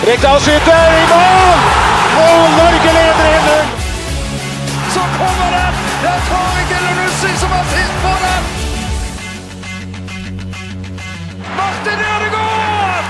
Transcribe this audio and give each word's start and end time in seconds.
Rekdal 0.00 0.38
skyter 0.40 0.94
i 0.96 1.00
mål! 1.10 1.58
Og 2.20 2.44
Norge 2.56 2.92
leder 2.96 3.26
1-0! 3.30 3.66
Så 4.94 5.02
kommer 5.18 5.48
den! 5.56 5.74
Det 6.00 6.08
er 6.08 6.20
Tariq 6.30 6.70
Elunussi 6.78 7.32
som 7.42 7.50
har 7.52 7.64
sist 7.74 7.96
på 8.04 8.12
den! 8.22 8.42
Martin 11.58 12.00
Ødegaard! 12.14 13.06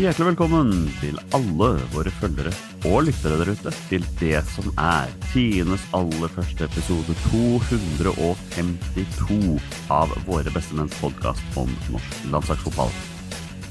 Hjertelig 0.00 0.28
velkommen 0.30 0.68
til 1.02 1.16
alle 1.36 1.70
våre 1.92 2.12
følgere 2.22 2.52
og 2.88 2.98
lyttere 3.10 3.36
der 3.42 3.50
ute 3.52 3.70
til 3.90 4.02
det 4.20 4.40
som 4.54 4.66
er 4.80 5.08
tiendes 5.34 5.84
aller 5.92 6.30
første 6.32 6.64
episode 6.70 7.12
252 7.28 9.60
av 9.92 10.08
Våre 10.24 10.50
bestemenns 10.56 10.96
podkast 11.04 11.44
om 11.60 11.68
norsk 11.90 12.12
landslagsfotball. 12.32 13.13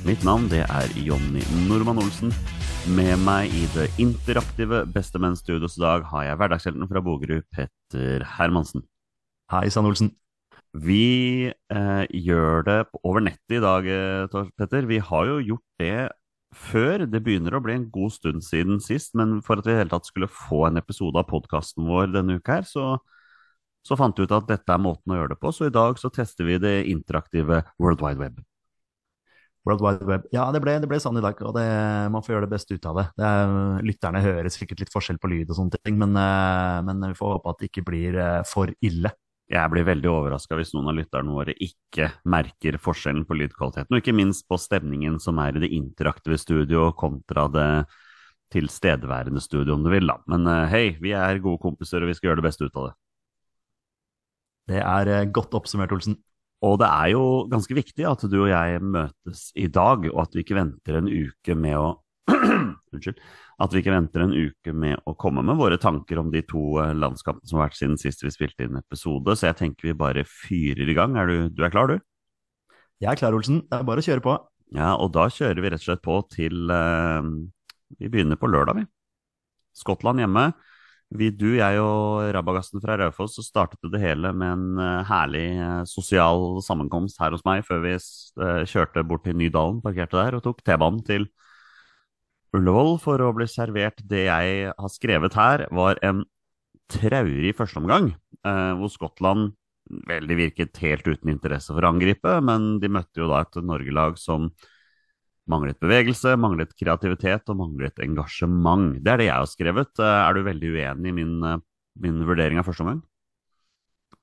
Mitt 0.03 0.25
navn 0.27 0.49
det 0.51 0.65
er 0.67 0.91
Jonny 0.99 1.39
Normann 1.69 2.01
Olsen. 2.01 2.33
Med 2.91 3.13
meg 3.23 3.53
i 3.55 3.61
det 3.71 3.85
interaktive 4.03 4.81
Bestemenn-studios 4.91 5.77
i 5.77 5.83
dag 5.85 6.03
har 6.09 6.25
jeg 6.27 6.39
hverdagshelten 6.41 6.89
fra 6.89 7.01
Bogerud, 7.05 7.45
Petter 7.55 8.25
Hermansen. 8.33 8.83
Hei 9.53 9.69
sann, 9.71 9.87
Olsen. 9.87 10.11
Vi 10.75 11.47
eh, 11.47 12.03
gjør 12.19 12.67
det 12.67 12.77
over 12.99 13.23
nettet 13.23 13.55
i 13.55 13.63
dag, 13.63 13.87
eh, 13.87 14.37
Petter. 14.59 14.91
Vi 14.91 14.99
har 14.99 15.31
jo 15.31 15.39
gjort 15.53 15.65
det 15.79 15.95
før. 16.51 17.07
Det 17.07 17.23
begynner 17.23 17.55
å 17.55 17.63
bli 17.63 17.79
en 17.79 17.89
god 17.95 18.11
stund 18.19 18.43
siden 18.43 18.83
sist, 18.83 19.15
men 19.15 19.37
for 19.39 19.63
at 19.63 19.71
vi 19.71 19.71
i 19.71 19.81
hele 19.85 19.95
tatt 19.95 20.11
skulle 20.11 20.27
få 20.27 20.65
en 20.67 20.83
episode 20.83 21.15
av 21.15 21.31
podkasten 21.31 21.87
vår 21.87 22.11
denne 22.11 22.41
uka 22.43 22.59
her, 22.59 22.67
så, 22.67 22.97
så 23.87 23.95
fant 23.95 24.19
vi 24.19 24.27
ut 24.27 24.35
at 24.35 24.51
dette 24.51 24.67
er 24.67 24.83
måten 24.83 25.15
å 25.15 25.23
gjøre 25.23 25.37
det 25.37 25.43
på. 25.47 25.55
Så 25.55 25.71
i 25.71 25.77
dag 25.79 25.95
så 25.95 26.11
tester 26.11 26.51
vi 26.51 26.59
det 26.59 26.81
interaktive 26.91 27.63
World 27.79 28.03
Wide 28.03 28.19
Web. 28.19 28.49
World 29.63 29.83
Wide 29.83 30.07
Web. 30.07 30.27
Ja, 30.35 30.45
det 30.51 30.59
ble, 30.63 30.75
det 30.83 30.89
ble 30.91 30.99
sånn 30.99 31.17
i 31.19 31.23
dag, 31.23 31.39
og 31.47 31.55
det, 31.55 31.65
man 32.11 32.23
får 32.23 32.35
gjøre 32.35 32.47
det 32.47 32.53
beste 32.53 32.75
ut 32.75 32.87
av 32.89 32.99
det. 32.99 33.05
det 33.19 33.27
er, 33.27 33.83
lytterne 33.87 34.23
hører 34.23 34.51
sikkert 34.51 34.83
litt 34.83 34.91
forskjell 34.91 35.19
på 35.23 35.31
lyd 35.31 35.51
og 35.51 35.59
sånne 35.59 35.79
ting, 35.79 35.99
men, 36.01 36.15
eh, 36.19 36.79
men 36.83 37.05
vi 37.07 37.19
får 37.19 37.37
håpe 37.37 37.53
at 37.53 37.61
det 37.61 37.69
ikke 37.71 37.85
blir 37.87 38.17
eh, 38.19 38.39
for 38.49 38.73
ille. 38.83 39.13
Jeg 39.53 39.71
blir 39.71 39.85
veldig 39.87 40.09
overraska 40.09 40.57
hvis 40.57 40.71
noen 40.75 40.89
av 40.91 40.97
lytterne 40.97 41.35
våre 41.35 41.53
ikke 41.61 42.09
merker 42.31 42.79
forskjellen 42.81 43.23
på 43.27 43.37
lydkvaliteten, 43.39 43.91
og 43.91 44.01
ikke 44.01 44.15
minst 44.15 44.47
på 44.49 44.59
stemningen 44.59 45.19
som 45.23 45.39
er 45.43 45.55
i 45.55 45.63
det 45.63 45.71
interaktive 45.75 46.39
studio 46.41 46.89
kontra 46.97 47.47
det 47.51 47.69
tilstedeværende 48.53 49.41
studio, 49.41 49.77
om 49.77 49.85
du 49.85 49.89
vil, 49.93 50.11
da. 50.11 50.19
Men 50.29 50.47
eh, 50.49 50.67
hei, 50.73 50.83
vi 51.01 51.15
er 51.15 51.41
gode 51.43 51.61
kompiser, 51.63 52.03
og 52.03 52.11
vi 52.11 52.17
skal 52.19 52.31
gjøre 52.31 52.43
det 52.43 52.49
beste 52.49 52.67
ut 52.67 52.75
av 52.81 52.89
det. 52.89 52.93
Det 54.73 54.79
er 54.79 55.31
godt 55.35 55.55
oppsummert, 55.55 55.91
Olsen. 55.95 56.19
Og 56.63 56.77
det 56.79 56.87
er 56.87 57.11
jo 57.11 57.23
ganske 57.51 57.75
viktig 57.75 58.05
at 58.07 58.23
du 58.31 58.37
og 58.45 58.51
jeg 58.51 58.79
møtes 58.81 59.49
i 59.59 59.67
dag, 59.67 60.05
og 60.13 60.21
at 60.23 60.35
vi 60.35 60.45
ikke 60.45 60.57
venter 60.57 60.99
en 60.99 61.09
uke 61.11 61.57
med 61.59 61.79
å 61.79 61.89
Unnskyld. 62.93 63.17
At 63.61 63.73
vi 63.73 63.81
ikke 63.81 63.93
venter 63.93 64.23
en 64.23 64.31
uke 64.31 64.71
med 64.75 65.01
å 65.09 65.13
komme 65.19 65.43
med 65.45 65.57
våre 65.59 65.75
tanker 65.81 66.21
om 66.21 66.29
de 66.31 66.39
to 66.47 66.77
eh, 66.79 66.93
landskampene 66.95 67.49
som 67.49 67.59
har 67.59 67.67
vært 67.67 67.79
siden 67.81 67.99
sist 67.99 68.23
vi 68.23 68.31
spilte 68.31 68.63
inn 68.65 68.79
episode, 68.79 69.35
så 69.35 69.49
jeg 69.49 69.59
tenker 69.59 69.89
vi 69.89 69.97
bare 69.97 70.23
fyrer 70.29 70.87
i 70.87 70.95
gang. 70.97 71.17
Er 71.19 71.29
du, 71.29 71.35
du 71.51 71.63
er 71.65 71.73
klar, 71.73 71.91
du? 71.91 71.99
Jeg 73.03 73.11
er 73.11 73.19
klar, 73.19 73.35
Olsen. 73.35 73.63
Det 73.67 73.79
er 73.79 73.87
bare 73.87 74.03
å 74.03 74.07
kjøre 74.07 74.23
på. 74.23 74.37
Ja, 74.77 74.93
og 74.95 75.11
da 75.17 75.27
kjører 75.29 75.61
vi 75.61 75.73
rett 75.73 75.83
og 75.83 75.89
slett 75.89 76.03
på 76.05 76.15
til 76.33 76.71
uh, 76.71 77.21
Vi 77.99 78.09
begynner 78.09 78.39
på 78.39 78.49
lørdag, 78.49 78.79
vi. 78.79 78.87
Skottland 79.77 80.23
hjemme. 80.23 80.47
Vi, 81.13 81.29
du, 81.29 81.51
jeg 81.59 81.77
og 81.77 82.23
Rabagassen 82.33 82.81
fra 82.81 82.95
Raufoss, 82.97 83.37
startet 83.45 83.91
det 83.93 84.01
hele 84.01 84.31
med 84.33 84.49
en 84.55 84.81
eh, 84.81 85.05
herlig 85.05 85.45
eh, 85.61 85.81
sosial 85.89 86.57
sammenkomst 86.65 87.19
her 87.21 87.35
hos 87.35 87.43
meg 87.45 87.61
før 87.67 87.83
vi 87.83 87.91
eh, 87.93 88.63
kjørte 88.69 89.03
bort 89.05 89.25
til 89.27 89.37
Nydalen, 89.37 89.81
parkerte 89.83 90.17
der, 90.17 90.37
og 90.39 90.45
tok 90.45 90.63
T-banen 90.65 91.03
til 91.05 91.27
Ullevål 92.53 92.97
for 93.01 93.21
å 93.21 93.33
bli 93.37 93.45
servert. 93.49 94.01
Det 94.09 94.25
jeg 94.25 94.71
har 94.73 94.93
skrevet 94.93 95.37
her, 95.37 95.67
var 95.73 96.01
en 96.05 96.23
traurig 96.93 97.53
førsteomgang, 97.57 98.13
eh, 98.41 98.73
hvor 98.79 98.93
Skottland 98.93 99.51
veldig 100.09 100.39
virket 100.39 100.81
helt 100.81 101.05
uten 101.05 101.33
interesse 101.33 101.73
for 101.73 101.85
å 101.85 101.93
angripe, 101.93 102.39
men 102.41 102.77
de 102.81 102.89
møtte 102.89 103.21
jo 103.21 103.29
da 103.29 103.43
et 103.43 103.61
Norge-lag 103.61 104.17
som 104.17 104.49
manglet 105.51 105.79
bevegelse, 105.83 106.35
manglet 106.39 106.71
kreativitet 106.79 107.49
og 107.51 107.59
manglet 107.59 107.99
engasjement. 108.05 108.93
Det 109.03 109.11
er 109.13 109.23
det 109.23 109.29
jeg 109.29 109.39
har 109.39 109.49
skrevet. 109.51 109.91
Eh, 109.99 110.19
Er 110.27 110.33
du 110.37 110.43
veldig 110.47 110.75
uenig 110.77 111.09
i 111.09 111.17
min, 111.21 111.33
eh, 111.43 111.57
min 111.99 112.23
vurdering 112.27 112.59
av 112.59 112.65
første 112.69 112.85
omgang? 112.85 113.01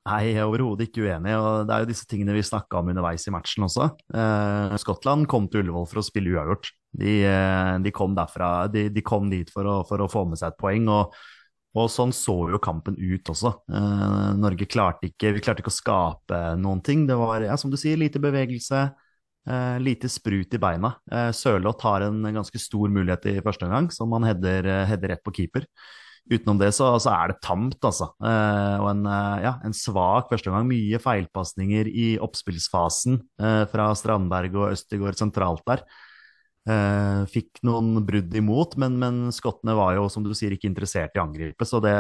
Nei, 0.09 0.21
jeg 0.31 0.39
er 0.41 0.47
overhodet 0.49 0.87
ikke 0.89 1.03
uenig, 1.05 1.35
og 1.37 1.67
det 1.69 1.75
er 1.75 1.83
jo 1.85 1.89
disse 1.91 2.07
tingene 2.09 2.33
vi 2.33 2.43
snakka 2.47 2.79
om 2.81 2.89
underveis 2.89 3.27
i 3.29 3.33
matchen 3.35 3.67
også. 3.67 3.91
Eh, 4.17 4.77
Skottland 4.81 5.27
kom 5.29 5.45
til 5.51 5.61
Ullevål 5.61 5.85
for 5.91 6.01
å 6.01 6.05
spille 6.07 6.33
uavgjort. 6.33 6.71
De, 7.03 7.19
eh, 7.29 7.75
de 7.85 7.93
kom 7.95 8.15
derfra, 8.17 8.65
de, 8.73 8.87
de 8.91 9.03
kom 9.07 9.29
dit 9.31 9.51
for 9.53 9.69
å, 9.69 9.77
for 9.87 10.01
å 10.01 10.09
få 10.11 10.25
med 10.31 10.41
seg 10.41 10.55
et 10.55 10.59
poeng, 10.59 10.89
og, 10.91 11.13
og 11.77 11.91
sånn 11.93 12.15
så 12.17 12.35
jo 12.51 12.59
kampen 12.65 12.97
ut 12.97 13.29
også. 13.31 13.53
Eh, 13.69 14.25
Norge 14.41 14.67
klarte 14.73 15.11
ikke, 15.13 15.35
vi 15.37 15.45
klarte 15.45 15.63
ikke 15.63 15.75
å 15.75 15.77
skape 15.77 16.41
noen 16.59 16.81
ting. 16.87 17.05
Det 17.07 17.21
var, 17.21 17.45
ja, 17.45 17.61
som 17.61 17.71
du 17.71 17.77
sier, 17.79 18.01
lite 18.01 18.23
bevegelse, 18.25 18.87
eh, 19.49 19.79
lite 19.83 20.11
sprut 20.11 20.55
i 20.55 20.61
beina. 20.61 20.95
Eh, 21.11 21.31
Sørloth 21.37 21.87
har 21.87 22.07
en 22.07 22.23
ganske 22.35 22.61
stor 22.61 22.93
mulighet 22.93 23.31
i 23.33 23.41
første 23.45 23.67
omgang, 23.69 23.91
som 23.95 24.13
han 24.17 24.29
header, 24.29 24.69
eh, 24.69 24.87
header 24.91 25.15
rett 25.15 25.25
på 25.25 25.35
keeper. 25.37 25.67
Utenom 26.31 26.61
det 26.61 26.69
så, 26.77 26.93
så 27.03 27.11
er 27.15 27.33
det 27.33 27.41
tamt, 27.43 27.81
altså. 27.83 28.11
Eh, 28.23 28.77
og 28.83 28.91
en, 28.93 29.03
eh, 29.09 29.41
ja, 29.47 29.57
en 29.67 29.75
svak 29.75 30.29
førsteomgang. 30.31 30.69
Mye 30.69 31.01
feilpasninger 31.03 31.91
i 31.91 32.13
oppspillsfasen 32.23 33.19
eh, 33.41 33.65
fra 33.73 33.91
Strandberg 33.99 34.55
og 34.61 34.71
Østegård 34.77 35.19
sentralt 35.19 35.65
der. 35.67 35.83
Eh, 36.69 37.23
fikk 37.33 37.63
noen 37.65 38.03
brudd 38.07 38.35
imot, 38.37 38.77
men, 38.79 38.99
men 39.01 39.21
skottene 39.35 39.75
var 39.79 39.97
jo, 39.97 40.07
som 40.13 40.23
du 40.23 40.31
sier, 40.37 40.53
ikke 40.55 40.69
interessert 40.69 41.17
i 41.17 41.23
å 41.23 41.25
angripe. 41.25 41.67
Så 41.67 41.81
det 41.83 41.97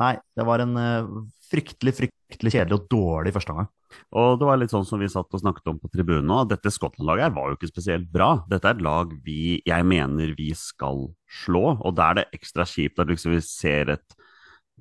Nei, 0.00 0.14
det 0.34 0.46
var 0.48 0.64
en 0.64 0.74
eh, 0.80 1.10
fryktelig, 1.52 1.94
fryktelig 2.00 2.54
kjedelig 2.56 2.80
og 2.80 2.88
dårlig 2.90 3.34
første 3.36 3.54
omgang. 3.54 3.70
Og 4.16 4.38
det 4.40 4.48
var 4.48 4.60
litt 4.60 4.72
sånn 4.72 4.86
som 4.88 5.00
vi 5.00 5.08
satt 5.10 5.32
og 5.32 5.42
snakket 5.42 5.70
om 5.72 5.78
på 5.80 5.90
tribunen 5.92 6.32
òg, 6.34 6.48
Dette 6.50 6.72
Skottland-laget 6.72 7.34
var 7.36 7.50
jo 7.50 7.58
ikke 7.58 7.70
spesielt 7.70 8.08
bra. 8.12 8.30
Dette 8.50 8.68
er 8.68 8.76
et 8.76 8.84
lag 8.84 9.14
vi, 9.24 9.58
jeg 9.68 9.86
mener 9.88 10.34
vi 10.38 10.50
skal 10.56 11.08
slå, 11.44 11.78
og 11.78 11.96
da 11.96 12.10
er 12.10 12.20
det 12.20 12.28
ekstra 12.40 12.66
kjipt 12.68 13.00
at 13.02 13.10
liksom 13.12 13.34
vi 13.36 13.42
ser 13.44 13.94
et 13.96 14.18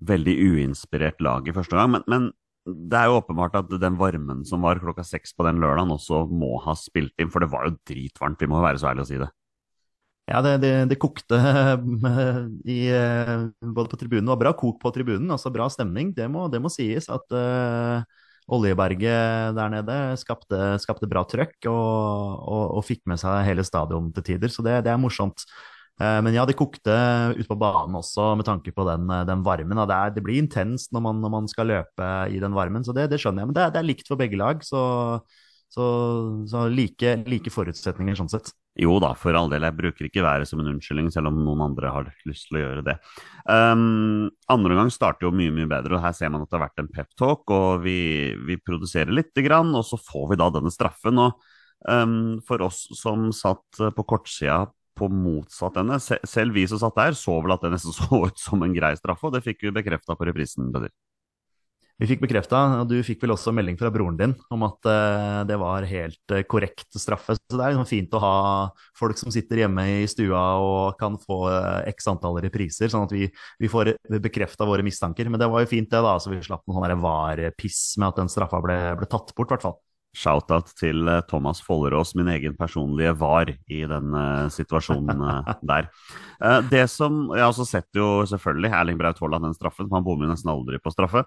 veldig 0.07 0.35
uinspirert 0.51 1.23
lag 1.25 1.47
i 1.47 1.55
første 1.55 1.77
gang. 1.77 1.95
Men, 1.95 2.05
men 2.11 2.29
det 2.67 2.99
er 2.99 3.09
jo 3.09 3.21
åpenbart 3.21 3.55
at 3.57 3.71
den 3.79 3.97
varmen 3.99 4.43
som 4.47 4.65
var 4.65 4.81
klokka 4.81 5.05
seks 5.07 5.33
på 5.35 5.45
den 5.47 5.61
lørdagen 5.63 5.93
også 5.95 6.25
må 6.27 6.57
ha 6.65 6.75
spilt 6.77 7.15
inn, 7.21 7.31
for 7.31 7.43
det 7.43 7.51
var 7.53 7.67
jo 7.67 7.77
dritvarmt, 7.87 8.41
vi 8.43 8.49
må 8.51 8.61
være 8.63 8.81
så 8.81 8.91
ærlige 8.91 9.07
å 9.07 9.11
si 9.11 9.19
det. 9.23 9.31
Ja, 10.27 10.41
det, 10.43 10.57
det, 10.59 10.71
det 10.91 10.97
kokte 10.99 11.37
i, 12.67 12.81
eh, 12.91 13.45
både 13.63 13.87
på 13.87 13.99
tribunen. 13.99 14.25
Det 14.25 14.33
var 14.33 14.41
bra 14.41 14.51
kok 14.59 14.81
på 14.81 14.91
tribunen, 14.91 15.29
altså 15.31 15.53
bra 15.55 15.69
stemning. 15.71 16.11
Det 16.15 16.27
må, 16.31 16.49
det 16.51 16.59
må 16.59 16.71
sies 16.73 17.07
at 17.07 17.31
eh, 17.31 18.03
Oljeberget 18.47 19.55
der 19.57 19.71
nede 19.73 19.95
skapte, 20.21 20.59
skapte 20.79 21.09
bra 21.11 21.25
trøkk 21.27 21.67
og, 21.67 22.45
og, 22.47 22.63
og 22.79 22.85
fikk 22.87 23.01
med 23.11 23.19
seg 23.19 23.41
hele 23.47 23.65
stadion 23.67 24.07
til 24.15 24.23
tider, 24.31 24.53
så 24.53 24.63
det, 24.63 24.77
det 24.85 24.93
er 24.93 25.01
morsomt. 25.01 25.43
Eh, 25.99 26.19
Men 26.23 26.35
ja, 26.37 26.45
det 26.47 26.55
kokte 26.59 26.95
ute 27.35 27.47
på 27.49 27.59
banen 27.59 27.97
også 27.99 28.29
med 28.39 28.47
tanke 28.47 28.71
på 28.71 28.85
den, 28.87 29.09
den 29.27 29.43
varmen. 29.43 29.83
Det, 29.83 29.97
er, 29.97 30.15
det 30.15 30.23
blir 30.23 30.39
intenst 30.39 30.93
når 30.95 31.03
man, 31.09 31.19
når 31.23 31.35
man 31.35 31.51
skal 31.51 31.67
løpe 31.73 32.11
i 32.31 32.39
den 32.39 32.55
varmen, 32.55 32.87
så 32.87 32.95
det, 32.95 33.09
det 33.11 33.19
skjønner 33.19 33.43
jeg. 33.43 33.51
Men 33.51 33.59
det, 33.59 33.67
det 33.75 33.83
er 33.83 33.89
likt 33.91 34.07
for 34.07 34.19
begge 34.19 34.39
lag, 34.39 34.63
så, 34.63 34.81
så, 35.73 35.85
så 36.47 36.67
like, 36.71 37.17
like 37.27 37.51
forutsetninger 37.53 38.17
sånn 38.17 38.31
sett. 38.31 38.53
Jo 38.77 38.99
da, 39.01 39.09
for 39.17 39.33
all 39.33 39.49
del. 39.49 39.65
Jeg 39.65 39.75
bruker 39.77 40.05
ikke 40.05 40.21
været 40.21 40.47
som 40.49 40.61
en 40.61 40.69
unnskyldning, 40.69 41.09
selv 41.13 41.31
om 41.31 41.39
noen 41.41 41.63
andre 41.65 41.89
har 41.95 42.09
lyst 42.29 42.45
til 42.49 42.59
å 42.59 42.61
gjøre 42.61 42.83
det. 42.85 42.95
Um, 43.49 44.29
andre 44.53 44.75
omgang 44.75 44.91
starter 44.93 45.25
jo 45.27 45.33
mye 45.33 45.53
mye 45.53 45.69
bedre, 45.71 45.97
og 45.97 46.03
her 46.03 46.13
ser 46.13 46.29
man 46.33 46.45
at 46.45 46.51
det 46.51 46.59
har 46.59 46.67
vært 46.67 46.83
en 46.83 46.91
peptalk, 46.93 47.53
og 47.53 47.81
vi, 47.87 47.99
vi 48.45 48.59
produserer 48.61 49.13
lite 49.13 49.41
grann, 49.45 49.73
og 49.73 49.85
så 49.87 49.97
får 49.97 50.33
vi 50.33 50.39
da 50.43 50.51
denne 50.53 50.73
straffen. 50.73 51.23
og 51.25 51.41
um, 51.89 52.37
For 52.45 52.61
oss 52.67 52.85
som 52.99 53.31
satt 53.33 53.81
på 53.97 54.07
kortsida 54.13 54.67
på 54.97 55.09
motsatt 55.13 55.81
ende, 55.81 55.97
selv 56.01 56.57
vi 56.57 56.67
som 56.69 56.81
satt 56.81 56.97
der, 56.97 57.17
så 57.17 57.39
vel 57.41 57.57
at 57.57 57.65
det 57.65 57.73
nesten 57.73 57.97
så 57.97 58.23
ut 58.29 58.41
som 58.41 58.61
en 58.61 58.77
grei 58.77 58.93
straffe, 58.99 59.25
og 59.25 59.33
det 59.33 59.45
fikk 59.45 59.65
vi 59.65 59.73
bekrefta 59.81 60.17
på 60.17 60.29
reprisen. 60.29 60.69
Peder. 60.73 60.93
Vi 61.97 62.05
fikk 62.11 62.21
bekrefta, 62.21 62.59
og 62.83 62.91
du 62.91 62.99
fikk 63.05 63.23
vel 63.23 63.33
også 63.33 63.51
melding 63.57 63.77
fra 63.79 63.89
broren 63.93 64.17
din 64.19 64.33
om 64.53 64.65
at 64.67 64.85
uh, 64.85 65.41
det 65.49 65.55
var 65.57 65.87
helt 65.89 66.33
uh, 66.33 66.43
korrekt 66.45 66.93
straffe. 66.93 67.33
Så 67.39 67.57
det 67.57 67.63
er 67.63 67.73
liksom 67.73 67.89
fint 67.89 68.13
å 68.13 68.21
ha 68.21 68.35
folk 68.97 69.17
som 69.17 69.33
sitter 69.33 69.63
hjemme 69.63 69.85
i 69.95 70.03
stua 70.09 70.43
og 70.61 70.99
kan 71.01 71.17
få 71.17 71.39
uh, 71.49 71.81
x 71.89 72.05
antall 72.11 72.37
repriser, 72.45 72.93
sånn 72.93 73.07
at 73.07 73.15
vi, 73.17 73.25
vi 73.57 73.71
får 73.71 73.95
bekrefta 74.21 74.69
våre 74.69 74.85
mistanker. 74.85 75.25
Men 75.25 75.41
det 75.41 75.49
var 75.49 75.65
jo 75.65 75.71
fint, 75.73 75.89
det, 75.89 76.03
da, 76.05 76.13
så 76.21 76.29
vi 76.29 76.43
slapp 76.45 76.67
noen 76.69 76.85
sånn 76.85 77.03
var-piss 77.07 77.81
med 77.97 78.11
at 78.11 78.21
den 78.21 78.31
straffa 78.31 78.61
ble, 78.61 78.77
ble 79.01 79.09
tatt 79.09 79.33
bort, 79.33 79.49
i 79.49 79.57
hvert 79.57 79.65
fall. 79.65 79.77
Shout-out 80.17 80.69
til 80.77 81.09
Thomas 81.29 81.59
Follerås, 81.65 82.13
min 82.17 82.29
egen 82.33 82.53
personlige 82.57 83.17
var 83.17 83.49
i 83.49 83.83
den 83.89 84.15
situasjonen 84.53 85.19
der. 85.61 85.89
Det 86.71 86.87
som 86.89 87.27
Jeg 87.35 87.45
også 87.45 87.67
sett 87.69 87.99
jo 87.99 88.23
selvfølgelig 88.25 88.71
Erling 88.79 88.97
Braut 88.97 89.21
Haaland 89.21 89.45
den 89.49 89.53
straffen, 89.57 89.89
han 89.91 90.05
bommer 90.05 90.31
nesten 90.31 90.49
aldri 90.53 90.81
på 90.81 90.93
straffe. 90.95 91.25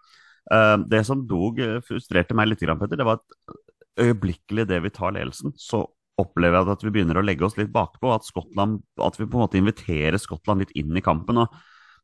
Eh, 0.50 0.76
det 0.90 1.04
som 1.06 1.24
dog 1.30 1.60
eh, 1.62 1.78
frustrerte 1.86 2.36
meg 2.36 2.50
litt, 2.50 2.62
Petter, 2.66 2.98
det 2.98 3.06
var 3.06 3.20
at 3.20 3.56
øyeblikkelig 4.00 4.66
det 4.70 4.80
vi 4.84 4.92
tar 4.94 5.14
ledelsen, 5.14 5.54
så 5.58 5.84
opplever 6.20 6.58
jeg 6.58 6.74
at 6.74 6.84
vi 6.84 6.92
begynner 6.94 7.20
å 7.20 7.24
legge 7.24 7.46
oss 7.46 7.56
litt 7.58 7.72
bakpå. 7.72 8.12
At, 8.14 8.26
Skottland, 8.26 8.80
at 9.00 9.18
vi 9.18 9.26
på 9.26 9.38
en 9.38 9.44
måte 9.46 9.60
inviterer 9.60 10.20
Skottland 10.20 10.64
litt 10.64 10.74
inn 10.78 10.96
i 10.96 11.04
kampen. 11.04 11.40
og 11.44 11.54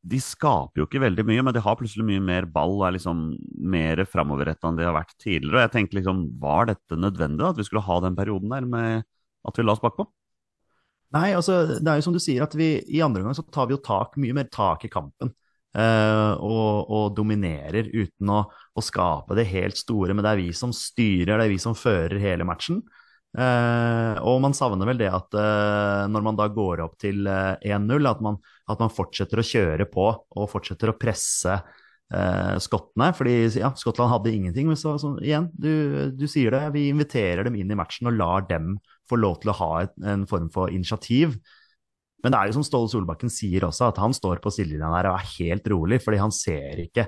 De 0.07 0.21
skaper 0.23 0.81
jo 0.81 0.87
ikke 0.89 1.03
veldig 1.03 1.27
mye, 1.29 1.45
men 1.45 1.57
de 1.57 1.63
har 1.65 1.79
plutselig 1.79 2.07
mye 2.09 2.23
mer 2.25 2.49
ball 2.51 2.79
og 2.79 2.87
er 2.89 2.97
liksom 2.97 3.27
mer 3.75 4.05
framoverretta 4.09 4.71
enn 4.71 4.79
de 4.81 4.87
har 4.89 4.97
vært 4.97 5.17
tidligere. 5.19 5.59
og 5.59 5.67
jeg 5.67 5.75
tenkte 5.75 6.01
liksom, 6.01 6.27
Var 6.41 6.71
dette 6.73 7.01
nødvendig, 7.01 7.51
at 7.51 7.61
vi 7.61 7.67
skulle 7.69 7.85
ha 7.85 7.99
den 8.05 8.17
perioden 8.19 8.55
der 8.55 8.69
med 8.69 9.09
at 9.47 9.59
vi 9.59 9.67
la 9.67 9.77
oss 9.77 9.85
bakpå? 9.85 10.07
Nei, 11.15 11.31
altså, 11.39 11.61
det 11.79 11.87
er 11.87 12.01
jo 12.01 12.07
som 12.09 12.17
du 12.17 12.21
sier, 12.23 12.43
at 12.43 12.55
vi 12.59 12.77
i 12.93 13.03
andre 13.05 13.23
omgang 13.23 13.53
tar 13.55 13.69
vi 13.69 13.77
jo 13.77 13.83
tak, 13.85 14.17
mye 14.21 14.35
mer 14.35 14.49
tak 14.51 14.85
i 14.89 14.91
kampen. 14.91 15.31
Uh, 15.77 16.33
og, 16.41 16.89
og, 16.89 17.09
dominerer 17.19 17.91
uten 17.93 18.31
å, 18.33 18.39
å, 18.49 18.85
skape 18.85 19.37
det 19.37 19.45
helt 19.51 19.77
store. 19.77 20.15
Men 20.15 20.25
det 20.25 20.31
er 20.33 20.41
vi 20.41 20.53
som 20.57 20.73
styrer, 20.73 21.35
det 21.35 21.45
er 21.45 21.53
vi 21.53 21.59
som 21.61 21.77
fører 21.77 22.23
hele 22.23 22.47
matchen. 22.49 22.81
Uh, 23.37 24.17
og 24.25 24.41
man 24.41 24.57
savner 24.57 24.89
vel 24.89 25.01
det 25.03 25.11
at 25.13 25.37
uh, 25.37 26.07
når 26.09 26.25
man 26.25 26.39
da 26.39 26.47
går 26.49 26.81
opp 26.87 26.95
til 27.03 27.29
1-0, 27.29 28.09
at, 28.09 28.23
at, 28.25 28.81
man 28.81 28.95
fortsetter 28.95 29.43
å 29.43 29.45
kjøre 29.45 29.89
på 29.93 30.07
og 30.09 30.49
fortsetter 30.53 30.93
å 30.93 30.97
presse 31.01 31.59
skottene. 32.63 33.09
Fordi 33.19 33.33
ja, 33.59 33.73
Skottland 33.75 34.13
hadde 34.13 34.31
ingenting. 34.31 34.69
Men 34.71 34.79
så, 34.79 34.93
så 35.03 35.17
igjen, 35.19 35.49
du, 35.59 36.15
du, 36.15 36.29
sier 36.31 36.55
det, 36.55 36.61
vi 36.77 36.85
inviterer 36.93 37.43
dem 37.49 37.57
inn 37.59 37.73
i 37.75 37.77
matchen 37.77 38.07
og 38.07 38.15
lar 38.15 38.47
dem 38.47 38.77
få 39.11 39.19
lov 39.19 39.41
til 39.43 39.51
å 39.51 39.57
ha 39.59 39.71
et, 39.83 39.97
en 40.07 40.23
form 40.31 40.47
for 40.55 40.71
initiativ. 40.71 41.35
Men 42.25 42.33
det 42.33 42.39
er 42.39 42.51
jo 42.51 42.57
som 42.57 42.67
Ståle 42.67 42.91
Solbakken 42.91 43.31
sier 43.33 43.67
også, 43.69 43.91
at 43.91 44.01
han 44.03 44.15
står 44.17 44.41
på 44.43 44.53
sidelinja 44.55 44.89
der 44.95 45.11
og 45.11 45.19
er 45.19 45.31
helt 45.37 45.69
rolig, 45.73 46.01
fordi 46.05 46.21
han 46.23 46.35
ser 46.35 46.83
ikke 46.87 47.07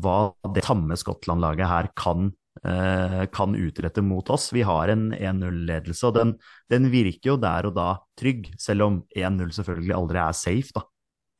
hva 0.00 0.32
det 0.54 0.64
tamme 0.64 0.96
Skottland-laget 0.96 1.68
her 1.68 1.88
kan, 1.98 2.30
eh, 2.64 3.24
kan, 3.32 3.56
utrette 3.56 4.04
mot 4.04 4.28
oss. 4.32 4.50
Vi 4.52 4.62
har 4.64 4.92
en 4.92 5.10
1-0-ledelse, 5.12 6.06
og 6.08 6.16
den, 6.16 6.32
den, 6.72 6.88
virker 6.92 7.34
jo 7.34 7.36
der 7.40 7.68
og 7.68 7.76
da 7.76 7.90
trygg, 8.18 8.52
selv 8.60 8.88
om 8.88 9.02
1-0 9.16 9.52
selvfølgelig 9.58 9.96
aldri 9.98 10.22
er 10.22 10.38
safe, 10.38 10.72
da. 10.76 10.86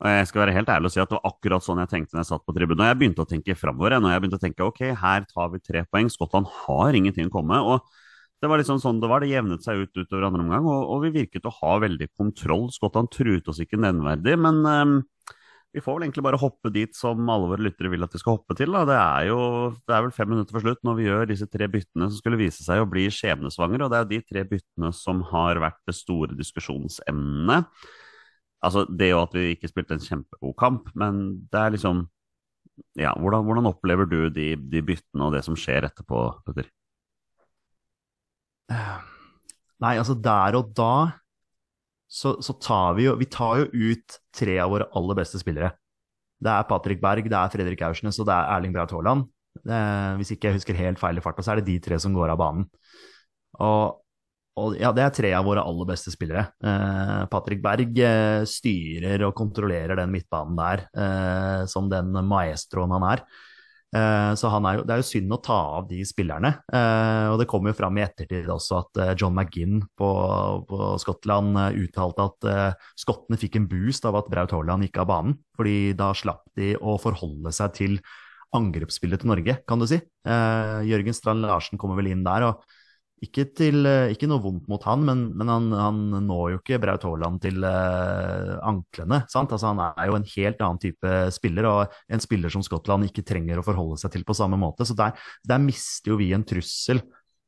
Jeg 0.03 0.27
skal 0.27 0.43
være 0.43 0.55
helt 0.57 0.71
ærlig 0.73 0.89
og 0.89 0.93
si 0.93 0.99
at 0.99 1.11
det 1.13 1.15
var 1.15 1.31
akkurat 1.31 1.63
sånn 1.63 1.79
jeg 1.79 1.91
tenkte 1.93 2.17
når 2.17 2.25
jeg 2.25 2.29
satt 2.33 2.43
på 2.43 2.53
tribunen. 2.57 2.81
Og 2.83 2.89
jeg 2.89 2.99
begynte 2.99 3.23
å 3.23 3.29
tenke 3.31 3.55
framover. 3.55 3.95
Når 4.03 4.11
jeg 4.11 4.23
begynte 4.25 4.39
å 4.41 4.43
tenke 4.43 4.67
ok, 4.67 4.81
her 4.99 5.27
tar 5.31 5.53
vi 5.53 5.61
tre 5.63 5.85
poeng. 5.87 6.09
Skottland 6.11 6.49
har 6.65 6.99
ingenting 6.99 7.29
å 7.31 7.35
komme 7.37 7.61
og 7.63 7.87
det 8.43 8.51
var 8.51 8.59
liksom 8.59 8.81
sånn 8.83 8.99
det 8.99 9.07
var. 9.11 9.23
Det 9.23 9.31
jevnet 9.31 9.63
seg 9.63 9.85
ut 9.85 10.01
utover 10.01 10.27
andre 10.27 10.43
omgang, 10.43 10.67
og, 10.67 10.81
og, 10.91 11.05
vi 11.05 11.13
virket 11.21 11.47
å 11.47 11.55
ha 11.61 11.77
veldig 11.85 12.09
kontroll. 12.19 12.67
Skottland 12.75 13.13
truet 13.15 13.47
oss 13.49 13.61
ikke 13.63 13.79
nevneverdig, 13.79 14.35
men 14.43 14.59
um, 14.67 14.97
vi 15.73 15.81
får 15.81 15.95
vel 15.97 16.05
egentlig 16.09 16.25
bare 16.27 16.41
hoppe 16.43 16.73
dit 16.75 16.93
som 16.97 17.31
alle 17.33 17.49
våre 17.49 17.65
lyttere 17.65 17.93
vil 17.93 18.03
at 18.05 18.13
vi 18.13 18.21
skal 18.21 18.37
hoppe 18.37 18.57
til. 18.59 18.75
Da. 18.75 18.83
Det 18.89 18.99
er 18.99 19.29
jo 19.31 19.39
det 19.87 19.95
er 19.95 20.05
vel 20.05 20.15
fem 20.17 20.29
minutter 20.35 20.57
for 20.57 20.67
slutt 20.67 20.83
når 20.85 20.99
vi 20.99 21.07
gjør 21.07 21.31
disse 21.31 21.49
tre 21.49 21.71
byttene 21.71 22.11
som 22.11 22.19
skulle 22.19 22.41
vise 22.41 22.67
seg 22.67 22.83
å 22.83 22.91
bli 22.91 23.07
skjebnesvangre. 23.15 23.87
Og 23.87 23.95
det 23.95 24.01
er 24.01 24.05
jo 24.05 24.11
de 24.11 24.21
tre 24.35 24.45
byttene 24.51 24.93
som 24.99 25.23
har 25.31 25.63
vært 25.63 25.81
det 25.89 25.97
store 25.97 26.37
diskusjonsemnet. 26.37 27.71
Altså 28.63 28.85
det 28.91 29.15
jo 29.15 29.23
at 29.23 29.39
vi 29.39 29.49
ikke 29.55 29.71
spilte 29.71 29.97
en 29.97 30.05
kjempegod 30.05 30.59
kamp, 30.61 30.93
men 30.99 31.23
det 31.53 31.63
er 31.63 31.79
liksom 31.79 32.09
Ja, 32.97 33.13
hvordan, 33.21 33.45
hvordan 33.45 33.69
opplever 33.69 34.09
du 34.09 34.31
de, 34.33 34.55
de 34.57 34.81
byttene 34.83 35.27
og 35.27 35.35
det 35.35 35.43
som 35.47 35.57
skjer 35.59 35.85
etterpå, 35.87 36.25
Petter? 36.47 36.71
Nei, 39.83 39.97
altså 39.99 40.15
der 40.15 40.57
og 40.59 40.73
da 40.77 40.95
så, 42.13 42.35
så, 42.45 42.53
tar 42.61 42.93
vi 42.99 43.07
jo 43.07 43.15
Vi 43.17 43.27
tar 43.33 43.63
jo 43.63 43.69
ut 43.73 44.19
tre 44.37 44.59
av 44.61 44.73
våre 44.73 44.89
aller 44.99 45.17
beste 45.17 45.41
spillere. 45.41 45.73
Det 46.43 46.51
er 46.53 46.67
Patrick 46.69 47.01
Berg, 47.01 47.29
det 47.31 47.39
er 47.39 47.53
Fredrik 47.53 47.83
Aursnes 47.87 48.19
og 48.21 48.29
det 48.29 48.35
er 48.37 48.51
Erling 48.57 48.75
Braut 48.75 48.93
Haaland. 48.93 49.25
Hvis 50.19 50.33
ikke 50.35 50.51
jeg 50.51 50.59
husker 50.59 50.79
helt 50.79 51.01
feil 51.01 51.19
i 51.19 51.25
farta, 51.25 51.45
så 51.45 51.55
er 51.55 51.61
det 51.61 51.71
de 51.71 51.79
tre 51.85 51.99
som 52.03 52.15
går 52.17 52.33
av 52.35 52.41
banen. 52.41 52.67
Og, 53.61 54.01
og 54.61 54.77
ja, 54.81 54.91
det 54.97 55.05
er 55.05 55.15
tre 55.17 55.33
av 55.37 55.47
våre 55.47 55.65
aller 55.65 55.89
beste 55.93 56.13
spillere. 56.13 56.47
Eh, 56.65 57.23
Patrick 57.33 57.63
Berg 57.65 58.01
eh, 58.01 58.43
styrer 58.49 59.27
og 59.29 59.37
kontrollerer 59.39 60.01
den 60.01 60.13
midtbanen 60.15 60.59
der 60.59 60.85
eh, 60.93 61.65
som 61.71 61.91
den 61.93 62.13
maestroen 62.29 62.97
han 62.97 63.09
er. 63.13 63.25
Eh, 63.93 64.33
så 64.41 64.49
er 64.49 64.79
jo, 64.79 64.85
det 64.89 64.95
er 64.95 65.03
jo 65.03 65.05
synd 65.05 65.35
å 65.37 65.41
ta 65.45 65.59
av 65.77 65.87
de 65.91 66.01
spillerne. 66.09 66.55
Eh, 66.73 67.27
og 67.29 67.37
det 67.43 67.47
kom 67.51 67.69
jo 67.69 67.75
fram 67.77 67.99
i 68.01 68.05
ettertid 68.07 68.49
også 68.49 68.79
at 68.79 69.01
eh, 69.05 69.13
John 69.21 69.37
McGinn 69.37 69.83
på, 69.99 70.11
på 70.69 70.91
Skottland 71.03 71.59
uttalte 71.77 72.29
at 72.31 72.79
skottene 72.99 73.41
fikk 73.41 73.61
en 73.61 73.69
boost 73.69 74.09
av 74.09 74.17
at 74.21 74.31
Braut 74.33 74.55
Haaland 74.57 74.89
gikk 74.89 75.03
av 75.03 75.11
banen. 75.13 75.39
fordi 75.57 75.93
da 75.97 76.13
slapp 76.17 76.47
de 76.57 76.73
å 76.81 76.97
forholde 77.01 77.53
seg 77.53 77.75
til 77.77 77.99
angrepsspillet 78.57 79.23
til 79.23 79.31
Norge, 79.31 79.55
kan 79.69 79.81
du 79.81 79.87
si. 79.89 79.97
Jørgen 80.25 81.17
Strand 81.17 81.45
Larsen 81.45 81.81
kommer 81.81 81.97
vel 81.97 82.11
inn 82.13 82.25
der. 82.25 82.49
og 82.51 82.82
ikke, 83.23 83.45
til, 83.55 83.87
eh, 83.87 84.13
ikke, 84.15 84.27
noe 84.31 84.43
vondt 84.43 84.67
mot 84.71 84.83
han, 84.89 85.05
men, 85.07 85.25
men 85.39 85.51
han, 85.51 85.69
han, 85.77 86.01
når 86.27 86.57
jo 86.57 86.61
ikke 86.61 86.81
Braut 86.83 87.05
Haaland 87.07 87.39
til 87.45 87.63
uh, 87.63 88.59
anklene. 88.67 89.23
sant? 89.31 89.55
Altså, 89.55 89.71
han 89.71 89.83
er 89.87 90.11
jo 90.11 90.19
en 90.19 90.29
helt 90.35 90.63
annen 90.65 90.83
type 90.83 91.15
spiller, 91.35 91.69
og 91.71 91.97
en 92.13 92.23
spiller 92.23 92.53
som 92.53 92.65
Skottland 92.67 93.07
ikke 93.07 93.25
trenger 93.27 93.61
å 93.61 93.67
forholde 93.67 94.01
seg 94.03 94.15
til 94.17 94.27
på 94.27 94.37
samme 94.37 94.59
måte. 94.61 94.87
Så 94.89 94.99
der, 94.99 95.15
der 95.47 95.63
mister 95.63 96.15
jo 96.15 96.21
vi 96.21 96.33
en 96.35 96.47
trussel. 96.47 97.03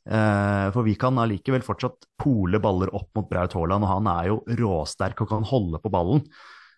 Uh, 0.05 0.69
for 0.75 0.85
vi 0.85 0.99
kan 1.01 1.17
allikevel 1.17 1.65
fortsatt 1.65 2.07
pole 2.21 2.61
baller 2.63 2.93
opp 2.95 3.09
mot 3.17 3.29
Braut 3.31 3.57
Haaland, 3.57 3.87
og 3.87 3.95
han 3.97 4.11
er 4.15 4.31
jo 4.31 4.43
råsterk 4.61 5.25
og 5.25 5.33
kan 5.33 5.49
holde 5.49 5.83
på 5.83 5.93
ballen. 5.93 6.23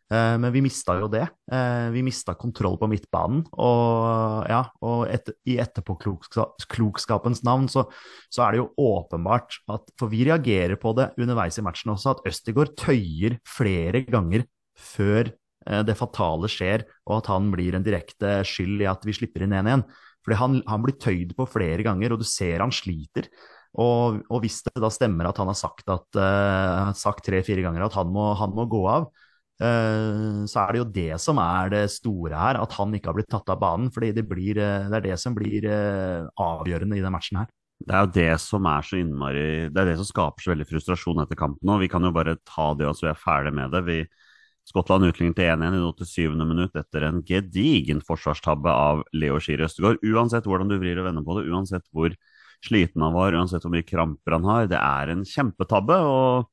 Eh, 0.07 0.37
men 0.39 0.53
vi 0.55 0.63
mista 0.63 0.95
jo 1.01 1.09
det. 1.11 1.25
Eh, 1.51 1.89
vi 1.95 2.05
mista 2.07 2.37
kontroll 2.39 2.77
på 2.79 2.89
midtbanen. 2.91 3.43
Og, 3.59 4.47
ja, 4.51 4.63
og 4.87 5.07
et, 5.11 5.33
i 5.51 5.59
etterpåklokskapens 5.63 7.43
navn 7.47 7.67
så, 7.73 7.87
så, 8.31 8.45
er 8.47 8.55
det 8.55 8.63
jo 8.63 8.71
åpenbart 8.87 9.59
at 9.73 9.91
For 9.99 10.13
vi 10.13 10.25
reagerer 10.29 10.79
på 10.79 10.95
det 10.99 11.11
underveis 11.19 11.59
i 11.59 11.67
matchen 11.67 11.95
også, 11.97 12.15
at 12.15 12.31
Østigård 12.31 12.77
tøyer 12.79 13.41
flere 13.49 14.05
ganger 14.07 14.47
før 14.79 15.33
eh, 15.33 15.83
det 15.87 15.99
fatale 15.99 16.51
skjer, 16.53 16.87
og 17.09 17.19
at 17.21 17.33
han 17.35 17.51
blir 17.55 17.75
en 17.75 17.87
direkte 17.87 18.39
skyld 18.47 18.87
i 18.87 18.91
at 18.91 19.07
vi 19.07 19.17
slipper 19.17 19.47
inn 19.47 19.59
1-1. 19.59 19.87
Fordi 20.27 20.39
han, 20.39 20.63
han, 20.67 20.83
blir 20.83 20.99
tøyd 21.03 21.37
på 21.39 21.47
flere 21.51 21.83
ganger, 21.87 22.15
og 22.15 22.23
du 22.23 22.27
ser 22.27 22.63
han 22.63 22.75
sliter. 22.75 23.29
Og, 23.77 24.23
og 24.33 24.41
hvis 24.43 24.63
det 24.67 24.81
da 24.81 24.89
stemmer 24.91 25.29
at 25.29 25.39
han 25.39 25.51
har 25.51 25.59
sagt, 25.59 25.85
tre-fire 27.27 27.63
ganger 27.63 27.85
at 27.87 27.95
han 27.99 28.09
må, 28.11 28.31
han 28.39 28.55
må 28.57 28.65
gå 28.71 28.81
av, 28.91 29.11
så 29.59 30.63
er 30.63 30.73
det 30.75 30.81
jo 30.83 30.89
det 30.93 31.21
som 31.23 31.39
er 31.41 31.71
det 31.73 31.85
store 31.95 32.37
her, 32.37 32.59
at 32.61 32.75
han 32.77 32.93
ikke 32.93 33.09
har 33.09 33.17
blitt 33.17 33.31
tatt 33.33 33.49
av 33.49 33.61
banen. 33.63 33.91
fordi 33.93 34.13
det, 34.13 34.27
blir, 34.29 34.59
eh, 34.61 34.89
det 34.91 34.99
er 34.99 35.07
det 35.09 35.19
som 35.21 35.35
blir 35.35 35.65
eh, 35.65 36.27
avgjørende 36.37 36.99
i 36.99 37.05
den 37.05 37.15
matchen 37.15 37.41
her. 37.41 37.49
Det 37.77 37.93
er 37.93 38.05
jo 38.05 38.13
det 38.13 38.41
som 38.41 38.65
er 38.65 38.85
så 38.89 38.97
innmari 38.97 39.69
Det 39.69 39.81
er 39.83 39.91
det 39.91 39.99
som 39.99 40.09
skaper 40.09 40.41
så 40.41 40.53
veldig 40.55 40.65
frustrasjon 40.69 41.21
etter 41.21 41.37
kampen 41.37 41.73
òg. 41.73 41.83
Vi 41.85 41.91
kan 41.93 42.05
jo 42.05 42.13
bare 42.13 42.39
ta 42.45 42.73
det 42.77 42.89
og 42.89 42.97
så 42.97 43.09
vi 43.09 43.13
er 43.13 43.21
ferdig 43.21 43.53
med 43.57 43.73
det. 43.73 43.83
Vi, 43.85 43.99
Skottland 44.67 45.07
utlignet 45.07 45.37
til 45.39 45.53
1-1 45.53 45.77
i 45.77 45.83
87. 46.05 46.41
minutt 46.43 46.77
etter 46.77 47.05
en 47.07 47.21
gedigen 47.23 48.01
forsvarstabbe 48.05 48.73
av 48.73 49.05
Leo 49.15 49.39
Schiri 49.41 49.69
Østegård. 49.69 50.01
Uansett 50.03 50.49
hvordan 50.49 50.73
du 50.73 50.79
vrir 50.81 50.99
og 50.99 51.07
vender 51.07 51.25
på 51.25 51.39
det, 51.39 51.47
uansett 51.53 51.85
hvor 51.95 52.17
sliten 52.65 53.05
han 53.05 53.15
var, 53.15 53.37
uansett 53.37 53.63
hvor 53.63 53.73
mye 53.73 53.87
kramper 53.87 54.37
han 54.37 54.49
har, 54.49 54.67
det 54.73 54.81
er 54.81 55.13
en 55.13 55.23
kjempetabbe. 55.29 56.01
og 56.03 56.51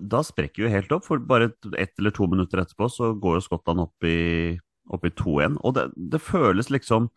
da 0.00 0.22
sprekker 0.24 0.64
vi 0.64 0.72
helt 0.72 0.92
opp, 0.94 1.06
for 1.08 1.22
bare 1.22 1.50
ett 1.78 1.98
eller 2.00 2.14
to 2.14 2.28
minutter 2.30 2.62
etterpå 2.62 2.88
så 2.92 3.12
går 3.20 3.38
jo 3.38 3.44
Skottland 3.44 3.84
opp 3.84 4.06
i, 4.08 4.56
i 4.56 5.12
2-1. 5.22 5.58
Og 5.62 5.74
det, 5.76 5.88
det, 6.14 6.20
føles 6.24 6.70
liksom 6.72 7.10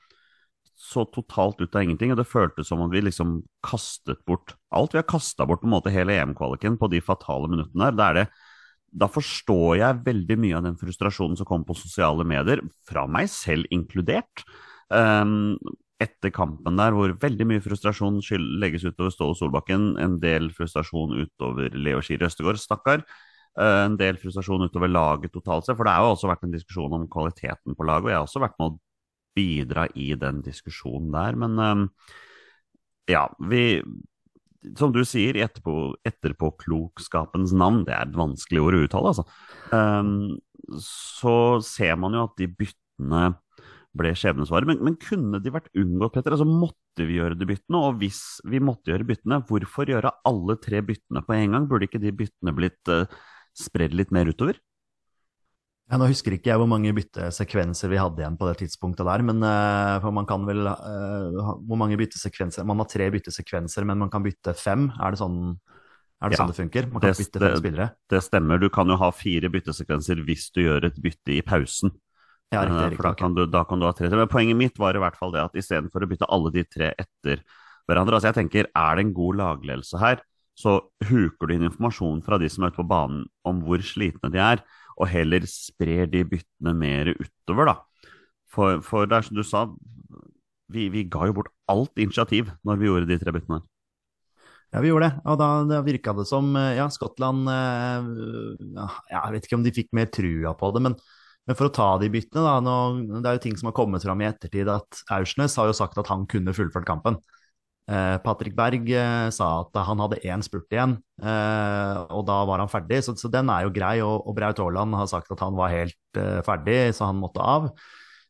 så 0.81 1.05
totalt 1.13 1.61
ut 1.61 1.75
av 1.75 1.85
ingenting, 1.85 2.13
og 2.13 2.19
det 2.19 2.29
føltes 2.29 2.71
som 2.71 2.81
om 2.83 2.91
vi 2.91 3.03
liksom 3.05 3.39
kastet 3.65 4.23
bort 4.27 4.55
alt. 4.73 4.95
Vi 4.95 5.01
har 5.01 5.09
kasta 5.09 5.45
bort 5.47 5.61
på 5.61 5.69
en 5.69 5.75
måte 5.75 5.93
hele 5.93 6.15
EM-kvaliken 6.17 6.79
på 6.81 6.89
de 6.91 7.03
fatale 7.05 7.51
minuttene 7.51 7.91
der. 7.91 7.99
Da, 7.99 8.09
det, 8.17 8.25
da 8.91 9.07
forstår 9.11 9.77
jeg 9.79 10.01
veldig 10.07 10.39
mye 10.41 10.57
av 10.57 10.65
den 10.67 10.79
frustrasjonen 10.79 11.37
som 11.39 11.47
kommer 11.47 11.69
på 11.69 11.77
sosiale 11.79 12.25
medier, 12.27 12.63
fra 12.87 13.05
meg 13.07 13.29
selv 13.31 13.69
inkludert. 13.71 14.43
Um, 14.91 15.55
etter 16.01 16.33
kampen 16.33 16.79
der, 16.79 16.95
hvor 16.95 17.13
veldig 17.21 17.47
mye 17.47 17.63
frustrasjon 17.63 18.19
legges 18.61 18.85
utover 18.87 19.13
Ståle 19.13 19.37
Solbakken. 19.37 19.91
En 20.01 20.17
del 20.23 20.49
frustrasjon 20.55 21.13
utover 21.21 21.75
Leo 21.77 22.01
Skier 22.01 22.25
Østegård, 22.25 22.59
stakkar. 22.61 23.05
Eh, 23.59 23.81
en 23.85 23.97
del 23.99 24.17
frustrasjon 24.21 24.65
utover 24.67 24.91
laget 24.91 25.33
totalt 25.35 25.67
sett. 25.67 25.77
For 25.77 25.87
det 25.87 25.95
har 25.95 26.07
jo 26.07 26.15
også 26.15 26.31
vært 26.31 26.47
en 26.47 26.55
diskusjon 26.55 26.95
om 26.97 27.09
kvaliteten 27.11 27.77
på 27.77 27.87
laget. 27.87 28.07
Og 28.07 28.13
jeg 28.13 28.19
har 28.19 28.29
også 28.29 28.43
vært 28.43 28.57
med 28.59 28.71
å 28.71 28.79
bidra 29.37 29.87
i 29.95 30.11
den 30.19 30.41
diskusjonen 30.45 31.11
der. 31.13 31.37
Men 31.39 31.59
um, 31.59 31.89
ja, 33.11 33.27
vi 33.49 33.81
Som 34.77 34.91
du 34.93 35.01
sier, 35.01 35.33
i 35.33 35.41
etterpå, 35.41 35.95
etterpåklokskapens 36.05 37.49
navn, 37.57 37.79
det 37.87 37.95
er 37.95 38.03
et 38.05 38.17
vanskelig 38.17 38.61
ord 38.61 38.75
å 38.77 38.81
uttale, 38.85 39.09
altså. 39.09 39.23
Um, 39.73 40.37
så 40.77 41.33
ser 41.65 41.95
man 41.97 42.13
jo 42.13 42.27
at 42.27 42.35
de 42.37 42.45
byttene 42.45 43.23
ble 43.97 44.13
skjebnesvaret. 44.15 44.69
Men, 44.69 44.81
men, 44.85 44.97
kunne 45.01 45.41
de 45.43 45.53
vært 45.53 45.69
unngått, 45.77 46.15
Petter? 46.15 46.35
Altså 46.35 46.47
Måtte 46.47 47.07
vi 47.07 47.19
gjøre 47.19 47.37
de 47.39 47.47
byttene? 47.49 47.83
Og 47.89 48.01
hvis 48.01 48.23
vi 48.47 48.61
måtte 48.63 48.93
gjøre 48.93 49.07
byttene, 49.07 49.41
hvorfor 49.47 49.91
gjøre 49.91 50.13
alle 50.27 50.57
tre 50.63 50.81
byttene 50.85 51.23
på 51.27 51.37
en 51.37 51.55
gang? 51.57 51.69
Burde 51.69 51.87
ikke 51.89 52.01
de 52.03 52.13
byttene 52.15 52.55
blitt 52.55 52.91
uh, 52.91 53.07
spredd 53.57 53.95
litt 53.97 54.13
mer 54.15 54.31
utover? 54.31 54.59
Ja, 55.91 55.97
nå 55.99 56.07
husker 56.07 56.31
ikke 56.31 56.53
jeg 56.53 56.59
hvor 56.61 56.69
mange 56.71 56.93
byttesekvenser 56.95 57.91
vi 57.91 57.99
hadde 57.99 58.23
igjen 58.23 58.37
på 58.39 58.47
det 58.47 58.61
tidspunktet 58.61 59.03
der, 59.03 59.23
men 59.27 59.43
uh, 59.43 59.97
for 59.99 60.15
man 60.15 60.27
kan 60.29 60.45
vel 60.47 60.63
uh, 60.69 61.49
Hvor 61.67 61.79
mange 61.81 61.97
byttesekvenser 61.99 62.63
Man 62.63 62.79
har 62.79 62.87
tre 62.87 63.09
byttesekvenser, 63.11 63.83
men 63.89 63.99
man 63.99 64.11
kan 64.13 64.23
bytte 64.23 64.55
fem? 64.55 64.87
Er 65.03 65.11
det 65.11 65.19
sånn, 65.19 65.41
er 66.21 66.31
det, 66.31 66.37
ja, 66.37 66.39
sånn 66.39 66.53
det 66.53 66.59
funker? 66.61 66.87
Man 66.93 67.03
kan 67.03 67.11
det, 67.11 67.25
bytte 67.25 67.43
fem 67.43 67.59
spillere? 67.59 67.89
Det 68.07 68.23
stemmer. 68.23 68.61
Du 68.63 68.69
kan 68.71 68.87
jo 68.87 68.95
ha 69.03 69.11
fire 69.11 69.51
byttesekvenser 69.51 70.23
hvis 70.29 70.47
du 70.55 70.63
gjør 70.63 70.87
et 70.87 71.03
bytte 71.03 71.35
i 71.35 71.41
pausen. 71.43 71.91
Ja, 72.51 72.65
riktig, 72.65 72.81
riktig, 72.83 72.99
for 72.99 73.07
da 73.07 73.13
kan, 73.15 73.35
du, 73.37 73.45
da 73.47 73.63
kan, 73.67 73.79
du, 73.79 73.87
ha 73.87 73.93
tre 73.95 74.09
til. 74.09 74.19
Men 74.19 74.31
poenget 74.31 74.59
mitt 74.59 74.79
var 74.81 74.97
i 74.97 75.01
hvert 75.01 75.15
fall 75.19 75.31
det 75.31 75.45
at 75.45 75.55
istedenfor 75.55 76.03
å 76.03 76.09
bytte 76.11 76.27
alle 76.27 76.51
de 76.51 76.65
tre 76.67 76.91
etter 76.99 77.45
hverandre 77.87 78.17
altså 78.17 78.29
jeg 78.29 78.41
tenker, 78.41 78.67
Er 78.75 78.97
det 78.97 79.05
en 79.05 79.15
god 79.15 79.39
lagledelse 79.39 80.01
her, 80.01 80.19
så 80.59 80.77
huker 81.07 81.47
du 81.47 81.55
inn 81.55 81.65
informasjon 81.69 82.19
fra 82.25 82.37
de 82.41 82.49
som 82.51 82.65
er 82.65 82.73
ute 82.73 82.81
på 82.81 82.87
banen 82.89 83.23
om 83.47 83.63
hvor 83.63 83.81
slitne 83.85 84.29
de 84.33 84.41
er 84.43 84.61
og 84.99 85.09
heller 85.09 85.45
sprer 85.49 86.09
de 86.11 86.25
byttene 86.27 86.73
mer 86.77 87.13
utover, 87.15 87.71
da. 87.71 88.11
For, 88.51 88.81
for 88.85 89.07
det 89.07 89.17
er 89.17 89.25
som 89.25 89.37
du 89.37 89.43
sa, 89.47 89.63
vi, 90.71 90.89
vi, 90.91 91.05
ga 91.11 91.29
jo 91.29 91.37
bort 91.39 91.51
alt 91.71 91.95
initiativ 91.99 92.51
når 92.67 92.81
vi 92.81 92.89
gjorde 92.89 93.09
de 93.09 93.17
tre 93.21 93.33
byttene. 93.35 93.61
Ja, 94.71 94.83
vi 94.83 94.91
gjorde 94.91 95.09
det. 95.09 95.23
Og 95.27 95.39
da, 95.39 95.47
da 95.67 95.81
virka 95.83 96.13
det 96.15 96.27
som 96.29 96.53
eh, 96.55 96.77
Ja, 96.77 96.85
Skottland 96.91 97.49
eh, 97.51 98.05
ja, 98.77 98.85
Jeg 99.09 99.33
vet 99.33 99.47
ikke 99.47 99.57
om 99.57 99.65
de 99.65 99.73
fikk 99.75 99.89
mer 99.97 100.07
trua 100.07 100.53
på 100.55 100.69
det, 100.75 100.83
men, 100.85 100.95
men 101.49 101.57
for 101.57 101.67
å 101.67 101.73
ta 101.73 101.89
de 102.01 102.09
byttene, 102.13 102.43
da 102.45 102.57
nå, 102.63 102.75
Det 103.21 103.29
er 103.29 103.37
jo 103.37 103.43
ting 103.47 103.55
som 103.57 103.71
har 103.71 103.77
kommet 103.77 104.03
fram 104.05 104.21
i 104.21 104.27
ettertid, 104.29 104.69
at 104.69 105.03
Aursnes 105.11 105.57
har 105.57 105.69
jo 105.69 105.77
sagt 105.77 105.97
at 105.97 106.11
han 106.11 106.27
kunne 106.29 106.53
fullført 106.55 106.87
kampen. 106.87 107.17
Eh, 107.91 108.17
Patrick 108.23 108.53
Berg 108.55 108.85
eh, 108.93 109.29
sa 109.33 109.47
at 109.63 109.79
han 109.87 109.99
hadde 109.99 110.21
én 110.23 110.43
spurt 110.45 110.69
igjen, 110.71 110.93
eh, 111.19 111.95
og 112.13 112.23
da 112.29 112.37
var 112.47 112.61
han 112.61 112.69
ferdig. 112.71 113.01
Så, 113.03 113.17
så 113.19 113.31
den 113.31 113.49
er 113.51 113.65
jo 113.65 113.73
grei. 113.75 113.97
Og, 114.05 114.21
og 114.27 114.37
Braut 114.37 114.61
Haaland 114.61 114.95
har 114.99 115.09
sagt 115.11 115.33
at 115.33 115.41
han 115.43 115.57
var 115.57 115.73
helt 115.73 116.21
ferdig, 116.45 116.93
så 116.95 117.09
han 117.09 117.19
måtte 117.19 117.43
av. 117.43 117.71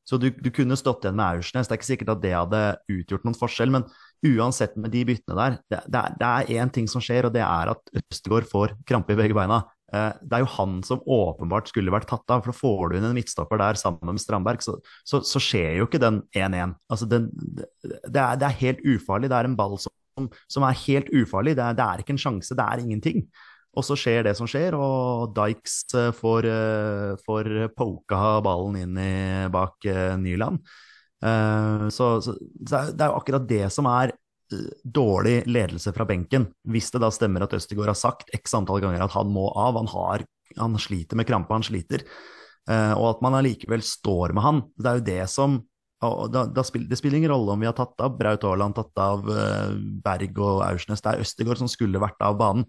Så 0.08 0.18
du, 0.18 0.32
du 0.34 0.50
kunne 0.53 0.77
stått 0.80 1.06
igjen 1.06 1.20
med 1.20 1.38
Aursnes. 1.38 1.68
Det 1.70 1.75
er 1.75 1.80
ikke 1.80 1.91
sikkert 1.91 2.15
at 2.15 2.24
det 2.24 2.34
hadde 2.34 2.62
utgjort 2.89 3.27
noen 3.27 3.38
forskjell, 3.38 3.74
men 3.75 3.86
uansett 4.25 4.74
med 4.80 4.94
de 4.94 5.03
byttene 5.08 5.38
der, 5.38 5.60
det, 5.70 6.01
det 6.18 6.32
er 6.32 6.50
én 6.62 6.72
ting 6.74 6.89
som 6.89 7.03
skjer, 7.03 7.27
og 7.27 7.36
det 7.36 7.44
er 7.46 7.74
at 7.75 7.94
Østegård 8.01 8.50
får 8.50 8.75
krampe 8.88 9.13
i 9.13 9.20
begge 9.20 9.38
beina. 9.38 9.62
Eh, 9.92 10.12
det 10.24 10.38
er 10.38 10.44
jo 10.46 10.52
han 10.54 10.80
som 10.88 11.02
åpenbart 11.04 11.72
skulle 11.72 11.92
vært 11.94 12.08
tatt 12.12 12.32
av. 12.32 12.44
For 12.44 12.54
da 12.54 12.58
får 12.58 12.92
du 12.92 12.98
inn 12.98 13.08
en 13.10 13.16
midtstopper 13.18 13.60
der 13.62 13.80
sammen 13.80 14.16
med 14.16 14.24
Strandberg, 14.24 14.64
så, 14.64 14.78
så, 15.08 15.22
så 15.28 15.42
skjer 15.44 15.82
jo 15.82 15.88
ikke 15.90 16.02
den 16.02 16.22
1-1. 16.32 16.78
Altså 16.92 17.08
det, 17.12 17.24
det, 17.84 18.22
er, 18.22 18.60
helt 18.62 18.84
ufarlig. 18.88 19.32
Det 19.32 19.40
er 19.40 19.50
en 19.50 19.58
ball 19.60 19.78
som, 19.82 20.30
som 20.52 20.68
er 20.68 20.84
helt 20.86 21.12
ufarlig. 21.12 21.58
Det 21.60 21.66
er, 21.66 21.80
det 21.80 21.88
er, 21.88 22.04
ikke 22.04 22.16
en 22.16 22.24
sjanse, 22.24 22.58
det 22.58 22.68
er 22.68 22.84
ingenting. 22.86 23.26
Og 23.72 23.86
så 23.88 23.96
skjer 23.96 24.26
det 24.28 24.36
som 24.36 24.48
skjer, 24.52 24.76
og 24.76 25.36
Dykes 25.36 25.76
eh, 26.00 26.14
får, 26.16 26.48
eh, 26.48 27.12
får 27.28 27.52
poka 27.76 28.40
ballen 28.44 28.80
inn 28.86 28.98
i, 29.00 29.12
bak 29.52 29.92
Nyland. 30.22 30.64
Så, 31.22 32.06
så 32.26 32.34
det 32.34 32.74
er 32.74 33.12
jo 33.12 33.18
akkurat 33.20 33.44
det 33.46 33.68
som 33.70 33.86
er 33.86 34.10
dårlig 34.84 35.41
ledelse 35.50 35.93
fra 35.96 36.05
benken. 36.08 36.50
Hvis 36.67 36.91
det 36.93 37.01
da 37.03 37.10
stemmer 37.13 37.46
at 37.46 37.55
Østegård 37.58 37.91
har 37.91 38.00
sagt 38.00 38.31
x 38.36 38.55
antall 38.58 38.81
ganger 38.84 39.03
at 39.05 39.15
han 39.15 39.31
må 39.31 39.48
av, 39.51 39.79
han, 39.79 39.89
har, 39.91 40.25
han 40.60 40.77
sliter 40.81 41.20
med 41.20 41.29
krampe, 41.29 41.53
han 41.55 41.65
sliter, 41.65 42.05
uh, 42.70 42.93
og 42.98 43.08
at 43.15 43.25
man 43.25 43.38
allikevel 43.39 43.84
står 43.86 44.36
med 44.38 44.46
han. 44.46 44.63
Det 44.77 44.91
er 44.91 45.01
jo 45.01 45.10
det 45.12 45.22
som 45.31 45.60
da, 46.01 46.48
da 46.50 46.63
spiller, 46.65 46.88
Det 46.89 46.98
spiller 46.98 47.20
ingen 47.20 47.29
rolle 47.29 47.53
om 47.53 47.62
vi 47.62 47.67
har 47.70 47.75
tatt 47.77 48.00
av 48.01 48.15
Braut 48.17 48.41
Haaland, 48.48 48.74
tatt 48.74 49.01
av 49.03 49.27
uh, 49.29 49.75
Berg 50.01 50.39
og 50.41 50.63
Aursnes. 50.65 51.03
Det 51.03 51.12
er 51.12 51.22
Østegård 51.22 51.62
som 51.62 51.70
skulle 51.70 52.01
vært 52.01 52.22
av 52.25 52.39
banen. 52.39 52.65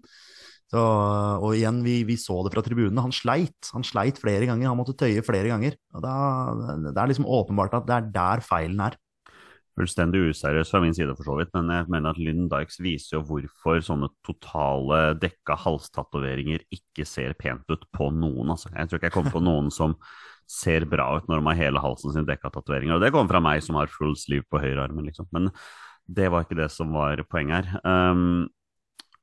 Så, 0.73 0.81
og 0.81 1.51
igjen, 1.53 1.83
vi, 1.85 1.99
vi, 2.07 2.15
så 2.17 2.39
det 2.45 2.53
fra 2.53 2.63
tribunene. 2.65 3.01
Han 3.01 3.13
sleit. 3.13 3.69
Han 3.75 3.85
sleit 3.85 4.21
flere 4.21 4.47
ganger. 4.49 4.71
Han 4.71 4.79
måtte 4.79 4.95
tøye 4.97 5.21
flere 5.25 5.51
ganger. 5.51 5.75
Og 5.93 6.05
da, 6.05 6.13
det 6.87 6.93
er 6.93 7.11
liksom 7.11 7.29
åpenbart 7.29 7.75
at 7.77 7.89
det 7.89 7.97
er 7.97 8.07
der 8.15 8.45
feilen 8.45 8.81
er 8.81 8.97
fullstendig 9.77 10.21
useriøs 10.29 10.69
fra 10.69 10.81
min 10.83 10.93
side, 10.93 11.15
for 11.17 11.27
så 11.27 11.37
vidt, 11.39 11.49
men 11.55 11.71
jeg 11.73 11.89
mener 11.91 12.13
at 12.13 12.19
Lynn 12.21 12.49
Dykes 12.51 12.77
viser 12.83 13.17
jo 13.17 13.23
hvorfor 13.29 13.81
sånne 13.81 14.11
totale 14.25 14.99
dekka 15.21 15.57
halstatoveringer 15.63 16.65
ikke 16.73 17.07
ser 17.09 17.33
pent 17.39 17.65
ut 17.73 17.87
på 17.95 18.11
noen. 18.13 18.53
Altså. 18.53 18.69
Jeg 18.75 18.89
tror 18.89 19.01
ikke 19.01 19.09
jeg 19.09 19.17
kommer 19.17 19.33
på 19.33 19.43
noen 19.43 19.73
som 19.73 19.97
ser 20.49 20.85
bra 20.89 21.07
ut 21.17 21.29
når 21.29 21.39
de 21.39 21.49
har 21.49 21.59
hele 21.59 21.81
halsen 21.81 22.13
sin 22.13 22.27
dekka 22.27 22.51
tatoveringer. 22.53 22.97
Og 22.97 23.03
det 23.03 23.13
kommer 23.15 23.33
fra 23.33 23.41
meg 23.43 23.63
som 23.65 23.79
har 23.79 23.91
full 23.91 24.13
sleeve 24.19 24.45
på 24.51 24.61
høyrearmen, 24.61 25.07
liksom. 25.09 25.29
Men 25.33 25.49
det 26.05 26.29
var 26.29 26.45
ikke 26.45 26.59
det 26.59 26.69
som 26.73 26.93
var 26.93 27.21
poenget 27.31 27.63
her. 27.63 27.83
Um, 27.87 28.49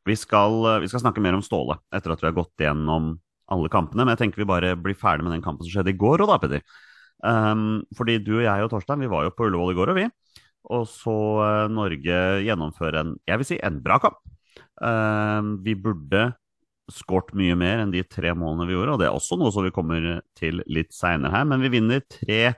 vi, 0.08 0.16
skal, 0.18 0.56
vi, 0.82 0.88
skal, 0.90 1.04
snakke 1.04 1.22
mer 1.22 1.36
om 1.36 1.44
Ståle 1.44 1.78
etter 1.94 2.14
at 2.14 2.22
vi 2.22 2.30
har 2.30 2.38
gått 2.38 2.64
gjennom 2.64 3.12
alle 3.50 3.70
kampene, 3.70 4.04
men 4.04 4.14
jeg 4.14 4.24
tenker 4.24 4.42
vi 4.42 4.48
bare 4.48 4.76
blir 4.78 4.96
ferdig 4.98 5.26
med 5.26 5.34
den 5.34 5.44
kampen 5.44 5.66
som 5.66 5.72
skjedde 5.74 5.92
i 5.92 5.98
går 5.98 6.24
òg, 6.24 6.30
da, 6.30 6.38
Peder. 6.42 6.64
Um, 7.20 7.82
fordi 7.98 8.16
du 8.24 8.38
og 8.38 8.46
jeg 8.46 8.64
og 8.64 8.70
Torstein 8.72 9.02
vi 9.02 9.10
var 9.10 9.26
jo 9.26 9.32
på 9.36 9.48
Ullevål 9.48 9.74
i 9.74 9.76
går, 9.76 9.92
og 9.92 9.98
vi. 9.98 10.06
Og 10.68 10.84
så 10.90 11.16
uh, 11.40 11.70
Norge 11.72 12.18
gjennomføre 12.44 13.04
en, 13.04 13.14
jeg 13.28 13.40
vil 13.40 13.48
si, 13.48 13.58
en 13.64 13.80
bra 13.84 13.98
kamp. 14.02 14.20
Uh, 14.80 15.56
vi 15.64 15.76
burde 15.78 16.30
skåret 16.90 17.32
mye 17.38 17.54
mer 17.58 17.84
enn 17.84 17.92
de 17.94 18.02
tre 18.02 18.32
målene 18.34 18.66
vi 18.68 18.74
gjorde, 18.74 18.96
og 18.96 19.00
det 19.00 19.06
er 19.08 19.14
også 19.14 19.38
noe 19.38 19.52
som 19.54 19.64
vi 19.64 19.72
kommer 19.74 20.20
til 20.38 20.62
litt 20.66 20.92
seinere 20.94 21.32
her, 21.36 21.46
men 21.46 21.62
vi 21.62 21.70
vinner 21.76 22.02
3-1. 22.02 22.54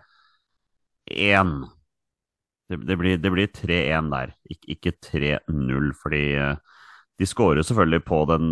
Det, 2.73 2.79
det, 2.89 2.97
blir, 2.97 3.19
blir 3.21 3.51
3-1 3.53 4.09
der, 4.15 4.33
Ik 4.49 4.71
ikke 4.77 4.95
3-0, 5.05 5.93
fordi 6.01 6.25
uh, 6.41 6.79
de 7.21 7.29
skårer 7.29 7.63
selvfølgelig 7.67 8.03
på 8.09 8.23
den 8.33 8.47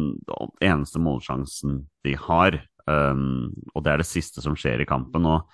eneste 0.62 1.00
målsjansen 1.02 1.80
de 2.07 2.14
har, 2.28 2.61
um, 2.87 3.49
og 3.75 3.83
det 3.85 3.95
er 3.95 4.04
det 4.04 4.11
siste 4.11 4.45
som 4.45 4.54
skjer 4.59 4.85
i 4.85 4.88
kampen. 4.88 5.26
og 5.26 5.49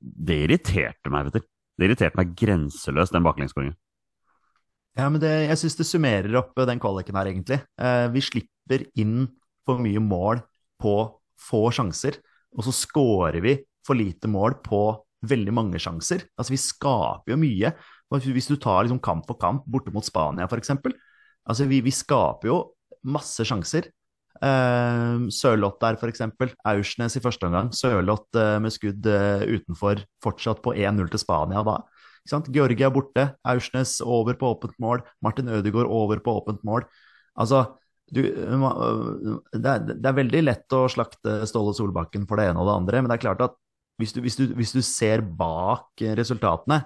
det 0.00 0.38
irriterte 0.46 1.10
meg, 1.12 1.28
vet 1.28 1.42
du. 1.42 1.48
Det 1.76 1.88
irriterte 1.88 2.18
meg 2.18 2.32
grenseløst, 2.38 3.12
den 3.12 3.26
baklengsskåringen. 3.26 3.76
Ja, 4.96 5.10
men 5.12 5.20
det, 5.20 5.30
jeg 5.50 5.60
syns 5.60 5.76
det 5.76 5.84
summerer 5.90 6.38
opp 6.40 6.56
den 6.56 6.80
kvaliken 6.80 7.18
her, 7.18 7.28
egentlig. 7.28 7.58
Eh, 7.76 8.06
vi 8.14 8.22
slipper 8.24 8.86
inn 8.96 9.26
for 9.68 9.82
mye 9.84 10.00
mål 10.00 10.40
på 10.80 10.94
få 11.36 11.66
sjanser, 11.74 12.16
og 12.56 12.64
så 12.64 12.72
scorer 12.72 13.42
vi 13.44 13.58
for 13.84 13.98
lite 13.98 14.30
mål 14.30 14.56
på 14.64 14.80
veldig 15.26 15.52
mange 15.54 15.80
sjanser. 15.82 16.24
Altså, 16.36 16.54
vi 16.54 16.62
skaper 16.62 17.34
jo 17.34 17.38
mye. 17.40 17.74
Hvis 18.24 18.48
du 18.48 18.56
tar 18.60 18.86
liksom 18.86 19.02
kamp 19.04 19.26
for 19.28 19.38
kamp 19.40 19.66
borte 19.68 19.92
mot 19.92 20.06
Spania, 20.06 20.48
f.eks. 20.48 20.72
Altså, 20.76 21.68
vi, 21.68 21.82
vi 21.84 21.92
skaper 21.94 22.48
jo 22.48 22.58
masse 23.06 23.44
sjanser, 23.46 23.90
Uh, 24.42 25.26
Sørloth 25.32 25.80
der, 25.82 25.96
f.eks. 25.96 26.22
Aursnes 26.66 27.16
i 27.16 27.22
første 27.24 27.48
omgang. 27.48 27.72
Sørloth 27.76 28.36
uh, 28.36 28.56
med 28.62 28.74
skudd 28.74 29.06
uh, 29.08 29.44
utenfor, 29.46 30.02
fortsatt 30.24 30.62
på 30.64 30.74
1-0 30.76 31.10
til 31.12 31.22
Spania 31.22 31.64
da. 31.66 31.80
Georgia 32.50 32.90
borte, 32.90 33.28
Aursnes 33.46 34.00
over 34.02 34.34
på 34.38 34.50
åpent 34.56 34.74
mål, 34.82 35.04
Martin 35.22 35.48
Ødegaard 35.48 35.90
over 35.92 36.18
på 36.22 36.34
åpent 36.40 36.64
mål. 36.66 36.88
Altså, 37.38 37.62
du, 38.10 38.22
det, 38.22 39.62
er, 39.62 39.86
det, 39.86 40.02
er, 40.02 40.18
veldig 40.18 40.42
lett 40.42 40.74
å 40.74 40.86
slakte 40.90 41.40
Ståle 41.46 41.74
Solbakken 41.74 42.26
for 42.26 42.38
det 42.38 42.48
ene 42.50 42.62
og 42.62 42.68
det 42.68 42.76
andre, 42.80 43.02
men 43.02 43.10
det 43.10 43.18
er 43.18 43.24
klart 43.28 43.44
at 43.46 43.56
hvis 44.00 44.12
du, 44.12 44.20
hvis 44.24 44.36
du, 44.38 44.44
hvis 44.58 44.74
du 44.74 44.82
ser 44.84 45.22
bak 45.24 46.02
resultatene, 46.18 46.82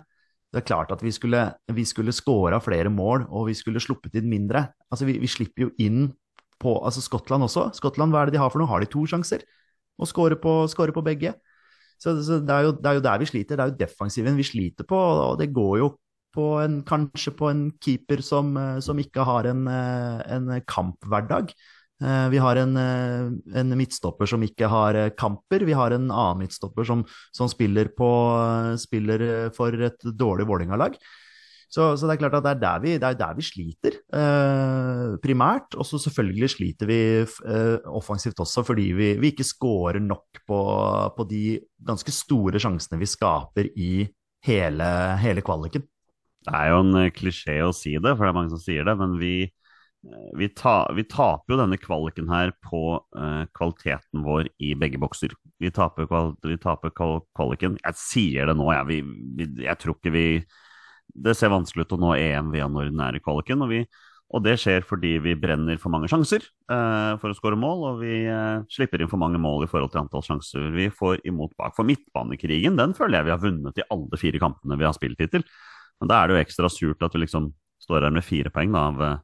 det 0.50 0.60
er 0.60 0.66
klart 0.66 0.90
at 0.94 1.02
vi 1.02 1.12
skulle, 1.14 1.44
vi 1.70 1.84
skulle 1.86 2.14
scora 2.14 2.58
flere 2.62 2.90
mål, 2.90 3.24
og 3.30 3.48
vi 3.48 3.54
skulle 3.58 3.82
sluppet 3.82 4.16
inn 4.18 4.30
mindre. 4.30 4.64
Altså, 4.90 5.06
vi, 5.06 5.16
vi 5.22 5.30
slipper 5.30 5.68
jo 5.68 5.70
inn 5.82 6.08
på 6.60 6.76
altså 6.84 7.02
Skottland 7.04 7.46
også. 7.46 7.70
Skottland, 7.76 8.12
hva 8.12 8.22
er 8.22 8.30
det 8.30 8.36
de 8.36 8.42
har 8.42 8.52
for 8.52 8.62
noe? 8.62 8.70
Har 8.70 8.82
de 8.82 8.90
to 8.90 9.06
sjanser? 9.08 9.44
Og 10.00 10.08
score 10.08 10.38
på, 10.40 10.62
score 10.72 10.94
på 10.96 11.04
begge. 11.04 11.34
Så, 12.00 12.14
så 12.24 12.38
det, 12.40 12.54
er 12.54 12.68
jo, 12.68 12.76
det, 12.76 12.86
er 12.88 12.96
jo, 12.96 13.04
der 13.04 13.20
vi 13.20 13.28
sliter. 13.28 13.58
Det 13.58 13.64
er 13.64 13.72
jo 13.72 13.80
defensiven 13.82 14.38
vi 14.38 14.46
sliter 14.46 14.88
på, 14.88 14.96
og 14.96 15.40
det 15.40 15.50
går 15.56 15.74
jo 15.82 15.90
på 16.34 16.46
en, 16.62 16.78
kanskje 16.86 17.34
på 17.36 17.50
en 17.50 17.66
keeper 17.82 18.22
som, 18.24 18.54
som 18.80 18.98
ikke 19.02 19.26
har 19.26 19.50
en, 19.50 19.66
en 19.66 20.50
kamphverdag. 20.68 21.52
Eh, 22.00 22.26
vi 22.32 22.38
har 22.40 22.56
en, 22.56 22.76
en, 22.80 23.74
midtstopper 23.76 24.30
som 24.30 24.44
ikke 24.46 24.70
har 24.72 25.00
kamper. 25.20 25.66
Vi 25.68 25.76
har 25.76 25.92
en 25.92 26.06
annen 26.08 26.44
midtstopper 26.44 26.86
som, 26.88 27.04
som 27.36 27.50
spiller, 27.52 27.90
på, 27.96 28.10
spiller 28.80 29.50
for 29.56 29.74
et 29.90 30.06
dårlig 30.16 30.48
Vålerenga-lag. 30.48 30.96
Så, 31.70 31.92
så, 31.94 32.08
det 32.08 32.16
er 32.16 32.22
klart 32.24 32.34
at 32.34 32.46
det 32.46 32.50
er 32.56 32.62
der 32.64 32.80
vi, 32.82 32.92
er 32.98 33.14
der 33.14 33.34
vi 33.38 33.44
sliter, 33.46 33.94
eh, 34.10 35.12
primært. 35.22 35.76
Og 35.78 35.86
så 35.86 36.00
selvfølgelig 36.02 36.48
sliter 36.56 36.88
vi 36.90 36.98
eh, 37.22 37.76
offensivt 37.86 38.42
også 38.42 38.64
fordi 38.66 38.88
vi, 38.98 39.12
vi 39.22 39.30
ikke 39.30 39.46
scorer 39.46 40.02
nok 40.02 40.42
på, 40.50 40.60
på, 41.14 41.26
de 41.30 41.60
ganske 41.86 42.10
store 42.14 42.58
sjansene 42.58 42.98
vi 42.98 43.06
skaper 43.06 43.70
i 43.78 43.92
hele, 44.46 44.88
hele 45.22 45.44
kvaliken. 45.46 45.86
Det 46.48 46.56
er 46.56 46.72
jo 46.72 46.80
en 46.82 46.98
eh, 47.04 47.12
klisjé 47.14 47.60
å 47.62 47.70
si 47.76 47.94
det, 47.94 48.16
for 48.16 48.26
det 48.26 48.32
er 48.32 48.38
mange 48.40 48.50
som 48.56 48.62
sier 48.62 48.88
det, 48.88 48.96
men 48.98 49.14
vi, 49.20 49.34
eh, 49.46 50.30
vi, 50.40 50.48
ta, 50.56 50.74
vi 50.96 51.04
taper 51.06 51.54
jo 51.54 51.60
denne 51.60 51.78
kvaliken 51.78 52.32
her 52.32 52.50
på 52.66 52.82
eh, 53.14 53.44
kvaliteten 53.54 54.24
vår 54.26 54.50
i 54.58 54.72
begge 54.80 54.98
bokser. 54.98 55.36
Vi 55.62 55.70
taper, 55.76 56.08
kval, 56.10 57.20
kvaliken 57.36 57.78
Jeg 57.78 58.00
sier 58.00 58.50
det 58.50 58.56
nå, 58.58 58.72
jeg. 58.74 59.04
Jeg 59.68 59.78
tror 59.84 60.00
ikke 60.00 60.14
vi 60.16 60.26
Det 61.14 61.34
ser 61.36 61.52
vanskelig 61.52 61.86
ut 61.86 61.96
å 61.96 62.00
nå 62.00 62.14
EM 62.18 62.52
via 62.54 62.68
den 62.68 62.78
ordinære 62.80 63.22
kvaliken. 63.24 63.62
og 63.66 63.74
og 64.30 64.44
det 64.44 64.54
skjer 64.62 64.84
fordi 64.86 65.16
vi 65.24 65.32
brenner 65.38 65.78
for 65.82 65.90
mange 65.90 66.06
sjanser 66.10 66.44
eh, 66.44 67.14
for 67.18 67.32
å 67.32 67.34
skåre 67.34 67.58
mål, 67.58 67.80
og 67.88 68.02
vi 68.04 68.20
eh, 68.30 68.60
slipper 68.70 69.02
inn 69.02 69.10
for 69.10 69.18
mange 69.18 69.40
mål 69.42 69.64
i 69.66 69.70
forhold 69.70 69.90
til 69.90 70.04
antall 70.04 70.22
sjanser 70.22 70.68
vi 70.70 70.86
får 70.94 71.24
imot 71.26 71.56
bak. 71.58 71.74
For 71.74 71.88
midtbanekrigen 71.88 72.78
den 72.78 72.94
føler 72.94 73.18
jeg 73.18 73.26
vi 73.26 73.34
har 73.34 73.42
vunnet 73.42 73.80
i 73.82 73.86
alle 73.90 74.20
fire 74.20 74.42
kampene 74.42 74.78
vi 74.78 74.86
har 74.86 74.94
spilt 74.94 75.18
hittil. 75.18 75.42
Men 75.98 76.12
da 76.12 76.20
er 76.20 76.30
det 76.30 76.36
jo 76.36 76.44
ekstra 76.44 76.70
surt 76.70 77.02
at 77.02 77.16
vi 77.16 77.24
liksom 77.24 77.50
står 77.82 78.06
her 78.06 78.14
med 78.14 78.26
fire 78.26 78.54
poeng 78.54 78.70
da, 78.76 78.84
av 78.92 79.02
eh, 79.08 79.18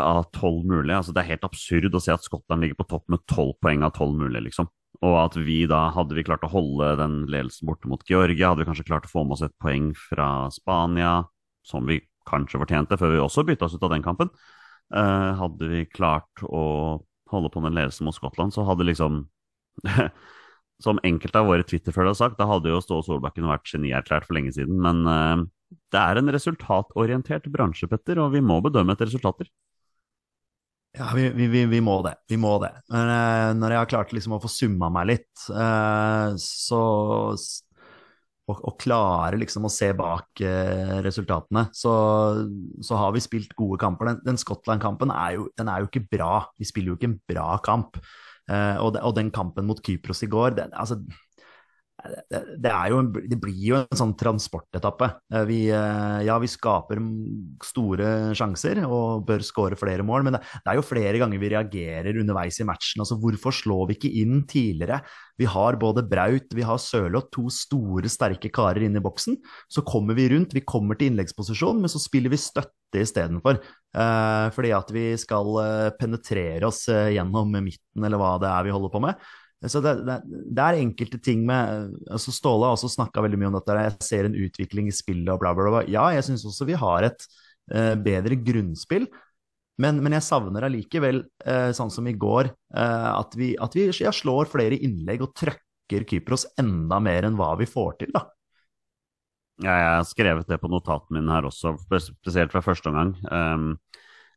av 0.00 0.22
tolv 0.32 0.64
mulige. 0.64 0.96
Altså, 0.96 1.12
det 1.12 1.20
er 1.20 1.34
helt 1.34 1.44
absurd 1.44 1.92
å 1.92 2.00
se 2.00 2.14
at 2.16 2.24
Skottland 2.24 2.64
ligger 2.64 2.80
på 2.80 2.88
topp 2.94 3.10
med 3.12 3.26
tolv 3.28 3.58
poeng 3.60 3.84
av 3.84 3.92
tolv 3.98 4.16
mulige, 4.16 4.46
liksom. 4.48 4.72
Og 5.06 5.14
at 5.20 5.36
vi 5.38 5.60
da, 5.70 5.88
hadde 5.94 6.16
vi 6.16 6.24
klart 6.26 6.42
å 6.46 6.50
holde 6.50 6.94
den 6.98 7.20
ledelsen 7.30 7.68
borte 7.68 7.90
mot 7.90 8.02
Georgia, 8.08 8.50
hadde 8.50 8.64
vi 8.64 8.68
kanskje 8.70 8.86
klart 8.88 9.06
å 9.06 9.12
få 9.12 9.22
med 9.24 9.36
oss 9.36 9.44
et 9.46 9.54
poeng 9.62 9.92
fra 9.94 10.48
Spania, 10.50 11.20
som 11.66 11.86
vi 11.86 12.00
kanskje 12.28 12.60
fortjente, 12.64 12.98
før 12.98 13.14
vi 13.14 13.20
også 13.22 13.44
bytta 13.46 13.68
oss 13.68 13.76
ut 13.78 13.86
av 13.86 13.94
den 13.94 14.04
kampen. 14.04 14.32
Eh, 14.94 15.30
hadde 15.38 15.68
vi 15.70 15.84
klart 15.92 16.42
å 16.42 16.64
holde 17.30 17.52
på 17.52 17.62
den 17.62 17.76
ledelsen 17.76 18.08
mot 18.08 18.16
Skottland, 18.16 18.54
så 18.54 18.66
hadde 18.68 18.88
liksom 18.88 19.26
Som 20.78 21.00
enkelte 21.02 21.40
av 21.40 21.48
våre 21.50 21.64
Twitter-følgere 21.66 22.12
har 22.12 22.18
sagt, 22.20 22.36
da 22.38 22.46
hadde 22.46 22.70
jo 22.70 22.78
Ståle 22.78 23.02
Solbakken 23.02 23.48
vært 23.50 23.66
genierklært 23.66 24.28
for 24.28 24.36
lenge 24.36 24.52
siden. 24.54 24.76
Men 24.78 25.00
eh, 25.10 25.40
det 25.90 25.98
er 25.98 26.20
en 26.20 26.30
resultatorientert 26.30 27.48
bransje, 27.50 27.88
Petter, 27.90 28.20
og 28.22 28.30
vi 28.36 28.42
må 28.46 28.60
bedømme 28.62 28.94
etter 28.94 29.10
resultater. 29.10 29.50
Ja, 30.96 31.10
vi, 31.14 31.28
vi, 31.36 31.64
vi, 31.68 31.80
må 31.84 31.98
det. 32.06 32.14
Vi 32.30 32.38
må 32.40 32.56
det. 32.62 32.72
Men 32.90 33.10
uh, 33.12 33.52
når 33.58 33.74
jeg 33.74 33.82
har 33.82 33.90
klart 33.92 34.14
liksom 34.16 34.38
å 34.38 34.42
få 34.42 34.50
summa 34.50 34.88
meg 34.92 35.10
litt, 35.12 35.46
så 36.40 36.82
og, 38.48 38.74
klare 38.80 39.38
liksom 39.40 39.66
å 39.68 39.72
se 39.72 39.90
bak 39.96 40.40
eh, 40.44 40.98
resultatene, 41.04 41.66
så, 41.76 41.92
så, 42.84 42.96
har 43.00 43.12
vi 43.14 43.22
spilt 43.22 43.52
gode 43.58 43.78
kamper. 43.82 44.12
Den, 44.12 44.22
den 44.30 44.40
Skottland-kampen 44.40 45.12
er, 45.12 45.42
er, 45.60 45.74
jo 45.82 45.90
ikke 45.90 46.06
bra. 46.16 46.32
Vi 46.58 46.68
spiller 46.68 46.94
jo 46.94 46.98
ikke 46.98 47.10
en 47.10 47.18
bra 47.28 47.48
kamp. 47.64 47.98
Eh, 48.48 48.76
og, 48.80 48.94
de, 48.96 49.02
og, 49.04 49.14
den 49.18 49.32
kampen 49.34 49.68
mot 49.68 49.82
Kypros 49.84 50.24
i 50.24 50.30
går 50.32 50.56
den, 50.56 50.72
altså, 50.72 50.96
det, 51.98 52.40
det, 52.62 52.72
jo, 52.92 53.00
det, 53.10 53.36
blir 53.42 53.58
jo 53.58 53.78
en 53.80 53.98
sånn 53.98 54.12
transportetappe. 54.18 55.08
Eh, 55.34 55.44
vi, 55.48 55.58
eh, 55.74 56.18
ja, 56.28 56.36
vi 56.38 56.50
skaper 56.50 57.00
store 57.66 58.10
sjanser 58.38 58.84
og 58.86 59.24
bør 59.26 59.42
skåre 59.44 59.78
flere 59.78 60.06
mål, 60.06 60.26
men 60.26 60.36
det, 60.36 60.42
det, 60.54 60.70
er 60.70 60.78
jo 60.78 60.86
flere 60.86 61.18
ganger 61.18 61.42
vi 61.42 61.50
reagerer 61.50 62.20
underveis 62.22 62.60
i 62.62 62.68
matchen. 62.68 63.02
Altså, 63.02 63.18
hvorfor 63.18 63.54
slår 63.54 63.88
vi 63.90 63.98
ikke 63.98 64.12
inn 64.22 64.44
tidligere? 64.50 65.00
Vi 65.38 65.48
har 65.50 65.78
både 65.80 66.06
Braut, 66.06 66.54
vi 66.54 66.66
har 66.66 66.78
Sørloth, 66.82 67.32
to 67.34 67.48
store, 67.54 68.10
sterke 68.10 68.52
karer 68.54 68.86
inne 68.86 69.02
i 69.02 69.04
boksen. 69.04 69.40
Så 69.70 69.82
kommer 69.86 70.18
vi 70.18 70.28
rundt, 70.30 70.54
vi 70.54 70.62
kommer 70.66 70.98
til 70.98 71.12
innleggsposisjon, 71.12 71.82
men 71.82 71.90
så 71.90 72.02
spiller 72.02 72.30
vi 72.30 72.38
støtte 72.42 73.02
istedenfor. 73.02 73.58
Eh, 73.98 74.46
fordi 74.54 74.72
at 74.76 74.94
vi 74.94 75.10
skal 75.18 75.60
eh, 75.64 75.90
penetrere 75.98 76.70
oss 76.70 76.86
gjennom 76.86 77.58
midten, 77.58 78.06
eller 78.06 78.22
hva 78.22 78.36
det 78.38 78.54
er 78.54 78.70
vi 78.70 78.78
holder 78.78 78.94
på 78.94 79.02
med. 79.08 79.28
Så 79.66 79.80
det, 79.82 79.94
det, 80.06 80.20
det, 80.28 80.62
er 80.62 80.78
enkelte 80.78 81.18
ting 81.18 81.40
med 81.46 81.94
altså 82.06 82.30
Ståle 82.30 82.68
har 82.68 82.76
også 82.76 82.92
snakka 82.92 83.24
veldig 83.24 83.40
mye 83.40 83.48
om 83.50 83.56
dette. 83.56 83.78
Jeg 83.82 84.06
ser 84.06 84.28
en 84.28 84.36
utvikling 84.38 84.90
i 84.90 84.94
spillet 84.94 85.32
og 85.34 85.40
bla, 85.42 85.50
bla, 85.56 85.72
bla. 85.72 85.80
Ja, 85.90 86.04
jeg 86.14 86.28
syns 86.28 86.46
også 86.46 86.68
vi 86.68 86.76
har 86.78 87.08
et 87.08 87.26
uh, 87.74 87.96
bedre 87.98 88.38
grunnspill. 88.38 89.08
Men, 89.82 89.98
men 90.02 90.14
jeg 90.14 90.26
savner 90.26 90.66
allikevel, 90.66 91.24
uh, 91.46 91.70
sånn 91.74 91.90
som 91.94 92.06
i 92.10 92.14
går, 92.18 92.52
uh, 92.74 93.10
at 93.16 93.34
vi, 93.38 93.52
at 93.58 93.74
vi 93.74 93.88
ja, 93.90 94.14
slår 94.14 94.50
flere 94.50 94.78
innlegg 94.78 95.26
og 95.26 95.34
trøkker 95.38 96.06
Kypros 96.06 96.46
enda 96.58 96.98
mer 97.02 97.26
enn 97.26 97.38
hva 97.38 97.52
vi 97.58 97.66
får 97.66 97.98
til, 98.02 98.14
da. 98.14 98.26
Ja, 99.58 99.74
jeg 99.74 99.90
har 99.90 100.04
skrevet 100.06 100.50
det 100.50 100.60
på 100.62 100.70
notatene 100.70 101.18
mine 101.18 101.34
her 101.34 101.48
også, 101.48 101.74
spesielt 101.82 102.54
fra 102.54 102.62
første 102.62 102.92
omgang. 102.92 103.16
Um, 103.26 103.72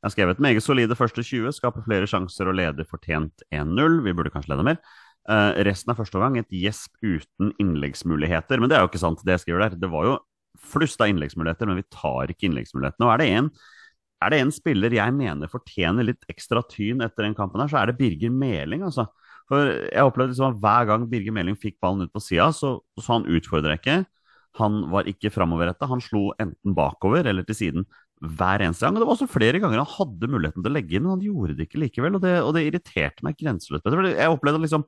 jeg 0.01 0.07
har 0.07 0.13
skrevet 0.15 0.41
meget 0.41 0.65
solide 0.65 0.97
første 0.97 1.21
20, 1.21 1.53
skaper 1.53 1.85
flere 1.85 2.09
sjanser 2.09 2.49
og 2.49 2.57
leder 2.57 2.87
fortjent 2.89 3.43
1-0. 3.53 3.99
Vi 4.01 4.13
burde 4.17 4.31
kanskje 4.33 4.55
lede 4.55 4.65
mer. 4.65 4.79
Uh, 5.29 5.53
resten 5.67 5.91
av 5.93 5.99
første 5.99 6.17
omgang 6.17 6.39
et 6.39 6.55
gjesp 6.55 6.95
uten 7.05 7.51
innleggsmuligheter. 7.61 8.57
Men 8.57 8.71
det 8.71 8.77
er 8.77 8.85
jo 8.85 8.89
ikke 8.89 9.03
sant, 9.03 9.21
det 9.25 9.35
jeg 9.35 9.43
skriver 9.43 9.67
der. 9.67 9.77
Det 9.83 9.89
var 9.91 10.07
jo 10.07 10.15
flust 10.71 11.01
av 11.01 11.11
innleggsmuligheter, 11.11 11.69
men 11.69 11.77
vi 11.77 11.87
tar 11.93 12.33
ikke 12.33 12.47
innleggsmulighetene. 12.49 13.05
Og 13.05 13.13
er 13.13 13.21
det 13.21 13.27
en, 13.37 13.49
er 14.21 14.33
det 14.33 14.39
en 14.41 14.53
spiller 14.53 14.95
jeg 14.97 15.15
mener 15.17 15.51
fortjener 15.51 16.07
litt 16.09 16.25
ekstra 16.31 16.63
tyn 16.69 17.05
etter 17.05 17.27
den 17.27 17.37
kampen 17.37 17.61
her, 17.61 17.69
så 17.71 17.81
er 17.81 17.91
det 17.91 17.99
Birger 18.01 18.33
Meling, 18.33 18.85
altså. 18.87 19.07
For 19.51 19.67
jeg 19.67 20.07
opplevde 20.07 20.33
liksom 20.33 20.53
at 20.53 20.59
hver 20.63 20.89
gang 20.89 21.05
Birger 21.11 21.35
Meling 21.35 21.57
fikk 21.59 21.77
ballen 21.83 22.07
ut 22.07 22.13
på 22.13 22.23
sida, 22.23 22.49
så, 22.55 22.77
så 22.97 23.17
han 23.17 23.29
utfordra 23.29 23.75
ikke. 23.77 24.01
Han 24.59 24.85
var 24.91 25.07
ikke 25.07 25.31
framoverretta. 25.31 25.89
Han 25.91 26.03
slo 26.03 26.31
enten 26.41 26.75
bakover 26.75 27.27
eller 27.29 27.45
til 27.47 27.57
siden 27.57 27.85
hver 28.21 28.63
eneste 28.63 28.85
gang. 28.85 28.95
Og 28.95 29.03
det 29.03 29.07
var 29.09 29.15
også 29.17 29.29
flere 29.31 29.59
ganger 29.61 29.81
han 29.81 29.93
hadde 29.95 30.29
muligheten 30.31 30.63
til 30.63 30.71
å 30.71 30.75
legge 30.75 30.97
inn, 30.97 31.05
men 31.05 31.15
han 31.15 31.25
gjorde 31.25 31.55
det 31.57 31.67
ikke 31.67 31.81
likevel. 31.83 32.17
Og 32.17 32.25
det, 32.25 32.33
og 32.45 32.53
det 32.55 32.65
irriterte 32.67 33.25
meg 33.27 33.39
grenseløst. 33.39 33.87
Jeg 34.11 34.33
opplevde 34.33 34.63
liksom 34.63 34.85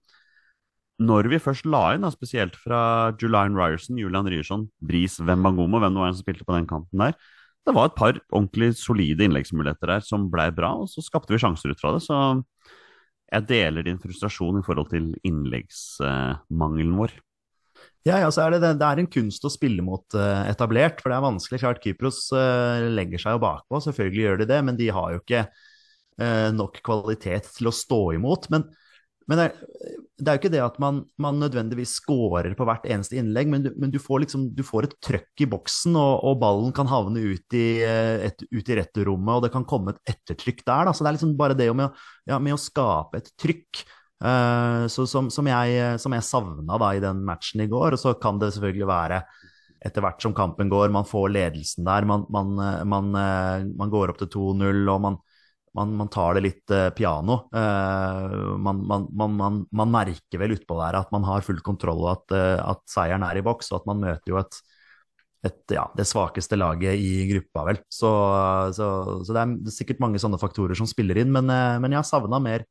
når 1.04 1.30
vi 1.32 1.42
først 1.42 1.68
la 1.70 1.84
inn, 1.96 2.06
da, 2.06 2.12
spesielt 2.14 2.56
fra 2.60 3.12
Julian 3.20 3.58
Ryerson, 3.58 4.00
Julian 4.00 4.30
Ryerson, 4.30 4.68
Bris 4.84 5.20
Wembangomo, 5.20 5.82
hvem 5.82 5.96
det 5.96 6.04
var 6.04 6.14
som 6.14 6.24
spilte 6.24 6.48
på 6.48 6.56
den 6.56 6.70
kanten 6.70 7.04
der, 7.04 7.18
det 7.64 7.74
var 7.76 7.90
et 7.90 7.96
par 7.96 8.18
ordentlig 8.36 8.74
solide 8.76 9.24
innleggsmuligheter 9.24 9.94
der 9.94 10.04
som 10.04 10.28
blei 10.32 10.50
bra, 10.56 10.74
og 10.84 10.90
så 10.92 11.04
skapte 11.04 11.32
vi 11.32 11.40
sjanser 11.40 11.72
ut 11.72 11.80
fra 11.80 11.94
det. 11.96 12.02
Så 12.04 12.18
jeg 13.34 13.48
deler 13.50 13.88
din 13.88 14.02
frustrasjon 14.02 14.60
i 14.60 14.66
forhold 14.66 14.90
til 14.92 15.14
innleggsmangelen 15.26 16.98
vår. 17.00 17.16
Ja, 18.04 18.18
ja, 18.20 18.28
så 18.36 18.44
er 18.44 18.58
det, 18.58 18.74
det, 18.82 18.88
er 18.88 19.00
en 19.00 19.08
kunst 19.08 19.46
å 19.48 19.52
spille 19.52 19.84
mot 19.84 20.04
uh, 20.20 20.44
etablert, 20.52 21.00
for 21.00 21.10
det 21.10 21.18
er 21.18 21.24
vanskelig. 21.24 21.62
Klart 21.62 21.80
Kypros 21.84 22.26
uh, 22.36 22.84
legger 22.92 23.22
seg 23.22 23.38
jo 23.38 23.44
bakpå, 23.46 23.80
selvfølgelig 23.86 24.26
gjør 24.26 24.42
de 24.42 24.48
det, 24.50 24.60
men 24.68 24.80
de 24.80 24.90
har 24.92 25.14
jo 25.14 25.22
ikke 25.22 25.46
uh, 25.48 26.50
nok 26.52 26.82
kvalitet 26.84 27.48
til 27.56 27.72
å 27.72 27.76
stå 27.76 28.02
imot. 28.20 28.50
Men 28.52 28.68
men 29.30 29.40
det 29.40 29.46
er, 29.46 29.54
det 30.20 30.28
er, 30.30 30.36
jo 30.36 30.42
ikke 30.42 30.52
det 30.54 30.62
at 30.64 30.78
man, 30.82 31.02
man 31.22 31.40
nødvendigvis 31.42 31.96
scorer 32.00 32.54
på 32.58 32.68
hvert 32.68 32.86
eneste 32.92 33.18
innlegg, 33.20 33.50
men 33.52 33.66
du, 33.66 33.70
men 33.80 33.92
du, 33.94 34.00
får, 34.02 34.24
liksom, 34.26 34.46
du 34.56 34.64
får, 34.66 34.88
et 34.88 34.96
trøkk 35.04 35.44
i 35.46 35.48
boksen, 35.50 35.98
og, 36.00 36.24
og 36.28 36.40
ballen 36.42 36.76
kan 36.76 36.90
havne 36.92 37.24
ut 37.34 37.58
i, 37.58 37.68
et, 37.84 38.46
ut 38.52 38.72
i 38.72 38.78
returrommet, 38.80 39.34
og 39.36 39.46
det 39.46 39.54
kan 39.56 39.68
komme 39.68 39.94
et 39.94 40.14
ettertrykk 40.16 40.64
der. 40.64 40.90
Da. 40.90 40.94
Så 40.94 41.06
det 41.06 41.12
er 41.12 41.18
liksom 41.18 41.36
bare 41.40 41.58
det 41.58 41.70
med 41.72 41.90
å, 41.90 42.06
ja, 42.30 42.40
med 42.44 42.56
å 42.56 42.62
skape 42.62 43.22
et 43.22 43.32
trykk 43.40 43.84
uh, 44.24 44.86
så, 44.92 45.08
som, 45.10 45.32
som, 45.34 45.50
jeg, 45.50 45.98
som 46.04 46.16
jeg 46.16 46.28
savna 46.28 46.80
i 46.94 47.04
den 47.04 47.24
matchen 47.28 47.66
i 47.66 47.70
går. 47.72 47.96
Og 47.96 48.04
så 48.04 48.16
kan 48.20 48.42
det 48.42 48.54
selvfølgelig 48.56 48.90
være 48.92 49.24
etter 49.84 50.04
hvert 50.04 50.24
som 50.24 50.36
kampen 50.36 50.70
går, 50.72 50.94
man 50.96 51.08
får 51.08 51.32
ledelsen 51.34 51.84
der, 51.84 52.06
man, 52.08 52.22
man, 52.32 52.54
man, 52.88 53.10
man 53.76 53.90
går 53.92 54.14
opp 54.14 54.22
til 54.22 54.30
2-0, 54.32 54.86
og 54.88 55.02
man 55.04 55.18
man, 55.76 55.96
man, 55.98 56.10
tar 56.10 56.38
det 56.38 56.44
litt 56.46 56.74
uh, 56.74 56.90
piano. 56.96 57.40
Uh, 57.56 58.54
man, 58.62 58.84
man, 58.86 59.66
man, 59.72 59.92
merker 59.94 60.42
vel 60.42 60.56
utpå 60.58 60.78
der 60.80 61.00
at 61.00 61.12
man 61.14 61.26
har 61.28 61.46
full 61.46 61.62
kontroll, 61.66 62.04
og 62.06 62.12
at, 62.14 62.36
uh, 62.36 62.72
at, 62.74 62.84
seieren 62.90 63.26
er 63.26 63.40
i 63.40 63.46
boks, 63.46 63.72
og 63.72 63.82
at 63.82 63.90
man 63.90 64.04
møter 64.04 64.34
jo 64.34 64.40
et, 64.42 64.60
et, 65.48 65.60
ja, 65.76 65.88
det 65.98 66.06
svakeste 66.10 66.60
laget 66.60 67.02
i 67.02 67.26
gruppa, 67.32 67.66
vel. 67.72 67.82
Så, 67.90 68.12
så, 68.78 68.90
så, 69.26 69.36
det 69.36 69.44
er 69.44 69.76
sikkert 69.76 70.04
mange 70.04 70.22
sånne 70.22 70.42
faktorer 70.42 70.78
som 70.78 70.90
spiller 70.90 71.20
inn, 71.24 71.34
men, 71.34 71.50
men 71.50 71.90
jeg 71.92 72.00
har 72.00 72.08
savna 72.08 72.40
mer, 72.44 72.68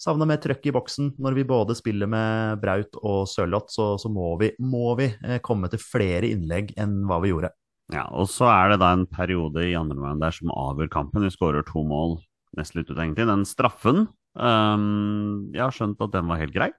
savna 0.00 0.26
mer 0.28 0.40
trøkk 0.42 0.66
i 0.66 0.74
boksen. 0.74 1.12
Når 1.22 1.36
vi 1.36 1.46
både 1.48 1.76
spiller 1.76 2.10
med 2.10 2.64
Braut 2.64 2.98
og 3.02 3.28
Sørloth, 3.30 3.70
så, 3.76 3.92
så, 4.00 4.10
må 4.12 4.32
vi, 4.40 4.50
må 4.64 4.96
vi 4.98 5.12
komme 5.44 5.70
til 5.72 5.82
flere 5.82 6.32
innlegg 6.32 6.72
enn 6.80 7.02
hva 7.06 7.20
vi 7.22 7.34
gjorde. 7.34 7.52
Ja, 7.94 8.08
og 8.10 8.26
så 8.32 8.48
er 8.50 8.72
det 8.72 8.80
da 8.82 8.88
en 8.96 9.04
periode 9.06 9.62
i 9.62 9.76
andre 9.78 10.00
omgang 10.00 10.18
der 10.24 10.34
som 10.34 10.50
avgjør 10.50 10.90
kampen. 10.90 11.22
Vi 11.22 11.30
skårer 11.30 11.62
to 11.68 11.84
mål 11.86 12.16
nesten 12.58 12.80
litt 12.80 12.90
ut, 12.90 12.98
egentlig. 12.98 13.28
Den 13.28 13.46
straffen 13.48 14.06
um, 14.36 15.48
Jeg 15.54 15.62
har 15.62 15.74
skjønt 15.74 16.02
at 16.04 16.14
den 16.14 16.28
var 16.30 16.40
helt 16.42 16.54
grei. 16.54 16.70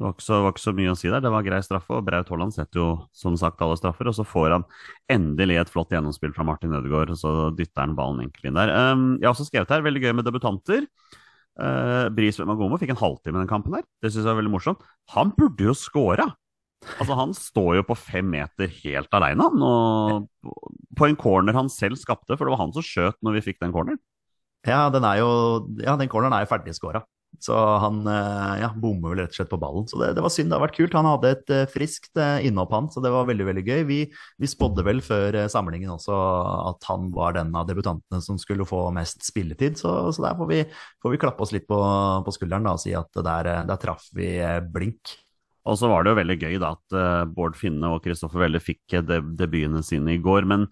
Det 0.00 0.06
var, 0.06 0.14
så, 0.24 0.36
var, 0.40 0.54
ikke 0.54 0.62
så, 0.64 0.72
mye 0.72 0.92
å 0.94 0.96
si 0.96 1.10
der. 1.12 1.20
Det 1.20 1.30
var 1.32 1.44
grei 1.44 1.58
straffe, 1.60 1.92
og 1.92 2.06
Braut 2.06 2.30
Haaland 2.32 2.54
setter 2.56 2.80
jo 2.80 2.88
som 3.12 3.34
sagt 3.36 3.60
alle 3.60 3.76
straffer. 3.76 4.08
Og 4.08 4.16
så 4.16 4.24
får 4.24 4.54
han 4.54 4.64
endelig 5.12 5.58
et 5.60 5.72
flott 5.72 5.92
gjennomspill 5.92 6.32
fra 6.32 6.46
Martin 6.48 6.72
Ødegaard, 6.78 7.12
og 7.12 7.20
så 7.20 7.32
dytter 7.52 7.84
han 7.84 7.96
ballen 7.98 8.22
enkelt 8.24 8.48
inn 8.48 8.56
der. 8.56 8.72
Um, 8.72 9.10
jeg 9.18 9.28
har 9.28 9.34
også 9.34 9.50
skrevet 9.50 9.74
her, 9.74 9.84
veldig 9.84 10.04
gøy 10.06 10.14
med 10.16 10.24
debutanter. 10.24 10.86
Uh, 11.60 12.08
Bris 12.16 12.40
Magomo 12.40 12.78
fikk 12.80 12.94
en 12.94 13.02
halvtime 13.02 13.36
i 13.36 13.42
den 13.42 13.50
kampen 13.50 13.76
her. 13.76 13.84
Det 14.00 14.08
syns 14.08 14.24
jeg 14.24 14.30
var 14.30 14.40
veldig 14.40 14.54
morsomt. 14.54 14.86
Han 15.12 15.34
burde 15.36 15.68
jo 15.68 15.76
scora! 15.76 16.30
Altså, 16.96 17.12
han 17.12 17.34
står 17.36 17.74
jo 17.76 17.86
på 17.90 17.96
fem 17.98 18.30
meter 18.32 18.70
helt 18.80 19.12
aleine, 19.16 19.44
han. 19.44 20.28
På 20.96 21.08
en 21.08 21.18
corner 21.20 21.56
han 21.56 21.68
selv 21.68 22.00
skapte, 22.00 22.32
for 22.38 22.46
det 22.46 22.54
var 22.54 22.62
han 22.62 22.72
som 22.72 22.84
skjøt 22.84 23.18
når 23.20 23.36
vi 23.36 23.44
fikk 23.50 23.60
den 23.60 23.74
corneren. 23.74 24.00
Ja, 24.68 24.90
den, 24.92 25.06
er 25.08 25.22
jo, 25.22 25.30
ja, 25.80 25.96
den 25.96 26.10
corneren 26.12 26.36
er 26.36 26.44
jo 26.44 26.50
ferdigskåra. 26.50 27.00
Så 27.40 27.54
han 27.80 28.02
eh, 28.10 28.60
ja, 28.60 28.68
bommer 28.76 29.14
vel 29.14 29.22
rett 29.22 29.32
og 29.32 29.38
slett 29.38 29.50
på 29.52 29.58
ballen. 29.60 29.86
Så 29.88 29.96
det, 30.00 30.10
det, 30.18 30.24
var 30.24 30.32
synd. 30.34 30.50
Det 30.50 30.58
har 30.58 30.64
vært 30.66 30.76
kult. 30.76 30.96
Han 30.98 31.08
hadde 31.08 31.30
et 31.32 31.52
uh, 31.54 31.62
friskt 31.72 32.10
uh, 32.20 32.42
innhopp, 32.44 32.74
han, 32.76 32.90
så 32.92 33.00
det 33.00 33.12
var 33.14 33.28
veldig 33.30 33.46
veldig 33.48 33.64
gøy. 33.64 33.80
Vi, 33.88 34.00
vi 34.42 34.50
spådde 34.50 34.84
vel 34.84 35.00
før 35.04 35.38
samlingen 35.52 35.94
også 35.94 36.18
at 36.72 36.90
han 36.90 37.08
var 37.16 37.38
den 37.38 37.54
av 37.56 37.70
debutantene 37.70 38.20
som 38.24 38.36
skulle 38.40 38.68
få 38.68 38.82
mest 38.96 39.24
spilletid, 39.24 39.80
så, 39.80 39.94
så 40.12 40.26
der 40.26 40.36
får 40.36 40.50
vi, 40.50 40.60
får 41.00 41.14
vi, 41.14 41.22
klappe 41.22 41.46
oss 41.46 41.54
litt 41.56 41.68
på, 41.70 41.80
på 42.26 42.36
skulderen 42.36 42.68
da, 42.68 42.76
og 42.76 42.82
si 42.82 42.92
at 42.98 43.22
der, 43.24 43.50
der 43.70 43.80
traff 43.80 44.10
vi 44.16 44.34
blink. 44.74 45.16
Og 45.68 45.76
så 45.80 45.88
var 45.88 46.04
det 46.04 46.12
jo 46.12 46.20
veldig 46.20 46.38
gøy 46.40 46.60
da 46.60 46.74
at 46.74 47.00
Bård 47.32 47.56
Finne 47.56 47.94
og 47.94 48.04
Kristoffer 48.04 48.42
Welle 48.42 48.60
fikk 48.64 49.00
debutene 49.06 49.82
sine 49.86 50.16
i 50.16 50.20
går. 50.20 50.48
Men 50.48 50.66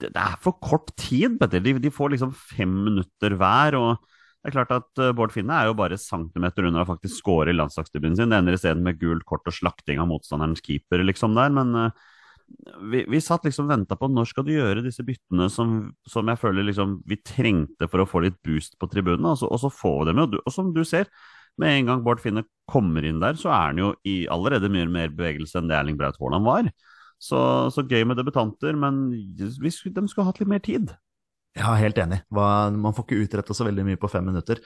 det, 0.00 0.10
er 0.14 0.34
for 0.42 0.58
kort 0.62 0.90
tid. 1.00 1.38
De, 1.38 1.78
de 1.80 1.92
får 1.92 2.14
liksom 2.14 2.34
fem 2.34 2.72
minutter 2.88 3.36
hver. 3.38 3.78
og 3.78 4.10
det 4.44 4.50
er 4.50 4.56
klart 4.58 4.72
at 4.76 5.00
uh, 5.00 5.12
Bård 5.16 5.32
Finne 5.32 5.56
er 5.56 5.70
jo 5.70 5.76
bare 5.78 5.96
centimeter 5.96 6.66
under 6.68 6.82
å 6.82 6.88
faktisk 6.88 7.22
score 7.22 7.48
i 7.48 7.56
landslagsdebuten 7.56 8.18
sin. 8.18 8.32
Det 8.32 8.40
ender 8.42 8.58
isteden 8.58 8.82
med 8.84 8.98
gult 9.00 9.24
kort 9.28 9.46
og 9.48 9.56
slakting 9.56 10.02
av 10.02 10.10
motstanderens 10.10 10.60
keeper, 10.64 11.00
liksom 11.00 11.32
der. 11.38 11.54
Men 11.56 11.72
uh, 11.78 12.02
vi, 12.92 13.06
vi, 13.08 13.20
satt 13.24 13.46
liksom 13.48 13.70
venta 13.70 13.96
på 13.96 14.10
når 14.12 14.28
skal 14.28 14.44
du 14.44 14.52
gjøre 14.52 14.84
disse 14.84 15.04
byttene 15.06 15.48
som, 15.52 15.78
som, 16.04 16.28
jeg 16.28 16.42
føler 16.42 16.68
liksom 16.68 16.98
vi 17.08 17.16
trengte 17.24 17.88
for 17.88 18.04
å 18.04 18.08
få 18.08 18.20
litt 18.26 18.36
boost 18.44 18.76
på 18.76 18.90
tribunene, 18.92 19.32
og, 19.32 19.46
og, 19.48 19.56
så 19.62 19.72
får 19.72 20.02
vi 20.02 20.10
dem 20.10 20.20
jo. 20.20 20.42
Og 20.42 20.52
som 20.52 20.74
du 20.76 20.82
ser, 20.88 21.08
med 21.60 21.78
en 21.78 21.88
gang 21.88 22.04
Bård 22.04 22.20
Finne 22.20 22.44
kommer 22.68 23.06
inn 23.06 23.22
der, 23.22 23.38
så 23.40 23.48
er 23.48 23.70
han 23.70 23.80
jo 23.80 23.94
i 24.04 24.24
allerede 24.28 24.68
mye 24.72 24.90
mer 24.90 25.14
bevegelse 25.14 25.56
enn 25.60 25.70
det 25.70 25.78
Erling 25.78 25.96
Braut 25.96 26.20
Haaland 26.20 26.50
var. 26.50 26.68
Så, 27.24 27.40
så, 27.72 27.84
gøy 27.88 28.04
med 28.08 28.18
debutanter, 28.20 28.76
men 28.76 29.06
de 29.38 29.70
skulle 29.72 30.26
hatt 30.28 30.40
litt 30.42 30.50
mer 30.50 30.60
tid. 30.64 30.92
Ja, 31.56 31.72
helt 31.78 31.98
enig. 32.02 32.20
Man 32.34 32.92
får 32.92 33.06
ikke 33.06 33.22
utretta 33.22 33.54
så 33.56 33.66
veldig 33.68 33.86
mye 33.86 34.00
på 34.00 34.10
fem 34.12 34.26
minutter. 34.26 34.60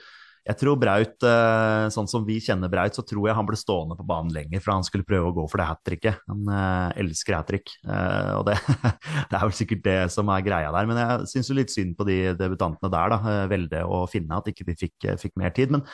Jeg 0.47 0.57
tror 0.57 0.77
Braut, 0.79 1.25
eh, 1.27 1.87
sånn 1.93 2.07
som 2.09 2.23
vi 2.25 2.39
kjenner 2.41 2.71
Braut, 2.71 2.95
så 2.95 3.03
tror 3.05 3.27
jeg 3.27 3.35
han 3.37 3.45
ble 3.45 3.57
stående 3.59 3.97
på 3.99 4.05
banen 4.07 4.31
lenger, 4.33 4.63
for 4.63 4.73
han 4.73 4.85
skulle 4.87 5.05
prøve 5.05 5.29
å 5.29 5.35
gå 5.35 5.43
for 5.51 5.61
det 5.61 5.67
hat 5.67 5.81
tricket. 5.85 6.21
Han 6.31 6.47
uh, 6.49 6.89
elsker 6.97 7.35
hat 7.37 7.49
trick, 7.51 7.69
uh, 7.85 8.39
og 8.39 8.47
det, 8.47 8.55
det, 9.29 9.35
er 9.35 9.43
vel 9.43 9.53
sikkert 9.59 9.83
det 9.85 9.97
som 10.15 10.31
er 10.33 10.45
greia 10.45 10.71
der. 10.73 10.89
Men 10.89 11.01
jeg 11.03 11.29
syns 11.33 11.51
jo 11.51 11.59
litt 11.59 11.73
synd 11.73 11.93
på 11.99 12.07
de 12.07 12.17
debutantene 12.39 12.91
der, 12.95 13.13
da. 13.13 13.35
Velde 13.51 13.83
å 13.85 14.05
finne 14.09 14.39
at 14.39 14.49
ikke 14.49 14.65
de 14.71 14.77
fikk, 14.79 15.11
fikk 15.21 15.37
mer 15.39 15.53
tid. 15.55 15.75
Men 15.75 15.85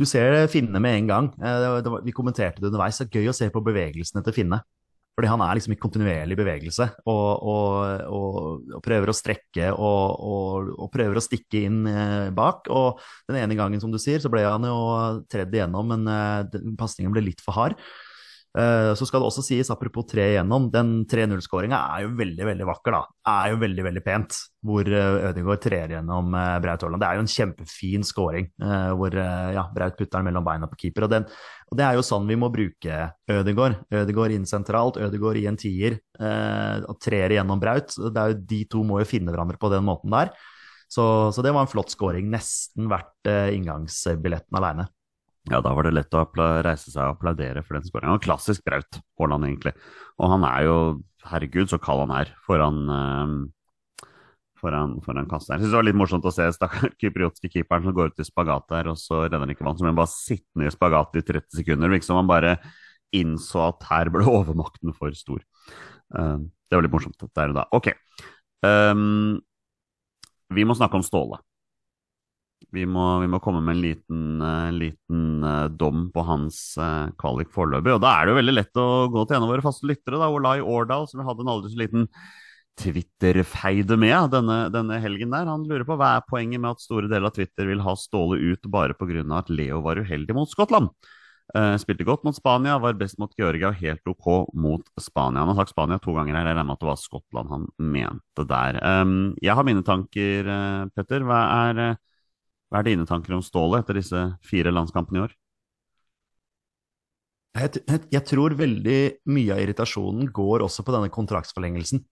du 0.00 0.06
ser 0.08 0.46
Finne 0.48 0.80
med 0.80 1.00
en 1.00 1.10
gang. 1.10 1.32
Vi 2.06 2.14
kommenterte 2.16 2.62
det 2.62 2.70
underveis. 2.70 3.00
Det 3.00 3.10
er 3.10 3.24
gøy 3.24 3.32
å 3.32 3.36
se 3.36 3.50
på 3.52 3.64
bevegelsene 3.64 4.22
til 4.24 4.36
Finne. 4.38 4.62
Fordi 5.18 5.28
han 5.28 5.42
er 5.44 5.58
liksom 5.58 5.74
i 5.74 5.78
kontinuerlig 5.80 6.36
bevegelse 6.38 6.86
og, 7.10 7.42
og, 7.52 8.04
og, 8.08 8.68
og 8.78 8.84
prøver 8.84 9.10
å 9.10 9.16
strekke 9.16 9.72
og, 9.74 10.86
prøver 10.94 11.18
å 11.18 11.24
stikke 11.24 11.64
inn 11.66 11.82
eh, 11.90 12.30
bak. 12.34 12.70
Og 12.72 13.02
den 13.28 13.40
ene 13.42 13.58
gangen, 13.58 13.82
som 13.82 13.92
du 13.92 13.98
sier, 14.00 14.22
så 14.22 14.30
ble 14.32 14.46
han 14.46 14.64
jo 14.64 14.78
tredd 15.30 15.52
igjennom, 15.56 15.92
men 15.92 16.08
eh, 16.14 16.62
pasningen 16.80 17.12
ble 17.12 17.26
litt 17.26 17.44
for 17.44 17.58
hard. 17.58 17.76
Uh, 18.50 18.96
så 18.98 19.06
skal 19.06 19.22
det 19.22 19.28
også 19.28 19.44
sies, 19.46 19.68
apropos 19.70 20.08
tre 20.10 20.24
igjennom, 20.32 20.64
den 20.74 21.04
3-0-skåringa 21.06 21.78
er 21.94 22.02
jo 22.02 22.08
veldig 22.18 22.48
veldig 22.48 22.66
vakker, 22.66 22.96
da. 22.96 23.02
Er 23.30 23.52
jo 23.52 23.60
veldig 23.62 23.84
veldig 23.86 24.02
pent, 24.02 24.38
hvor 24.66 24.90
uh, 24.90 25.28
Ødegaard 25.28 25.62
trer 25.62 25.94
gjennom 25.94 26.34
uh, 26.34 26.56
Braut 26.62 26.82
Haaland. 26.82 26.98
Det 27.04 27.06
er 27.06 27.20
jo 27.20 27.24
en 27.24 27.30
kjempefin 27.30 28.06
skåring, 28.06 28.50
hvor 28.98 29.14
ja, 29.14 29.64
Braut 29.74 29.96
putter 29.98 30.18
den 30.18 30.30
mellom 30.30 30.46
beina 30.46 30.66
på 30.70 30.80
keeper. 30.82 31.06
Og, 31.06 31.12
den, 31.14 31.28
og, 31.70 31.78
det 31.78 31.86
er 31.86 31.98
jo 31.98 32.06
sånn 32.06 32.26
vi 32.26 32.38
må 32.40 32.50
bruke 32.52 33.00
Ødegaard. 33.30 33.84
Ødegaard 34.02 34.34
inn 34.34 34.48
sentralt, 34.50 34.98
Ødegaard 34.98 35.38
i 35.38 35.46
en 35.50 35.58
tier, 35.60 36.00
og 36.18 36.98
trer 37.02 37.34
igjennom 37.36 37.62
Braut. 37.62 37.94
Det 37.94 38.22
er 38.22 38.34
jo, 38.34 38.40
de 38.50 38.62
to 38.70 38.82
må 38.86 39.00
jo 39.02 39.08
finne 39.08 39.30
hverandre 39.30 39.60
på 39.60 39.70
den 39.72 39.86
måten 39.86 40.12
der. 40.14 40.34
Så, 40.90 41.04
så 41.30 41.44
det 41.46 41.54
var 41.54 41.64
en 41.66 41.70
flott 41.70 41.92
skåring, 41.94 42.30
nesten 42.32 42.90
verdt 42.90 43.30
inngangsbilletten 43.54 44.58
aleine. 44.58 44.90
Ja, 45.50 45.58
da 45.64 45.72
var 45.74 45.86
det 45.86 45.96
lett 45.96 46.14
å 46.14 46.26
reise 46.62 46.92
seg 46.92 47.02
og 47.02 47.16
applaudere 47.16 47.64
for 47.66 47.76
den 47.76 47.86
skåringa. 47.86 48.20
Klassisk 48.22 48.62
Braut 48.66 49.00
Haaland, 49.18 49.48
egentlig. 49.48 49.72
Og 50.22 50.30
han 50.30 50.44
er 50.46 50.68
jo, 50.68 50.76
herregud, 51.26 51.72
så 51.72 51.80
kald 51.82 52.04
han 52.04 52.14
er 52.20 52.30
foran 52.46 52.78
uh, 52.86 53.32
foran, 54.60 54.94
foran 55.04 55.28
kassen. 55.30 55.54
Jeg 55.54 55.64
synes 55.64 55.72
det 55.72 55.80
var 55.80 55.88
litt 55.88 55.98
morsomt 55.98 56.28
å 56.28 56.32
se 56.34 56.46
stakkars 56.54 56.94
kypriotiske 57.00 57.50
keeperen 57.54 57.88
som 57.88 57.96
går 57.96 58.12
ut 58.12 58.22
i 58.22 58.28
spagat 58.28 58.68
der, 58.72 58.92
og 58.92 59.00
så 59.00 59.24
redder 59.24 59.42
han 59.42 59.54
ikke 59.54 59.66
vann. 59.66 59.78
Så 59.78 59.84
blir 59.84 59.94
han 59.94 60.00
bare 60.00 60.12
sittende 60.12 60.68
i 60.68 60.74
spagat 60.74 61.18
i 61.18 61.24
30 61.32 61.60
sekunder. 61.62 61.92
Virker 61.92 62.10
som 62.10 62.20
han 62.20 62.30
bare 62.30 62.56
innså 63.16 63.66
at 63.66 63.86
her 63.90 64.12
ble 64.14 64.26
overmakten 64.38 64.94
for 64.96 65.14
stor. 65.18 65.42
Uh, 66.14 66.46
det 66.70 66.78
var 66.78 66.86
litt 66.86 66.94
morsomt 66.94 67.26
der 67.26 67.52
og 67.54 67.58
da. 67.58 67.66
Ok. 67.74 67.92
Um, 68.62 69.40
vi 70.54 70.66
må 70.66 70.76
snakke 70.78 70.98
om 70.98 71.06
Ståle. 71.06 71.40
Vi 72.70 72.84
må, 72.86 73.04
vi 73.22 73.28
må, 73.30 73.40
komme 73.42 73.62
med 73.64 73.76
en 73.76 73.82
liten, 73.82 74.24
uh, 74.42 74.68
liten 74.74 75.46
uh, 75.46 75.66
dom 75.72 76.08
på 76.14 76.24
hans 76.28 76.60
uh, 76.78 77.08
kvalik 77.18 77.50
foreløpig. 77.54 77.96
Og 77.96 78.04
da 78.04 78.12
er 78.14 78.26
det 78.26 78.34
jo 78.34 78.40
veldig 78.40 78.54
lett 78.56 78.80
å 78.82 78.90
gå 79.10 79.24
til 79.24 79.38
en 79.38 79.46
av 79.46 79.52
våre 79.54 79.64
faste 79.64 79.88
lyttere, 79.90 80.20
da, 80.20 80.30
Olai 80.30 80.60
Årdal, 80.60 81.08
som 81.10 81.22
vi 81.22 81.26
hadde 81.26 81.46
en 81.46 81.52
aldri 81.54 81.72
så 81.72 81.80
liten 81.80 82.06
Twitter-feide 82.80 83.96
med 84.00 84.30
denne, 84.32 84.58
denne, 84.72 85.00
helgen 85.02 85.32
der. 85.34 85.48
Han 85.50 85.64
lurer 85.68 85.86
på 85.88 85.96
hva 86.00 86.16
er 86.16 86.28
poenget 86.28 86.62
med 86.62 86.72
at 86.72 86.84
store 86.84 87.10
deler 87.10 87.28
av 87.28 87.36
Twitter 87.36 87.68
vil 87.68 87.82
ha 87.84 87.96
Ståle 87.98 88.38
ut 88.40 88.68
bare 88.72 88.96
pga. 88.96 89.24
at 89.36 89.50
Leo 89.50 89.82
var 89.84 90.00
uheldig 90.00 90.36
mot 90.36 90.50
Skottland. 90.50 90.92
Uh, 91.50 91.74
spilte 91.82 92.06
godt 92.06 92.22
mot 92.22 92.36
Spania, 92.36 92.76
var 92.78 92.94
best 92.94 93.18
mot 93.18 93.32
Georgia 93.34 93.72
og 93.72 93.80
helt 93.80 94.06
OK 94.06 94.52
mot 94.54 94.84
Spania. 95.00 95.42
Han 95.42 95.50
har 95.50 95.58
sagt 95.58 95.74
Spania 95.74 95.98
to 95.98 96.14
ganger 96.14 96.36
her, 96.36 96.46
jeg 96.46 96.54
regner 96.54 96.68
med 96.68 96.76
at 96.76 96.84
det 96.84 96.90
var 96.92 97.00
Skottland 97.00 97.50
han 97.50 97.66
mente 97.82 98.44
der. 98.46 98.78
Um, 99.02 99.34
jeg 99.42 99.58
har 99.58 99.66
mine 99.66 99.82
tanker, 99.82 100.46
uh, 100.46 100.86
Petter. 100.94 101.26
Hva 101.26 101.40
er 101.66 101.82
uh, 101.82 101.98
hva 102.70 102.80
er 102.80 102.86
dine 102.86 103.06
tanker 103.08 103.34
om 103.34 103.42
Ståle 103.42 103.82
etter 103.82 103.98
disse 103.98 104.24
fire 104.46 104.72
landskampene 104.72 105.18
i 105.18 105.24
år? 105.26 105.34
Jeg, 107.58 107.82
jeg, 108.12 108.22
tror 108.30 108.54
veldig 108.54 109.00
mye 109.34 109.54
av 109.56 109.60
irritasjonen 109.64 110.28
går 110.30 110.62
også 110.62 110.84
på 110.86 110.94
denne 110.94 111.10
kontraktsforlengelsen. 111.10 112.04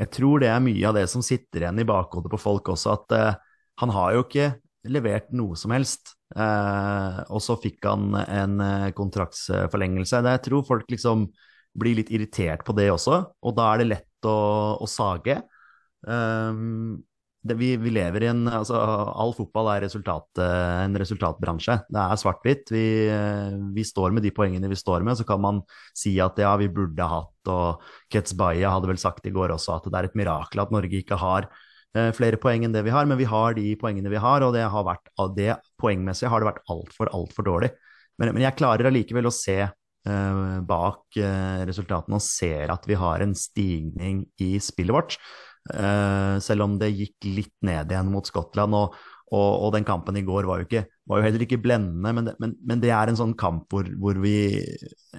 Jeg 0.00 0.08
tror 0.16 0.40
det 0.40 0.48
er 0.48 0.64
mye 0.64 0.86
av 0.88 0.96
det 0.96 1.04
som 1.12 1.24
sitter 1.24 1.66
igjen 1.66 1.82
i 1.82 1.88
bakhodet 1.88 2.32
på 2.32 2.40
folk 2.40 2.72
også, 2.72 2.96
at 2.96 3.12
uh, 3.12 3.58
han 3.82 3.92
har 3.92 4.14
jo 4.16 4.24
ikke 4.24 4.48
levert 4.88 5.28
noe 5.36 5.58
som 5.60 5.74
helst. 5.76 6.14
Uh, 6.32 7.20
og 7.28 7.44
så 7.44 7.58
fikk 7.60 7.84
han 7.84 8.16
en 8.22 8.56
uh, 8.64 8.88
kontraktsforlengelse. 8.96 10.22
Jeg 10.24 10.44
tror 10.48 10.64
folk 10.64 10.88
liksom 10.88 11.28
blir 11.76 12.00
litt 12.00 12.12
irritert 12.12 12.64
på 12.64 12.72
det 12.76 12.88
også, 12.92 13.20
og 13.44 13.56
da 13.56 13.68
er 13.74 13.82
det 13.82 13.90
lett 13.90 14.28
å, 14.28 14.38
å 14.80 14.88
sage. 14.88 15.36
Um, 16.08 17.02
det, 17.42 17.56
vi, 17.58 17.72
vi, 17.76 17.90
lever 17.90 18.22
i 18.22 18.28
en 18.30 18.46
altså, 18.46 18.78
All 18.78 19.32
fotball 19.34 19.72
er 19.72 19.84
resultat, 19.86 20.28
eh, 20.38 20.76
en 20.84 20.94
resultatbransje. 20.98 21.74
Det 21.90 22.02
er 22.02 22.20
svart-hvitt. 22.20 22.70
Vi, 22.70 22.84
eh, 23.10 23.56
vi, 23.74 23.84
står 23.86 24.14
med 24.14 24.22
de 24.22 24.30
poengene 24.34 24.70
vi 24.70 24.78
står 24.78 25.02
med. 25.02 25.18
Så 25.18 25.26
kan 25.26 25.42
man 25.42 25.60
si 25.98 26.14
at 26.22 26.38
ja, 26.38 26.54
vi 26.60 26.70
burde 26.72 27.08
hatt 27.10 27.50
Og 27.50 27.82
Ketzbaya 28.12 28.70
hadde 28.76 28.92
vel 28.92 29.02
sagt 29.02 29.26
i 29.26 29.34
går 29.34 29.54
også 29.56 29.80
at 29.80 29.90
det 29.90 29.98
er 29.98 30.10
et 30.10 30.18
mirakel 30.18 30.62
at 30.62 30.70
Norge 30.74 31.02
ikke 31.02 31.18
har 31.18 31.48
eh, 31.96 32.12
flere 32.14 32.38
poeng 32.38 32.66
enn 32.66 32.74
det 32.74 32.84
vi 32.86 32.94
har. 32.94 33.10
Men 33.10 33.18
vi 33.18 33.26
har 33.26 33.58
de 33.58 33.68
poengene 33.80 34.12
vi 34.12 34.22
har, 34.22 34.46
og 34.46 34.54
det 34.54 34.68
har 34.70 34.86
vært, 34.86 35.10
det 35.34 35.58
poengmessig 35.82 36.30
har 36.30 36.42
det 36.42 36.52
vært 36.52 36.66
altfor, 36.70 37.10
altfor 37.10 37.50
dårlig. 37.50 37.74
Men, 38.20 38.36
men, 38.36 38.44
jeg 38.46 38.58
klarer 38.60 38.86
allikevel 38.86 39.26
å 39.26 39.34
se 39.34 39.58
eh, 39.64 40.58
bak 40.68 41.18
eh, 41.18 41.62
resultatene 41.66 42.18
og 42.18 42.22
ser 42.22 42.70
at 42.70 42.86
vi 42.86 42.98
har 43.02 43.24
en 43.24 43.34
stigning 43.34 44.28
i 44.38 44.54
spillet 44.62 44.94
vårt. 44.94 45.18
Uh, 45.70 46.42
selv 46.42 46.64
om 46.64 46.72
det 46.80 46.88
gikk 46.90 47.26
litt 47.36 47.54
ned 47.62 47.92
igjen 47.92 48.10
mot 48.10 48.26
Skottland. 48.26 48.74
Og, 48.74 48.96
og, 49.32 49.50
og, 49.62 49.68
den 49.76 49.86
kampen 49.86 50.18
i 50.18 50.24
går 50.26 50.46
var 50.48 50.60
jo, 50.60 50.66
ikke, 50.66 50.84
var 51.08 51.20
jo 51.20 51.26
heller 51.28 51.44
ikke 51.46 51.60
blendende, 51.62 52.14
men, 52.18 52.30
men, 52.42 52.54
men, 52.66 52.80
det 52.82 52.90
er 52.92 53.08
en 53.08 53.18
sånn 53.18 53.36
kamp 53.38 53.70
hvor, 53.72 53.86
hvor 54.02 54.18
vi 54.20 54.34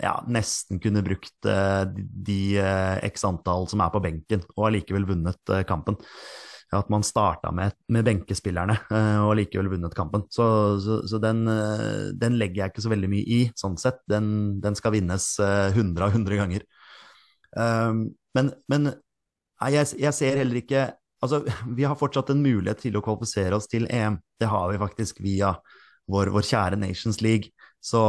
ja, 0.02 0.18
nesten 0.28 0.82
kunne 0.84 1.04
brukt 1.06 1.48
uh, 1.48 1.88
de, 1.88 2.40
uh, 2.60 2.98
x 3.08 3.24
antall 3.30 3.70
som 3.72 3.84
er 3.86 3.94
på 3.94 4.02
benken, 4.04 4.44
og 4.58 4.68
allikevel 4.68 5.08
vunnet 5.14 5.56
kampen. 5.70 5.98
At 6.74 6.90
man 6.90 7.06
starta 7.06 7.52
med, 7.54 7.76
med 7.94 8.02
benkespillerne 8.08 8.74
og 9.28 9.36
likevel 9.38 9.68
vunnet 9.76 9.94
kampen. 9.94 10.24
Så, 10.34 10.46
så, 10.82 10.96
så 11.06 11.20
den, 11.22 11.44
den, 12.18 12.40
legger 12.42 12.64
jeg 12.64 12.74
ikke 12.74 12.82
så 12.82 12.90
veldig 12.90 13.10
mye 13.12 13.28
i, 13.30 13.38
sånn 13.54 13.76
sett. 13.78 14.00
Den, 14.10 14.32
den 14.64 14.74
skal 14.74 14.96
vinnes 14.96 15.28
100 15.38 16.02
av 16.02 16.18
100 16.18 16.40
ganger. 16.40 16.66
men, 18.34 18.50
men 18.74 18.90
Nei, 19.64 19.78
jeg, 19.78 19.94
jeg, 20.02 20.16
ser 20.18 20.42
heller 20.42 20.60
ikke 20.60 20.90
Altså, 21.24 21.40
vi 21.78 21.86
har 21.88 21.96
fortsatt 21.96 22.34
en 22.34 22.44
mulighet 22.44 22.82
til 22.84 23.00
å 23.00 23.04
kvalifisere 23.04 23.56
oss 23.56 23.70
til 23.72 23.88
EM. 23.88 24.18
Det 24.40 24.50
har 24.52 24.68
vi 24.74 24.80
faktisk 24.82 25.22
via 25.24 25.54
vår, 26.12 26.34
vår 26.36 26.44
kjære 26.44 26.80
Nations 26.82 27.22
League. 27.24 27.54
Så, 27.80 28.02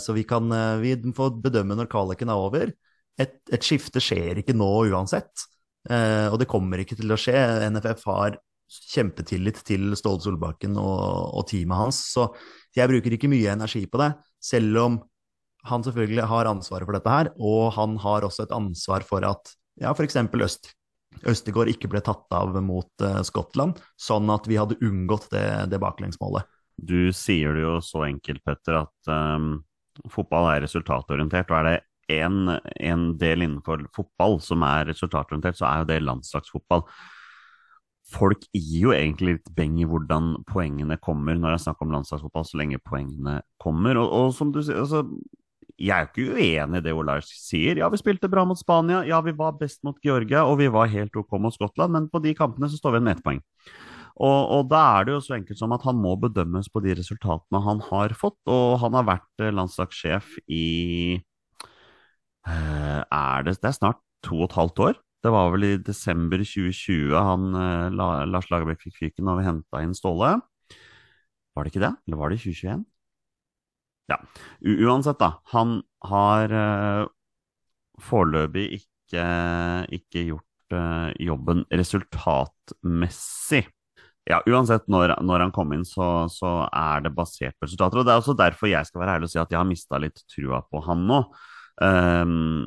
så, 0.00 0.14
vi 0.16 0.24
kan 0.28 0.48
vi 0.80 0.94
får 1.16 1.34
bedømme 1.44 1.76
når 1.76 1.90
kvaliken 1.92 2.32
er 2.32 2.40
over. 2.40 2.72
Et, 3.20 3.36
et 3.52 3.64
skifte 3.64 4.00
skjer 4.00 4.40
ikke 4.40 4.56
nå 4.56 4.70
uansett, 4.88 5.44
eh, 5.88 6.28
og 6.28 6.38
det 6.40 6.48
kommer 6.48 6.80
ikke 6.80 6.96
til 6.96 7.12
å 7.12 7.20
skje. 7.20 7.36
NFF 7.72 8.06
har 8.08 8.40
kjempetillit 8.72 9.60
til 9.68 9.92
Ståle 9.96 10.24
Solbakken 10.24 10.80
og, 10.80 11.04
og, 11.36 11.44
teamet 11.48 11.80
hans, 11.80 12.00
så 12.12 12.30
jeg 12.76 12.88
bruker 12.90 13.14
ikke 13.18 13.30
mye 13.32 13.52
energi 13.52 13.84
på 13.88 14.00
det. 14.00 14.10
Selv 14.42 14.80
om 14.80 14.98
han 15.68 15.84
selvfølgelig 15.84 16.24
har 16.32 16.50
ansvaret 16.50 16.88
for 16.88 16.96
dette 16.96 17.14
her, 17.18 17.32
og 17.36 17.72
han 17.76 17.96
har 18.00 18.26
også 18.26 18.48
et 18.48 18.56
ansvar 18.56 19.04
for 19.06 19.28
at 19.28 19.52
ja, 19.80 19.92
f.eks. 19.92 20.18
Øst 20.44 20.72
Østegård 21.24 21.70
ikke 21.72 21.88
ble 21.90 22.02
tatt 22.04 22.26
av 22.36 22.52
mot 22.62 22.90
uh, 23.04 23.22
Skottland, 23.24 23.80
sånn 23.96 24.28
at 24.34 24.48
vi 24.50 24.58
hadde 24.60 24.78
unngått 24.84 25.30
det, 25.32 25.46
det 25.72 25.80
baklengsmålet. 25.82 26.44
Du 26.76 27.08
sier 27.16 27.56
det 27.56 27.64
jo 27.64 27.78
så 27.80 28.04
enkelt, 28.04 28.42
Petter, 28.44 28.82
at 28.84 29.10
um, 29.10 29.62
fotball 30.12 30.50
er 30.52 30.64
resultatorientert. 30.66 31.50
Og 31.50 31.58
er 31.60 31.68
det 31.70 31.76
en, 32.20 33.12
del 33.18 33.46
innenfor 33.46 33.86
fotball 33.96 34.38
som 34.44 34.64
er 34.66 34.90
resultatorientert, 34.90 35.58
så 35.58 35.68
er 35.70 35.82
jo 35.82 35.90
det 35.90 36.02
landslagsfotball. 36.04 36.84
Folk 38.06 38.44
gir 38.54 38.84
jo 38.84 38.92
egentlig 38.94 39.38
litt 39.38 39.48
beng 39.56 39.80
i 39.82 39.88
hvordan 39.88 40.36
poengene 40.46 40.98
kommer 41.02 41.38
når 41.40 41.56
jeg 41.56 41.64
snakker 41.64 41.88
om 41.88 41.96
landslagsfotball, 41.96 42.46
så 42.46 42.60
lenge 42.60 42.82
poengene 42.84 43.40
kommer. 43.62 43.98
Og, 43.98 44.12
og 44.12 44.36
som 44.36 44.52
du 44.54 44.60
sier, 44.62 44.84
altså, 44.84 45.02
jeg 45.76 45.92
er 45.92 46.06
jo 46.06 46.08
ikke 46.12 46.36
uenig 46.36 46.80
i 46.80 46.84
det 46.84 46.94
Olars 46.96 47.28
sier. 47.36 47.76
Ja, 47.80 47.90
vi 47.92 48.00
spilte 48.00 48.30
bra 48.32 48.46
mot 48.48 48.58
Spania, 48.58 49.02
ja, 49.08 49.20
vi 49.24 49.34
var 49.36 49.58
best 49.60 49.82
mot 49.84 49.98
Georgia, 50.04 50.46
og 50.48 50.58
vi 50.62 50.70
var 50.72 50.88
helt 50.92 51.16
ok 51.16 51.36
mot 51.42 51.54
Skottland, 51.54 51.92
men 51.92 52.08
på 52.12 52.22
de 52.24 52.32
kampene 52.36 52.70
så 52.72 52.80
står 52.80 52.94
vi 52.94 53.00
igjen 53.00 53.08
med 53.10 53.18
ett 53.18 53.26
poeng. 53.26 53.42
Og, 54.16 54.40
og, 54.56 54.62
da 54.70 54.80
er 54.96 55.06
det 55.06 55.12
jo 55.12 55.22
så 55.26 55.34
enkelt 55.36 55.58
som 55.60 55.74
at 55.76 55.84
han 55.84 55.98
må 56.00 56.14
bedømmes 56.20 56.70
på 56.72 56.80
de 56.84 56.94
resultatene 56.96 57.60
han 57.66 57.82
har 57.90 58.14
fått. 58.16 58.38
Og 58.48 58.78
han 58.80 58.96
har 58.96 59.04
vært 59.04 59.44
eh, 59.44 59.52
landslagssjef 59.52 60.38
i 60.48 61.18
eh, 62.48 63.02
er 63.04 63.44
det, 63.44 63.58
det 63.60 63.68
er 63.68 63.76
snart 63.76 64.00
to 64.24 64.40
og 64.40 64.48
et 64.48 64.56
halvt 64.56 64.82
år. 64.88 64.98
Det 65.24 65.32
var 65.34 65.52
vel 65.52 65.68
i 65.68 65.76
desember 65.84 66.40
2020 66.40 67.12
han, 67.12 67.48
eh, 67.60 67.92
Lars 68.32 68.48
Lagerbäck 68.48 68.86
fikk 68.86 68.96
fyken 69.02 69.28
og 69.28 69.42
vi 69.42 69.48
henta 69.50 69.84
inn 69.84 69.96
Ståle. 69.96 70.38
Var 71.56 71.64
det 71.64 71.74
ikke 71.74 71.84
det? 71.84 71.92
Eller 72.06 72.20
var 72.20 72.32
det 72.32 72.40
i 72.40 72.44
2021? 72.46 72.84
Ja. 74.10 74.20
Uansett, 74.60 75.18
da. 75.18 75.32
Han 75.52 75.80
har 76.06 76.52
uh, 76.52 77.06
foreløpig 78.02 78.68
ikke, 78.80 79.24
ikke 79.96 80.26
gjort 80.30 80.76
uh, 80.76 81.10
jobben 81.22 81.64
resultatmessig. 81.70 83.66
Ja, 84.26 84.40
uansett 84.50 84.88
når, 84.90 85.14
når, 85.22 85.44
han 85.44 85.52
kom 85.54 85.70
inn, 85.76 85.84
så, 85.86 86.26
så, 86.32 86.64
er 86.74 87.04
det 87.04 87.14
basert 87.14 87.54
på 87.58 87.68
resultater. 87.68 88.00
Og 88.00 88.06
det 88.06 88.14
er 88.14 88.22
også 88.22 88.34
derfor 88.38 88.70
jeg 88.70 88.88
skal 88.88 89.04
være 89.04 89.18
ærlig 89.18 89.28
og 89.28 89.34
si 89.34 89.38
at 89.42 89.54
jeg 89.54 89.60
har 89.60 89.68
mista 89.68 90.00
litt 90.02 90.24
trua 90.32 90.64
på 90.66 90.82
han 90.86 91.06
nå. 91.06 91.20
Um, 91.76 92.66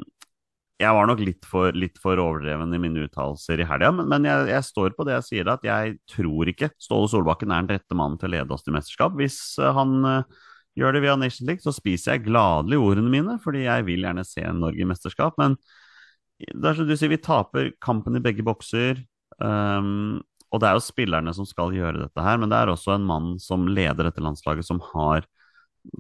jeg 0.80 0.96
var 0.96 1.10
nok 1.10 1.20
litt 1.20 1.48
for, 1.50 1.76
litt 1.76 1.98
for 2.00 2.22
overdreven 2.24 2.72
i 2.72 2.80
mine 2.80 3.04
uttalelser 3.04 3.60
i 3.60 3.68
helga, 3.68 3.90
men, 3.92 4.08
men 4.08 4.28
jeg, 4.30 4.46
jeg, 4.54 4.68
står 4.70 4.96
på 4.96 5.04
det 5.04 5.18
jeg 5.18 5.26
sier, 5.28 5.50
at 5.52 5.66
jeg 5.68 5.98
tror 6.08 6.52
ikke 6.54 6.70
Ståle 6.80 7.10
Solbakken 7.12 7.52
er 7.52 7.66
den 7.66 7.76
rette 7.76 7.98
mannen 7.98 8.16
til 8.22 8.30
å 8.30 8.36
lede 8.38 8.56
oss 8.56 8.64
til 8.64 8.78
mesterskap. 8.78 9.18
Hvis 9.20 9.42
uh, 9.60 9.74
han 9.76 9.98
uh, 10.08 10.46
gjør 10.80 10.96
det 10.96 11.04
via 11.04 11.18
Nation 11.20 11.50
League, 11.50 11.64
så 11.64 11.74
spiser 11.76 12.16
jeg 12.16 12.26
gladelig 12.30 12.80
ordene 12.82 13.12
mine, 13.12 13.38
fordi 13.44 13.66
jeg 13.66 13.86
vil 13.88 14.08
gjerne 14.08 14.26
se 14.28 14.44
Norge 14.56 14.82
i 14.82 14.88
mesterskap. 14.88 15.38
Men 15.42 15.58
det 16.40 16.76
du 16.80 16.96
sier, 16.96 17.12
vi 17.12 17.20
taper 17.22 17.74
kampen 17.84 18.18
i 18.18 18.24
begge 18.24 18.46
bokser. 18.48 19.02
Um, 19.40 20.22
og 20.50 20.62
det 20.62 20.70
er 20.70 20.78
jo 20.78 20.84
spillerne 20.84 21.34
som 21.36 21.46
skal 21.48 21.76
gjøre 21.76 22.06
dette 22.06 22.24
her, 22.24 22.40
men 22.42 22.50
det 22.52 22.58
er 22.58 22.72
også 22.72 22.96
en 22.96 23.06
mann 23.08 23.36
som 23.44 23.68
leder 23.70 24.08
dette 24.08 24.24
landslaget, 24.24 24.66
som 24.66 24.82
har 24.94 25.28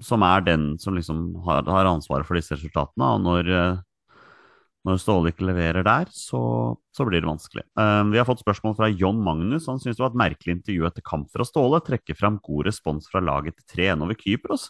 som 0.04 0.24
er 0.28 0.44
den 0.44 0.74
som 0.80 0.96
liksom 0.98 1.36
har, 1.46 1.64
har 1.70 1.88
ansvaret 1.88 2.28
for 2.28 2.38
disse 2.38 2.56
resultatene. 2.56 3.14
Og 3.16 3.22
når, 3.24 3.52
eh, 3.56 3.78
når 4.90 5.02
Ståle 5.02 5.32
ikke 5.32 5.48
leverer 5.48 5.86
der, 5.86 6.10
så, 6.14 6.42
så 6.96 7.06
blir 7.08 7.22
det 7.22 7.30
vanskelig. 7.30 7.64
Um, 7.80 8.14
vi 8.14 8.20
har 8.20 8.28
fått 8.28 8.42
spørsmål 8.44 8.76
fra 8.78 8.90
John 8.92 9.20
Magnus. 9.24 9.68
Han 9.70 9.82
syns 9.82 10.00
det 10.00 10.04
var 10.04 10.14
et 10.14 10.24
merkelig 10.24 10.58
intervju 10.58 10.88
etter 10.90 11.06
kamp 11.06 11.30
fra 11.34 11.46
Ståle. 11.48 11.82
Trekker 11.86 12.18
fram 12.18 12.40
god 12.44 12.70
respons 12.72 13.08
fra 13.12 13.22
laget 13.24 13.60
til 13.60 13.86
3-1 13.86 14.08
over 14.08 14.20
Kypros. 14.20 14.70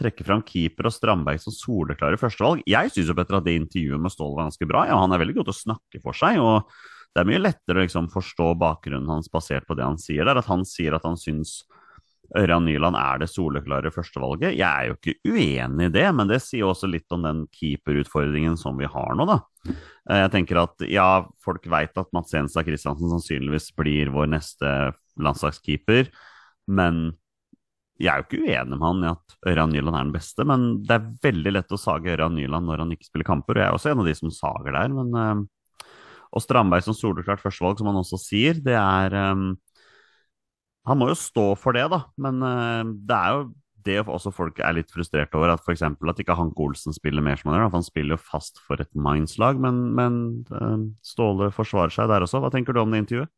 Trekker 0.00 0.26
fram 0.26 0.40
keeper 0.48 0.88
og 0.88 0.96
Strandberg 0.96 1.42
som 1.42 1.54
soleklare 1.54 2.18
førstevalg. 2.20 2.64
Jeg 2.66 2.94
syns 2.94 3.12
at 3.12 3.36
det 3.44 3.58
intervjuet 3.58 4.02
med 4.02 4.14
Ståle 4.14 4.38
var 4.38 4.48
ganske 4.48 4.68
bra. 4.68 4.86
Ja, 4.88 4.98
han 5.02 5.12
er 5.12 5.22
veldig 5.22 5.36
god 5.38 5.50
til 5.50 5.56
å 5.56 5.62
snakke 5.62 6.02
for 6.02 6.16
seg. 6.16 6.40
og 6.40 6.66
det 7.12 7.20
er 7.20 7.28
mye 7.28 7.42
lettere 7.42 7.80
å 7.80 7.84
liksom 7.84 8.08
forstå 8.12 8.54
bakgrunnen 8.60 9.10
hans 9.12 9.28
basert 9.32 9.66
på 9.68 9.76
det 9.76 9.84
han 9.84 10.00
sier 10.00 10.24
der. 10.24 10.40
At 10.40 10.48
han 10.48 10.64
sier 10.68 10.96
at 10.96 11.04
han 11.04 11.18
syns 11.20 11.60
Ørjan 12.38 12.64
Nyland 12.64 12.96
er 12.96 13.20
det 13.20 13.28
soleklare 13.28 13.92
førstevalget. 13.92 14.56
Jeg 14.56 14.68
er 14.68 14.88
jo 14.88 14.96
ikke 14.96 15.14
uenig 15.28 15.88
i 15.88 15.92
det, 15.92 16.06
men 16.16 16.30
det 16.30 16.40
sier 16.44 16.68
også 16.68 16.88
litt 16.88 17.12
om 17.12 17.24
den 17.26 17.42
keeperutfordringen 17.52 18.56
som 18.60 18.78
vi 18.80 18.88
har 18.88 19.16
nå, 19.18 19.26
da. 19.28 19.38
Eh, 19.68 20.22
jeg 20.24 20.32
tenker 20.36 20.62
at 20.62 20.84
ja, 20.88 21.08
folk 21.44 21.66
veit 21.70 21.98
at 22.00 22.12
Mats 22.16 22.32
Jenstad 22.32 22.68
Kristiansen 22.68 23.12
sannsynligvis 23.12 23.70
blir 23.76 24.12
vår 24.14 24.30
neste 24.32 24.70
landslagskeeper, 25.20 26.08
men 26.72 27.10
jeg 28.00 28.10
er 28.10 28.22
jo 28.22 28.26
ikke 28.26 28.44
uenig 28.48 28.78
med 28.78 28.86
han 28.86 29.02
i 29.04 29.10
at 29.12 29.34
Ørjan 29.52 29.74
Nyland 29.74 29.96
er 29.96 30.06
den 30.06 30.14
beste, 30.14 30.46
men 30.48 30.70
det 30.88 30.96
er 30.96 31.10
veldig 31.22 31.52
lett 31.52 31.74
å 31.74 31.80
sage 31.80 32.14
Ørjan 32.14 32.38
Nyland 32.38 32.66
når 32.66 32.82
han 32.82 32.94
ikke 32.94 33.10
spiller 33.10 33.28
kamper, 33.28 33.58
og 33.58 33.62
jeg 33.62 33.68
er 33.68 33.76
også 33.76 33.92
en 33.92 34.02
av 34.02 34.08
de 34.08 34.14
som 34.18 34.32
sager 34.34 34.74
der, 34.78 34.96
men 34.96 35.12
uh, 35.18 35.90
og 36.32 36.40
Strandberg 36.40 36.86
som 36.86 36.96
soleklart 36.96 37.42
førstevalg, 37.42 37.76
som 37.78 37.90
han 37.90 38.00
også 38.00 38.18
sier, 38.20 38.56
det 38.64 38.76
er 38.78 39.16
um, 39.34 39.50
Han 40.88 40.98
må 40.98 41.12
jo 41.12 41.18
stå 41.18 41.52
for 41.58 41.76
det, 41.76 41.84
da, 41.92 42.04
men 42.20 42.40
uh, 42.42 42.82
det 43.06 43.18
er 43.18 43.36
jo 43.36 43.50
det 43.82 43.98
også 44.06 44.30
folk 44.34 44.60
er 44.62 44.76
litt 44.76 44.92
frustrert 44.94 45.32
over, 45.34 45.50
at 45.50 45.62
f.eks. 45.62 45.82
at 45.82 46.20
ikke 46.22 46.36
Hanke 46.38 46.62
Olsen 46.62 46.94
spiller 46.94 47.24
mer 47.24 47.38
som 47.40 47.50
han 47.50 47.58
gjør. 47.58 47.70
For 47.70 47.80
han 47.80 47.86
spiller 47.86 48.14
jo 48.14 48.22
fast 48.22 48.60
for 48.62 48.82
et 48.82 48.90
Minds-lag, 48.94 49.58
men, 49.62 49.80
men 49.98 50.18
uh, 50.54 50.84
Ståle 51.02 51.50
forsvarer 51.54 51.94
seg 51.94 52.10
der 52.12 52.26
også. 52.26 52.42
Hva 52.42 52.52
tenker 52.54 52.76
du 52.76 52.82
om 52.82 52.94
det 52.94 53.02
intervjuet? 53.02 53.32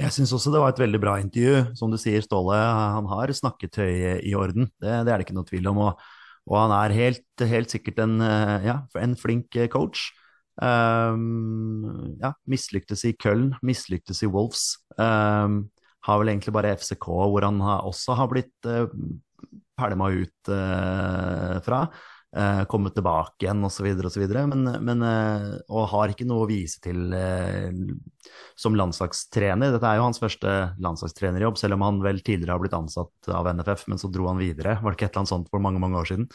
Jeg 0.00 0.14
syns 0.16 0.32
også 0.32 0.52
det 0.54 0.62
var 0.62 0.72
et 0.72 0.80
veldig 0.80 1.00
bra 1.02 1.18
intervju. 1.20 1.74
Som 1.76 1.92
du 1.92 1.98
sier, 2.00 2.24
Ståle 2.24 2.56
han 2.56 3.08
har 3.10 3.32
snakketøy 3.36 4.22
i 4.24 4.32
orden. 4.38 4.70
Det, 4.80 4.94
det 5.04 5.12
er 5.12 5.20
det 5.20 5.26
ikke 5.26 5.36
noe 5.36 5.48
tvil 5.48 5.68
om. 5.68 5.82
Og, 5.90 6.06
og 6.48 6.56
han 6.56 6.72
er 6.78 6.96
helt, 6.96 7.44
helt 7.50 7.72
sikkert 7.72 8.00
en, 8.06 8.16
eh, 8.24 8.64
ja, 8.64 8.78
en 8.96 9.12
flink 9.20 9.58
coach. 9.72 10.08
Um, 10.60 12.16
ja, 12.20 12.32
mislyktes 12.48 13.04
i 13.08 13.12
Köln, 13.16 13.52
mislyktes 13.64 14.24
i 14.24 14.30
Wolves. 14.32 14.72
Um, 14.96 15.66
har 16.06 16.20
vel 16.20 16.32
egentlig 16.32 16.54
bare 16.56 16.76
FCK, 16.78 17.08
hvor 17.32 17.44
han 17.44 17.60
også 17.60 18.16
har 18.18 18.30
blitt 18.30 18.68
eh, 18.68 18.86
pælma 19.80 20.08
ut 20.14 20.52
eh, 20.54 21.58
fra. 21.66 21.84
Eh, 22.36 22.64
kommet 22.70 22.94
tilbake 22.94 23.42
igjen 23.42 23.64
osv. 23.66 23.88
osv. 24.06 24.24
Men, 24.52 24.68
men 24.86 25.02
uh, 25.02 25.56
og 25.66 25.88
har 25.90 26.12
ikke 26.12 26.28
noe 26.30 26.44
å 26.44 26.50
vise 26.50 26.78
til 26.84 27.10
uh, 27.10 27.74
som 28.54 28.76
landslagstrener. 28.78 29.74
Dette 29.74 29.88
er 29.88 29.98
jo 29.98 30.06
hans 30.06 30.22
første 30.22 30.52
landslagstrenerjobb, 30.78 31.58
selv 31.58 31.74
om 31.74 31.86
han 31.88 31.98
vel 32.04 32.22
tidligere 32.22 32.54
har 32.54 32.62
blitt 32.62 32.76
ansatt 32.78 33.32
av 33.34 33.50
NFF, 33.50 33.88
men 33.90 33.98
så 33.98 34.12
dro 34.14 34.30
han 34.30 34.38
videre. 34.38 34.78
Var 34.78 34.92
det 34.92 35.00
ikke 35.00 35.08
et 35.08 35.16
eller 35.16 35.24
annet 35.24 35.34
sånt 35.34 35.50
for 35.50 35.64
mange, 35.64 35.82
mange 35.82 35.98
år 35.98 36.12
siden? 36.12 36.30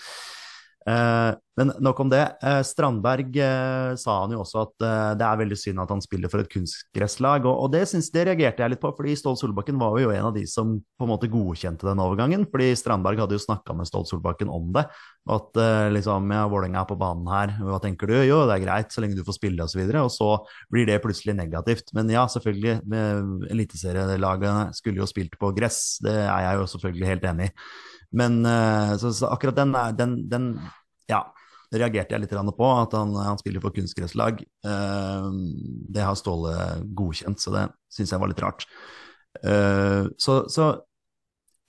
Eh, 0.85 1.33
men 1.57 1.71
nok 1.81 1.99
om 2.03 2.09
det. 2.11 2.21
Eh, 2.45 2.59
Strandberg 2.67 3.37
eh, 3.41 3.93
sa 3.97 4.17
han 4.21 4.33
jo 4.35 4.41
også 4.43 4.65
at 4.65 4.85
det 5.17 5.25
er 5.25 5.39
veldig 5.39 5.57
synd 5.57 5.81
at 5.81 5.89
han 5.89 6.03
spiller 6.03 6.29
for 6.29 6.43
et 6.43 6.51
kunstgresslag. 6.51 7.47
Og, 7.49 7.69
det, 7.73 7.85
synes, 7.89 8.11
det 8.13 8.27
reagerte 8.27 8.61
jeg 8.61 8.73
litt 8.73 8.83
på, 8.83 8.91
fordi 8.97 9.15
Ståle 9.17 9.39
Solbakken 9.39 9.79
var 9.81 9.97
jo 10.01 10.11
en 10.13 10.29
av 10.29 10.35
de 10.35 10.43
som 10.49 10.75
på 10.77 11.07
en 11.07 11.13
måte 11.13 11.31
godkjente 11.31 11.87
den 11.87 12.03
overgangen. 12.03 12.45
Fordi 12.51 12.69
Strandberg 12.77 13.23
hadde 13.23 13.39
jo 13.39 13.45
snakka 13.45 13.77
med 13.77 13.89
Ståle 13.89 14.09
Solbakken 14.11 14.51
om 14.51 14.69
det. 14.75 14.85
At 15.31 15.57
liksom, 15.89 16.29
ja, 16.35 16.43
Vålerenga 16.51 16.83
er 16.83 16.89
på 16.91 16.99
banen 17.01 17.25
her, 17.31 17.55
hva 17.65 17.79
tenker 17.81 18.11
du? 18.11 18.19
Jo, 18.27 18.43
det 18.45 18.59
er 18.59 18.65
greit, 18.67 18.91
så 18.93 19.01
lenge 19.01 19.17
du 19.17 19.23
får 19.25 19.39
spille, 19.39 19.65
osv. 19.65 19.81
Og, 19.81 19.95
så 19.95 20.05
og 20.05 20.13
så 20.13 20.29
blir 20.69 20.85
det 20.85 20.99
plutselig 21.01 21.33
negativt. 21.39 21.89
Men 21.97 22.11
ja, 22.13 22.27
selvfølgelig, 22.29 22.77
eliteserielagene 23.55 24.69
skulle 24.77 25.01
jo 25.01 25.09
spilt 25.09 25.39
på 25.41 25.49
gress. 25.57 25.97
Det 26.03 26.13
er 26.13 26.49
jeg 26.49 26.61
jo 26.61 26.71
selvfølgelig 26.75 27.13
helt 27.15 27.29
enig 27.31 27.49
i. 27.49 27.55
Men 28.15 28.45
eh, 28.45 28.97
så, 28.97 29.13
så 29.13 29.27
akkurat 29.27 29.55
den, 29.55 29.75
den, 29.97 30.15
den, 30.29 30.49
ja, 31.11 31.21
reagerte 31.75 32.15
jeg 32.15 32.23
litt 32.23 32.35
på. 32.57 32.71
At 32.71 32.95
han, 32.95 33.15
han 33.19 33.39
spiller 33.41 33.63
for 33.63 33.75
kunstgresslag. 33.75 34.41
Eh, 34.41 35.29
det 35.95 36.05
har 36.05 36.17
Ståle 36.19 36.55
godkjent, 36.95 37.41
så 37.41 37.55
det 37.55 37.65
syns 37.91 38.15
jeg 38.15 38.23
var 38.23 38.31
litt 38.31 38.43
rart. 38.43 38.67
Eh, 39.43 40.07
så, 40.17 40.43
så 40.51 40.71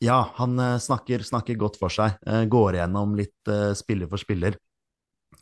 ja, 0.05 0.21
han 0.37 0.61
snakker, 0.83 1.25
snakker, 1.25 1.57
godt 1.57 1.79
for 1.81 1.93
seg. 1.93 2.19
Går 2.53 2.77
igjennom 2.77 3.15
litt 3.17 3.51
spiller 3.79 4.11
for 4.11 4.21
spiller. 4.21 4.59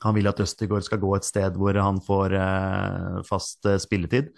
Han 0.05 0.15
vil 0.15 0.29
at 0.31 0.39
Østegård 0.45 0.85
skal 0.87 1.01
gå 1.03 1.11
et 1.17 1.27
sted 1.27 1.57
hvor 1.59 1.75
han 1.75 1.99
får 2.05 2.37
fast 3.27 3.67
spilletid. 3.83 4.31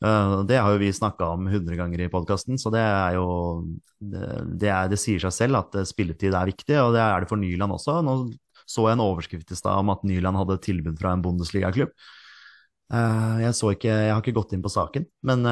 Uh, 0.00 0.40
det 0.48 0.56
har 0.56 0.72
jo 0.72 0.80
vi 0.80 0.88
snakka 0.96 1.26
om 1.34 1.48
100 1.50 1.76
ganger 1.76 2.00
i 2.00 2.08
podkasten, 2.08 2.56
så 2.58 2.70
det 2.72 2.80
er 2.80 3.18
jo 3.18 3.26
det, 4.00 4.70
er, 4.70 4.86
det, 4.88 4.96
sier 5.00 5.20
seg 5.20 5.34
selv 5.36 5.58
at 5.58 5.74
eh, 5.76 5.84
spilletid 5.84 6.32
er 6.32 6.48
viktig, 6.48 6.78
og 6.80 6.94
det 6.94 7.02
er 7.04 7.20
det 7.20 7.28
for 7.28 7.40
Nyland 7.40 7.76
også. 7.76 7.98
Nå 8.06 8.14
så 8.70 8.86
jeg 8.86 8.96
en 8.96 9.02
overskrift 9.02 9.50
i 9.50 9.58
stad 9.58 9.82
om 9.82 9.90
at 9.92 10.04
Nyland 10.06 10.38
hadde 10.38 10.60
tilbud 10.62 10.96
fra 11.00 11.12
en 11.12 11.24
Bundesliga-klubb. 11.24 11.90
Uh, 12.90 13.42
jeg, 13.42 13.52
jeg 13.84 14.08
har 14.08 14.22
ikke 14.22 14.34
gått 14.38 14.54
inn 14.54 14.62
på 14.64 14.72
saken, 14.72 15.04
men, 15.26 15.42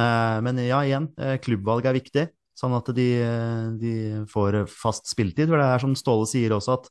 men 0.46 0.60
ja, 0.62 0.80
igjen, 0.86 1.10
klubbvalg 1.44 1.88
er 1.90 1.98
viktig. 1.98 2.24
Sånn 2.58 2.76
at 2.78 2.88
de, 2.94 3.08
de, 3.78 3.92
får 4.30 4.62
fast 4.70 5.10
spilletid. 5.10 5.50
For 5.50 5.60
det 5.60 5.66
er 5.66 5.82
som 5.82 5.92
Ståle 5.98 6.30
sier 6.30 6.54
også, 6.56 6.78
at 6.78 6.88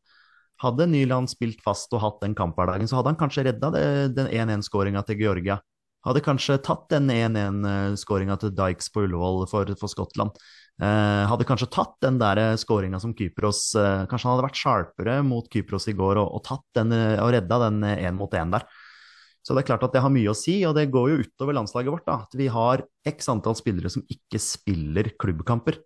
hadde 0.63 0.88
Nyland 0.91 1.32
spilt 1.32 1.63
fast 1.63 1.96
og 1.96 2.04
hatt 2.04 2.22
den 2.22 2.38
kamphverdagen, 2.38 2.88
så 2.91 3.00
hadde 3.00 3.15
han 3.15 3.20
kanskje 3.20 3.48
redda 3.50 3.72
den 4.13 4.30
1-1-skåringa 4.30 5.04
til 5.08 5.26
Georgia 5.26 5.58
hadde 6.06 6.24
kanskje 6.24 6.60
tatt 6.64 6.86
den 6.94 7.10
1-1-skåringa 7.12 8.38
til 8.42 8.54
Dykes 8.56 8.92
på 8.94 9.08
Ullevål 9.08 9.48
for, 9.50 9.72
for 9.80 9.92
Skottland. 9.92 10.38
Eh, 10.78 11.24
hadde 11.32 11.48
kanskje 11.50 11.70
tatt 11.74 11.96
den 12.06 12.20
der 12.22 12.40
skåringa 12.62 13.00
som 13.02 13.16
Kypros 13.18 13.72
eh, 13.74 14.04
Kanskje 14.06 14.28
han 14.28 14.36
hadde 14.36 14.46
vært 14.46 14.60
sharpere 14.60 15.16
mot 15.26 15.48
Kypros 15.50 15.90
i 15.90 15.96
går 15.98 16.20
og, 16.22 16.36
og, 16.38 16.68
den, 16.78 16.94
og 17.18 17.32
redda 17.34 17.58
den 17.66 17.82
én 17.96 18.20
mot 18.20 18.36
én 18.38 18.54
der. 18.54 18.68
Så 19.48 19.56
det 19.56 19.64
er 19.64 19.70
klart 19.70 19.86
at 19.88 19.94
det 19.96 20.02
har 20.04 20.12
mye 20.12 20.28
å 20.28 20.36
si, 20.36 20.58
og 20.68 20.74
det 20.76 20.90
går 20.92 21.06
jo 21.08 21.20
utover 21.24 21.56
landslaget 21.56 21.94
vårt. 21.94 22.04
da, 22.04 22.18
At 22.28 22.34
vi 22.36 22.50
har 22.52 22.84
x 23.08 23.30
antall 23.32 23.56
spillere 23.56 23.90
som 23.90 24.04
ikke 24.12 24.42
spiller 24.44 25.14
klubbkamper. 25.16 25.80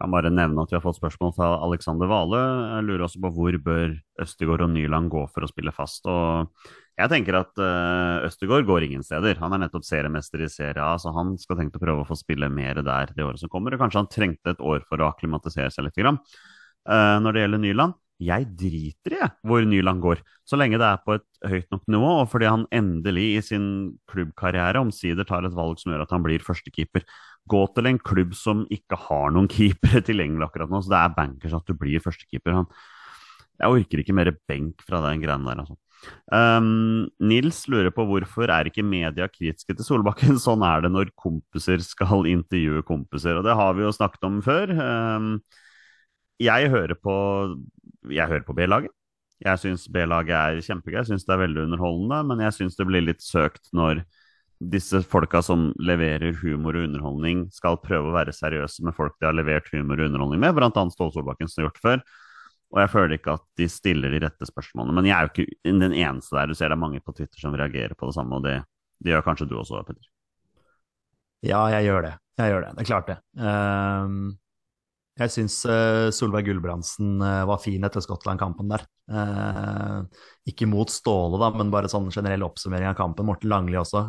Kan 0.00 0.12
bare 0.12 0.32
nevne 0.32 0.64
at 0.64 0.72
vi 0.72 0.78
har 0.78 0.84
fått 0.84 0.96
spørsmål 0.96 1.34
fra 1.36 1.50
Alexander 1.64 2.08
Vale. 2.08 2.40
Jeg 2.40 2.86
lurer 2.88 3.04
også 3.04 3.20
på 3.20 3.32
hvor 3.36 3.58
bør 3.64 3.94
Østegård 4.24 4.64
og 4.64 4.72
Nyland 4.72 5.12
gå 5.12 5.26
for 5.34 5.44
å 5.44 5.50
spille 5.52 5.72
fast. 5.76 6.08
Og 6.08 6.48
jeg 6.96 7.12
tenker 7.12 7.36
at 7.36 7.60
uh, 7.60 8.24
Østergaard 8.24 8.64
går 8.68 8.86
ingen 8.86 9.04
steder. 9.04 9.36
Han 9.42 9.52
er 9.52 9.60
nettopp 9.66 9.84
seriemester 9.84 10.40
i 10.46 10.48
Serie 10.48 10.80
A, 10.80 10.94
så 11.00 11.12
han 11.12 11.34
skal 11.40 11.58
tenke 11.60 11.76
å 11.76 11.82
prøve 11.82 12.04
å 12.04 12.08
få 12.08 12.16
spille 12.16 12.48
mer 12.48 12.80
der 12.80 13.12
det 13.12 13.26
året 13.26 13.42
som 13.42 13.52
kommer. 13.52 13.76
Og 13.76 13.82
kanskje 13.82 14.00
han 14.00 14.10
trengte 14.12 14.54
et 14.54 14.64
år 14.64 14.80
for 14.88 15.02
å 15.02 15.10
akklimatisere 15.10 15.68
seg 15.74 15.84
litt. 15.84 16.00
Uh, 16.00 17.18
når 17.20 17.36
det 17.36 17.44
gjelder 17.44 17.64
Nyland, 17.66 18.00
jeg 18.22 18.48
driter 18.56 19.12
i 19.18 19.28
hvor 19.44 19.66
Nyland 19.68 20.00
går, 20.00 20.22
så 20.48 20.56
lenge 20.56 20.80
det 20.80 20.88
er 20.88 21.00
på 21.04 21.18
et 21.18 21.26
høyt 21.50 21.68
nok 21.74 21.84
nivå, 21.92 22.12
og 22.22 22.30
fordi 22.32 22.48
han 22.48 22.64
endelig 22.72 23.26
i 23.34 23.42
sin 23.44 23.66
klubbkarriere 24.08 24.80
omsider 24.80 25.28
tar 25.28 25.44
et 25.44 25.56
valg 25.56 25.76
som 25.82 25.92
gjør 25.92 26.06
at 26.06 26.14
han 26.16 26.24
blir 26.24 26.44
førstekeeper. 26.46 27.04
Gå 27.46 27.64
til 27.76 27.90
en 27.90 28.00
klubb 28.00 28.32
som 28.38 28.64
ikke 28.72 28.96
har 29.04 29.34
noen 29.36 29.50
keepere 29.52 30.00
tilgjengelig 30.06 30.48
akkurat 30.48 30.72
nå, 30.72 30.80
så 30.80 30.94
det 30.94 31.02
er 31.02 31.18
bankers 31.18 31.58
at 31.60 31.68
du 31.68 31.76
blir 31.76 32.00
førstekeeper. 32.00 32.62
Jeg 33.60 33.82
orker 33.82 34.00
ikke 34.00 34.16
mer 34.16 34.32
benk 34.48 34.80
fra 34.86 35.02
den 35.04 35.20
greia 35.20 35.36
der, 35.44 35.60
altså. 35.66 35.76
Um, 36.32 37.06
Nils 37.22 37.62
lurer 37.70 37.92
på 37.94 38.04
hvorfor 38.08 38.50
er 38.52 38.68
ikke 38.68 38.84
media 38.86 39.28
kritiske 39.30 39.76
til 39.76 39.86
Solbakken? 39.86 40.40
Sånn 40.46 40.64
er 40.66 40.84
det 40.84 40.92
når 40.94 41.12
kompiser 41.18 41.82
skal 41.84 42.28
intervjue 42.30 42.84
kompiser, 42.86 43.38
og 43.38 43.46
det 43.46 43.56
har 43.58 43.78
vi 43.78 43.86
jo 43.86 43.94
snakket 43.94 44.28
om 44.28 44.42
før. 44.44 44.74
Um, 44.76 45.32
jeg 46.42 46.70
hører 46.72 46.98
på, 47.00 47.16
jeg 48.12 48.28
hører 48.28 48.46
på 48.46 48.56
B-laget. 48.56 48.92
Jeg 49.44 49.60
syns 49.60 49.84
B-laget 49.92 50.36
er 50.36 50.62
kjempegøy, 50.64 51.02
jeg 51.02 51.10
syns 51.10 51.26
det 51.28 51.34
er 51.34 51.42
veldig 51.44 51.66
underholdende, 51.66 52.22
men 52.30 52.46
jeg 52.46 52.56
syns 52.56 52.78
det 52.78 52.86
blir 52.88 53.04
litt 53.04 53.24
søkt 53.24 53.68
når 53.76 54.00
disse 54.56 55.02
folka 55.04 55.42
som 55.44 55.68
leverer 55.76 56.32
humor 56.40 56.78
og 56.78 56.86
underholdning, 56.88 57.42
skal 57.52 57.76
prøve 57.82 58.08
å 58.08 58.14
være 58.14 58.32
seriøse 58.32 58.84
med 58.86 58.96
folk 58.96 59.18
de 59.20 59.28
har 59.28 59.36
levert 59.36 59.68
humor 59.74 60.00
og 60.00 60.08
underholdning 60.08 60.40
med, 60.40 60.56
bl.a. 60.56 60.70
Ståle 60.72 61.12
Solbakken, 61.12 61.50
som 61.52 61.62
har 61.62 61.68
gjort 61.68 61.82
før. 61.84 62.04
Og 62.74 62.80
jeg 62.82 62.90
føler 62.92 63.16
ikke 63.16 63.36
at 63.38 63.44
de 63.60 63.68
stiller 63.70 64.12
de 64.12 64.20
rette 64.24 64.48
spørsmålene. 64.48 64.94
Men 64.98 65.08
jeg 65.08 65.16
er 65.16 65.26
jo 65.26 65.32
ikke 65.32 65.76
den 65.84 65.94
eneste 65.94 66.36
der. 66.36 66.50
Du 66.50 66.58
ser 66.58 66.72
det 66.72 66.76
er 66.76 66.82
mange 66.82 67.02
på 67.04 67.14
Twitter 67.14 67.42
som 67.42 67.54
reagerer 67.56 67.94
på 67.94 68.08
det 68.10 68.16
samme, 68.18 68.38
og 68.38 68.46
det, 68.46 68.58
det 69.02 69.14
gjør 69.14 69.26
kanskje 69.28 69.48
du 69.50 69.56
også, 69.60 69.84
Petter? 69.86 70.08
Ja, 71.46 71.62
jeg 71.70 71.86
gjør 71.86 72.08
det. 72.08 72.16
Jeg 72.40 72.52
gjør 72.52 72.66
det. 72.66 72.72
Det 72.74 72.82
er 72.82 72.88
klart 72.90 73.12
det. 73.12 73.16
Um, 73.38 74.16
jeg 75.16 75.32
syns 75.32 75.60
uh, 75.64 76.08
Solveig 76.12 76.44
Gulbrandsen 76.48 77.20
uh, 77.22 77.44
var 77.48 77.60
fin 77.62 77.86
etter 77.86 78.02
Skottland-kampen 78.04 78.72
der. 78.72 78.82
Uh, 79.08 80.02
ikke 80.50 80.68
mot 80.68 80.90
Ståle, 80.92 81.38
da, 81.40 81.52
men 81.56 81.70
bare 81.72 81.88
sånn 81.92 82.10
generell 82.12 82.44
oppsummering 82.44 82.90
av 82.90 82.98
kampen. 82.98 83.28
Morten 83.28 83.52
Langli 83.52 83.78
også. 83.80 84.02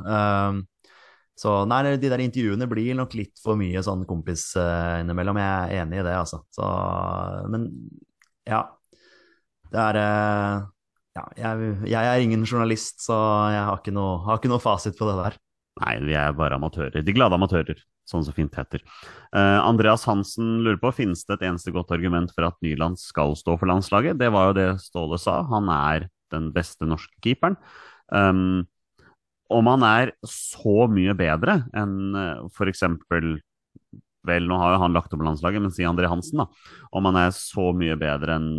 så 1.37 1.53
nei, 1.69 1.79
de 2.01 2.09
der 2.09 2.25
intervjuene 2.25 2.67
blir 2.67 2.97
nok 2.97 3.13
litt 3.15 3.39
for 3.43 3.59
mye 3.59 3.85
sånn 3.85 4.03
kompis 4.09 4.49
innimellom. 4.57 5.39
Jeg 5.39 5.77
er 5.77 5.85
enig 5.85 6.01
i 6.01 6.05
det, 6.09 6.17
altså. 6.17 6.41
Så, 6.51 6.67
men 7.53 7.69
ja. 8.47 8.63
Det 9.67 9.83
er 9.83 9.99
ja, 11.17 11.25
jeg, 11.35 11.75
jeg, 11.89 12.07
er 12.07 12.23
ingen 12.23 12.45
journalist, 12.45 13.01
så 13.03 13.17
jeg 13.51 13.63
har 13.67 13.81
ikke, 13.81 13.93
noe, 13.95 14.21
har 14.27 14.39
ikke 14.39 14.51
noe 14.51 14.63
fasit 14.63 14.97
på 14.99 15.07
det 15.09 15.17
der. 15.19 15.37
Nei, 15.81 15.93
vi 16.05 16.17
er 16.17 16.35
bare 16.37 16.57
amatører. 16.57 17.03
De 17.05 17.13
glade 17.13 17.37
amatører 17.37 17.81
sånn 18.07 18.23
så 18.25 18.33
fint 18.35 18.53
heter. 18.55 18.83
Uh, 19.35 19.59
Andreas 19.61 20.05
Hansen 20.07 20.61
lurer 20.63 20.79
på 20.81 20.93
finnes 20.95 21.25
det 21.27 21.37
et 21.37 21.47
eneste 21.49 21.73
godt 21.75 21.91
argument 21.95 22.31
for 22.35 22.47
at 22.47 22.57
Nyland 22.63 22.99
skal 23.01 23.35
stå 23.37 23.57
for 23.59 23.69
landslaget. 23.69 24.19
Det 24.21 24.31
var 24.33 24.49
jo 24.49 24.57
det 24.57 24.69
Ståle 24.83 25.19
sa, 25.21 25.41
han 25.51 25.69
er 25.73 26.07
den 26.33 26.49
beste 26.55 26.87
norske 26.87 27.13
keeperen. 27.23 27.57
Um, 28.07 28.65
om 29.51 29.67
han 29.71 29.83
er 29.87 30.13
så 30.27 30.87
mye 30.91 31.15
bedre 31.19 31.61
enn 31.75 32.15
uh, 32.15 32.47
f.eks. 32.51 32.83
Vel, 34.27 34.47
nå 34.49 34.59
har 34.61 34.75
jo 34.75 34.83
han 34.83 34.95
lagt 34.95 35.13
opp 35.15 35.23
landslaget, 35.25 35.63
men 35.63 35.73
si 35.73 35.87
André 35.87 36.09
Hansen, 36.11 36.43
da. 36.43 36.47
Om 36.91 37.09
han 37.09 37.19
er 37.23 37.35
så 37.35 37.71
mye 37.75 37.97
bedre 37.99 38.37
enn 38.37 38.49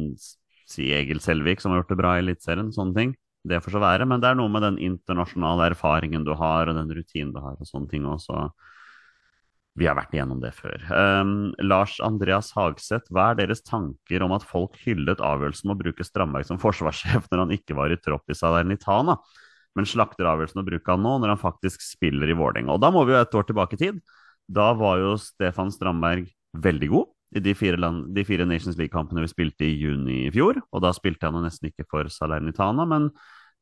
si 0.68 0.90
Egil 0.92 1.20
Selvik, 1.24 1.62
som 1.62 1.72
har 1.72 1.82
gjort 1.82 1.94
det 1.94 2.00
bra 2.00 2.16
i 2.16 2.22
Eliteserien, 2.24 2.72
sånne 2.74 2.96
ting. 2.96 3.14
Det 3.48 3.60
får 3.64 3.76
så 3.76 3.82
være, 3.82 4.06
men 4.08 4.20
det 4.20 4.30
er 4.30 4.36
noe 4.38 4.50
med 4.52 4.64
den 4.66 4.80
internasjonale 4.82 5.70
erfaringen 5.70 6.26
du 6.26 6.34
har, 6.36 6.68
og 6.68 6.76
den 6.76 6.90
rutinen 6.92 7.32
du 7.32 7.40
har, 7.40 7.56
og 7.56 7.68
sånne 7.68 7.88
ting 7.90 8.04
også. 8.08 8.48
Vi 9.78 9.86
har 9.86 9.94
vært 9.94 10.14
igjennom 10.16 10.40
det 10.42 10.50
før. 10.56 10.82
Um, 10.90 11.52
Lars 11.62 11.98
Andreas 12.02 12.50
Hagseth, 12.56 13.12
hva 13.14 13.30
er 13.30 13.38
deres 13.38 13.62
tanker 13.62 14.24
om 14.26 14.34
at 14.34 14.46
folk 14.46 14.74
hyllet 14.82 15.22
avgjørelsen 15.22 15.70
om 15.70 15.76
å 15.76 15.78
bruke 15.78 16.06
Strandberg 16.06 16.48
som 16.48 16.58
forsvarssjef 16.60 17.28
når 17.30 17.44
han 17.44 17.54
ikke 17.54 17.76
var 17.78 17.94
i 17.94 18.00
tropp 18.02 18.26
i 18.28 18.36
Salernitana, 18.36 19.16
men 19.78 19.86
slakter 19.86 20.26
avgjørelsen 20.26 20.64
å 20.64 20.66
bruke 20.66 20.90
han 20.90 21.04
nå 21.04 21.14
når 21.22 21.36
han 21.36 21.40
faktisk 21.40 21.84
spiller 21.84 22.32
i 22.32 22.36
Vålerenga? 22.36 22.74
Og 22.74 22.82
da 22.82 22.90
må 22.94 23.04
vi 23.06 23.14
jo 23.14 23.20
et 23.20 23.38
år 23.38 23.46
tilbake 23.46 23.78
i 23.78 23.82
tid. 23.86 24.02
Da 24.48 24.72
var 24.76 24.98
jo 25.02 25.14
Stefan 25.20 25.72
Strandberg 25.72 26.28
veldig 26.56 26.88
god 26.92 27.08
i 27.36 27.42
de 27.44 27.52
fire, 27.52 27.76
land, 27.76 28.06
de 28.16 28.24
fire 28.24 28.46
Nations 28.48 28.78
League-kampene 28.80 29.20
vi 29.20 29.28
spilte 29.28 29.66
i 29.66 29.74
juni 29.76 30.22
i 30.26 30.30
fjor, 30.32 30.62
og 30.72 30.80
da 30.80 30.94
spilte 30.96 31.28
han 31.28 31.36
jo 31.36 31.44
nesten 31.44 31.68
ikke 31.68 31.84
for 31.90 32.08
Salernitana, 32.12 32.86
men 32.88 33.10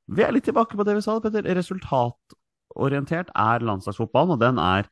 vi 0.07 0.23
er 0.23 0.31
litt 0.35 0.47
tilbake 0.47 0.79
på 0.79 0.87
det 0.87 0.95
vi 0.95 1.03
sa, 1.03 1.17
Petter. 1.19 1.49
Resultatorientert 1.59 3.33
er 3.35 3.67
landslagsfotballen, 3.67 4.37
og 4.37 4.45
den 4.45 4.63
er 4.63 4.87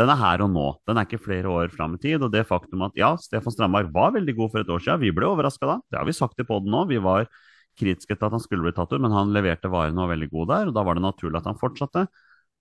den 0.00 0.08
er 0.08 0.16
her 0.16 0.40
og 0.40 0.48
nå. 0.54 0.66
Den 0.88 0.96
er 0.96 1.04
ikke 1.04 1.20
flere 1.20 1.50
år 1.52 1.72
fram 1.74 1.98
i 1.98 2.00
tid. 2.00 2.22
Og 2.24 2.30
det 2.32 2.46
faktum 2.48 2.86
at 2.86 2.94
ja, 2.96 3.10
Stefan 3.20 3.52
Strandberg 3.52 3.90
var 3.92 4.14
veldig 4.14 4.32
god 4.38 4.52
for 4.54 4.62
et 4.62 4.70
år 4.72 4.80
siden, 4.80 5.02
vi 5.02 5.12
ble 5.12 5.28
overraska 5.28 5.68
da. 5.68 5.76
Det 5.92 5.98
har 6.00 6.08
vi 6.08 6.16
sagt 6.16 6.40
i 6.40 6.46
poden 6.48 6.72
nå. 6.72 6.86
Vi 6.88 7.02
var 7.04 7.28
kritiske 7.76 8.16
til 8.16 8.28
at 8.28 8.32
han 8.32 8.40
skulle 8.40 8.64
bli 8.64 8.72
tatt 8.76 8.94
ut, 8.94 9.00
men 9.02 9.12
han 9.12 9.34
leverte 9.34 9.68
varene 9.68 9.98
og 9.98 10.06
var 10.06 10.14
veldig 10.14 10.30
god 10.32 10.50
der, 10.54 10.70
og 10.70 10.76
da 10.78 10.84
var 10.86 10.96
det 10.96 11.04
naturlig 11.04 11.40
at 11.42 11.50
han 11.50 11.60
fortsatte. 11.60 12.06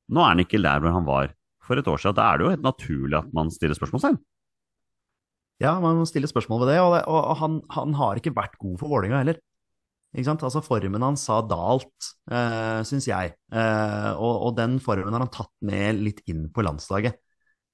Nå 0.10 0.24
er 0.24 0.34
han 0.34 0.44
ikke 0.44 0.62
der 0.64 0.84
hvor 0.84 0.96
han 0.98 1.08
var 1.08 1.32
for 1.70 1.80
et 1.80 1.90
år 1.90 2.02
siden. 2.02 2.18
Da 2.18 2.26
er 2.28 2.40
det 2.40 2.46
jo 2.46 2.54
helt 2.56 2.66
naturlig 2.66 3.20
at 3.22 3.32
man 3.38 3.54
stiller 3.54 3.78
spørsmål 3.78 4.04
selv. 4.08 4.20
Ja, 5.60 5.76
man 5.84 6.00
må 6.00 6.08
stille 6.08 6.30
spørsmål 6.32 6.64
ved 6.64 6.74
det, 6.74 6.82
og, 6.82 6.94
det, 6.96 7.06
og 7.12 7.36
han, 7.42 7.60
han, 7.76 7.96
har 8.00 8.20
ikke 8.20 8.36
vært 8.36 8.56
god 8.62 8.78
for 8.80 8.92
Vålerenga 8.94 9.20
heller. 9.20 9.40
Ikke 10.16 10.30
sant? 10.32 10.44
Altså 10.48 10.62
Formen 10.66 11.04
hans 11.04 11.26
har 11.30 11.44
dalt, 11.52 12.12
eh, 12.32 12.80
syns 12.88 13.10
jeg, 13.10 13.34
eh, 13.52 14.12
og, 14.16 14.46
og, 14.48 14.54
den 14.58 14.80
formen 14.82 15.14
har 15.14 15.26
han 15.26 15.34
tatt 15.34 15.52
med 15.68 16.00
litt 16.00 16.24
inn 16.32 16.48
på 16.56 16.64
landslaget. 16.66 17.20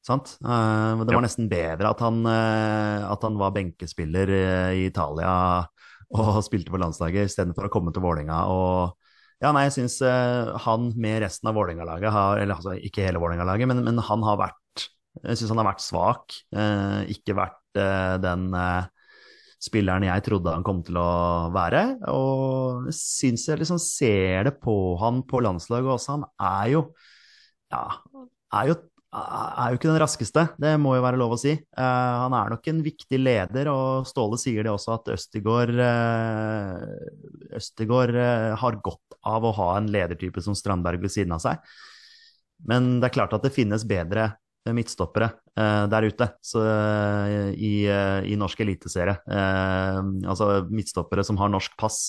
Sant? 0.06 0.36
Uh, 0.46 1.02
det 1.02 1.16
var 1.16 1.24
nesten 1.26 1.48
bedre 1.50 1.90
at 1.90 2.02
han, 2.06 2.20
uh, 2.30 3.08
at 3.10 3.24
han 3.26 3.40
var 3.40 3.56
benkespiller 3.56 4.30
uh, 4.30 4.74
i 4.78 4.84
Italia 4.92 5.32
og 6.14 6.44
spilte 6.46 6.70
på 6.70 6.78
landslaget 6.78 7.32
istedenfor 7.32 7.66
å 7.66 7.72
komme 7.74 7.94
til 7.94 8.04
Vålerenga. 8.06 8.44
Og 8.54 8.94
ja, 9.44 9.52
nei, 9.52 9.66
jeg 9.68 9.76
syns 9.76 10.00
han 10.64 10.90
med 10.96 11.20
resten 11.26 11.50
av 11.52 11.58
Vålerenga-laget 11.58 12.14
har 12.16 12.40
Eller 12.40 12.56
altså 12.56 12.76
ikke 12.80 13.04
hele 13.04 13.20
Vålerenga-laget, 13.20 13.68
men, 13.72 13.84
men, 13.84 14.00
han 14.08 14.24
har 14.24 14.40
vært 14.40 14.86
Jeg 15.22 15.42
syns 15.42 15.52
han 15.52 15.62
har 15.62 15.70
vært 15.74 15.84
svak. 15.84 16.38
ikke 17.12 17.36
vært 17.38 17.82
den 18.24 18.48
spilleren 19.66 20.06
jeg 20.06 20.24
trodde 20.26 20.54
han 20.54 20.66
kom 20.66 20.82
til 20.86 21.00
å 21.00 21.10
være. 21.56 21.84
Og 22.12 22.90
syns 22.96 23.48
jeg 23.50 23.62
liksom 23.62 23.80
ser 23.82 24.50
det 24.50 24.56
på 24.64 24.76
han 25.02 25.24
på 25.28 25.42
landslaget 25.46 25.96
også. 25.98 26.18
Han 26.20 26.28
er 26.40 26.74
jo 26.76 26.88
Ja, 27.74 27.88
er 28.54 28.70
jo 28.70 28.76
er 29.16 29.72
jo 29.72 29.80
ikke 29.80 29.90
den 29.90 30.02
raskeste, 30.02 30.44
det 30.62 30.74
må 30.82 30.96
jo 30.98 31.04
være 31.06 31.20
lov 31.20 31.36
å 31.36 31.40
si. 31.40 31.54
Uh, 31.78 32.14
han 32.26 32.36
er 32.36 32.54
nok 32.54 32.70
en 32.72 32.82
viktig 32.86 33.20
leder, 33.22 33.70
og 33.72 34.08
Ståle 34.10 34.40
sier 34.42 34.66
det 34.66 34.74
også 34.74 34.96
at 34.98 35.12
Østegård, 35.16 35.74
uh, 35.80 37.56
Østegård 37.56 38.16
uh, 38.18 38.54
har 38.60 38.80
godt 38.86 39.20
av 39.26 39.48
å 39.48 39.54
ha 39.58 39.70
en 39.80 39.90
ledertype 39.92 40.44
som 40.44 40.58
Strandberg 40.58 41.04
ved 41.06 41.14
siden 41.14 41.36
av 41.36 41.44
seg. 41.44 41.62
Men 42.68 42.98
det 43.00 43.10
er 43.10 43.16
klart 43.20 43.36
at 43.38 43.46
det 43.46 43.56
finnes 43.56 43.88
bedre 43.88 44.34
midtstoppere 44.66 45.28
der 45.54 46.08
ute 46.10 46.26
så, 46.42 46.62
i, 47.54 47.86
i, 47.86 48.38
norsk 48.40 48.64
eliteserie. 48.64 49.14
altså 49.30 50.48
midtstoppere 50.74 51.22
som 51.28 51.38
har 51.38 51.52
norsk 51.54 51.76
pass, 51.78 52.00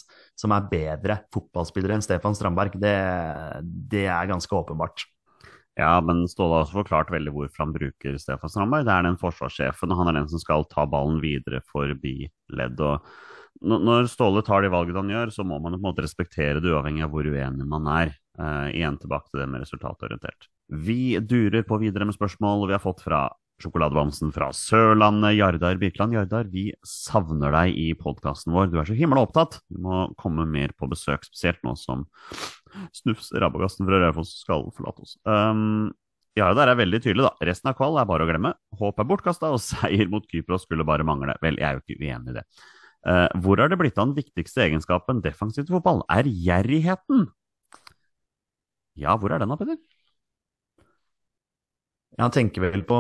som 0.41 0.55
er 0.57 0.65
bedre 0.71 1.19
fotballspillere 1.35 1.99
enn 1.99 2.07
Stefan 2.07 2.39
Strandberg. 2.39 2.79
Det, 2.81 2.95
det 3.93 4.07
er 4.09 4.33
ganske 4.33 4.57
åpenbart. 4.57 5.05
Ja, 5.77 6.01
men 6.01 6.25
Ståle 6.29 6.57
har 6.57 6.65
også 6.65 6.79
forklart 6.79 7.13
veldig 7.13 7.33
hvorfor 7.35 7.67
han 7.67 7.73
bruker 7.75 8.17
Stefan 8.21 8.53
Strandberg. 8.53 8.87
Det 8.89 8.95
er 8.95 9.05
den 9.05 9.19
forsvarssjefen, 9.21 9.93
og 9.93 10.01
han 10.01 10.11
er 10.11 10.21
den 10.23 10.31
som 10.33 10.41
skal 10.41 10.65
ta 10.71 10.87
ballen 10.89 11.19
videre 11.21 11.61
forbi 11.69 12.31
ledd. 12.57 12.81
og 12.81 13.05
Når 13.61 14.09
Ståle 14.09 14.41
tar 14.47 14.65
de 14.65 14.73
valgene 14.73 15.03
han 15.05 15.13
gjør, 15.13 15.35
så 15.37 15.45
må 15.45 15.61
man 15.61 15.77
på 15.77 15.83
en 15.83 15.89
måte 15.91 16.05
respektere 16.07 16.63
det 16.65 16.73
uavhengig 16.73 17.05
av 17.05 17.13
hvor 17.13 17.29
uenig 17.29 17.69
man 17.69 17.91
er. 17.93 18.15
Uh, 18.41 18.69
igjen 18.73 18.97
tilbake 19.01 19.31
til 19.31 19.43
det 19.43 19.51
med 19.53 19.63
resultatorientert. 19.65 20.49
Vi 20.69 21.17
durer 21.21 21.65
på 21.65 21.79
videre 21.81 22.09
med 22.09 22.17
spørsmål 22.17 22.67
vi 22.67 22.77
har 22.77 22.83
fått 22.83 23.05
fra 23.05 23.27
Sjokoladebamsen 23.63 24.35
fra 24.37 24.51
Sørlandet, 24.53 25.39
Jardar 25.39 25.79
Birkeland. 25.81 26.13
Jardar, 26.13 26.49
vi 26.53 26.67
savner 26.85 27.55
deg 27.55 27.79
i 27.81 27.87
podkasten 27.97 28.53
vår. 28.53 28.69
Du 28.69 28.77
er 28.81 28.89
så 28.89 28.97
himla 28.97 29.23
opptatt. 29.25 29.63
Du 29.73 29.81
må 29.81 30.03
komme 30.21 30.45
mer 30.49 30.75
på 30.77 30.89
besøk, 30.91 31.25
spesielt 31.25 31.63
nå 31.65 31.73
som 31.81 32.05
Snufs 32.97 33.33
Rabagassen 33.37 33.89
fra 33.89 34.01
Raufoss 34.03 34.35
skal 34.43 34.67
forlate 34.77 35.07
oss. 35.07 35.17
Um, 35.29 35.93
Jardar 36.37 36.69
er 36.73 36.79
veldig 36.79 37.01
tydelig, 37.01 37.25
da. 37.25 37.49
Resten 37.49 37.71
av 37.71 37.77
kvall 37.79 37.97
er 38.01 38.09
bare 38.09 38.27
å 38.27 38.29
glemme. 38.29 38.53
Håp 38.81 39.01
er 39.01 39.09
bortkasta, 39.09 39.53
og 39.55 39.63
seier 39.71 40.11
mot 40.13 40.27
Kypros 40.29 40.67
skulle 40.69 40.87
bare 40.89 41.07
mangle. 41.07 41.37
Vel, 41.45 41.61
jeg 41.63 41.69
er 41.69 41.79
jo 41.79 41.85
ikke 41.85 42.01
uenig 42.03 42.35
i 42.35 42.39
det. 42.41 42.47
Uh, 43.07 43.29
hvor 43.43 43.61
har 43.63 43.71
det 43.71 43.79
blitt 43.79 43.99
av 44.01 44.11
den 44.11 44.17
viktigste 44.19 44.65
egenskapen 44.67 45.23
defensivt 45.25 45.71
i 45.71 45.77
fotball? 45.77 46.03
Er 46.13 46.27
gjerrigheten? 46.27 47.29
Ja, 48.97 49.15
hvor 49.21 49.33
er 49.33 49.43
den 49.43 49.53
da, 49.53 49.59
Peder? 49.61 49.79
Ja, 52.17 52.31
tenker 52.33 52.65
vel 52.65 52.83
på 52.89 52.97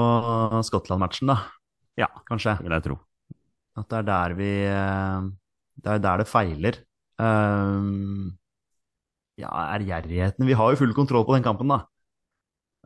Skottland-matchen, 0.68 1.33
da. 1.33 1.39
Ja, 1.97 2.11
kanskje. 2.29 2.59
vil 2.61 2.74
jeg 2.77 2.85
tro. 2.85 2.99
At 3.77 3.89
det 3.89 4.01
er 4.03 4.09
der 4.09 4.35
vi 4.37 4.51
eh, 4.68 5.29
Det 5.77 5.95
er 5.95 6.03
der 6.05 6.20
det 6.22 6.29
feiler. 6.29 6.79
Um, 7.16 8.37
ja, 9.41 9.51
ærgjerrigheten 9.76 10.49
Vi 10.49 10.57
har 10.57 10.72
jo 10.72 10.80
full 10.80 10.95
kontroll 10.97 11.26
på 11.28 11.37
den 11.37 11.45
kampen, 11.45 11.68
da. 11.68 11.82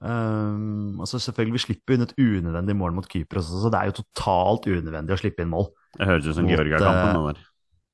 Um, 0.00 0.96
altså 1.02 1.18
selvfølgelig, 1.20 1.58
Vi 1.58 1.62
slipper 1.66 1.96
inn 1.96 2.06
et 2.06 2.14
unødvendig 2.16 2.72
mål 2.78 2.94
mot 2.96 3.08
Kypros 3.08 3.50
så 3.52 3.68
det 3.68 3.82
er 3.82 3.90
jo 3.90 3.98
totalt 3.98 4.64
unødvendig 4.70 5.12
å 5.12 5.20
slippe 5.20 5.44
inn 5.44 5.52
mål 5.52 5.68
Det 5.98 6.08
høres 6.08 6.28
ut 6.30 6.38
som 6.38 6.48
Georgia-kampen. 6.48 7.34
eh, 7.34 7.42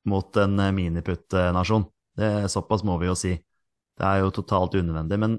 mot 0.07 0.39
en 0.39 0.61
eh, 0.63 0.71
miniputt-nasjon. 0.77 1.89
Det 2.17 2.31
Såpass 2.53 2.85
må 2.87 2.95
vi 3.01 3.09
jo 3.09 3.17
si. 3.19 3.33
Det 3.99 4.07
er 4.07 4.21
jo 4.23 4.31
totalt 4.31 4.77
unødvendig. 4.79 5.19
Men 5.19 5.35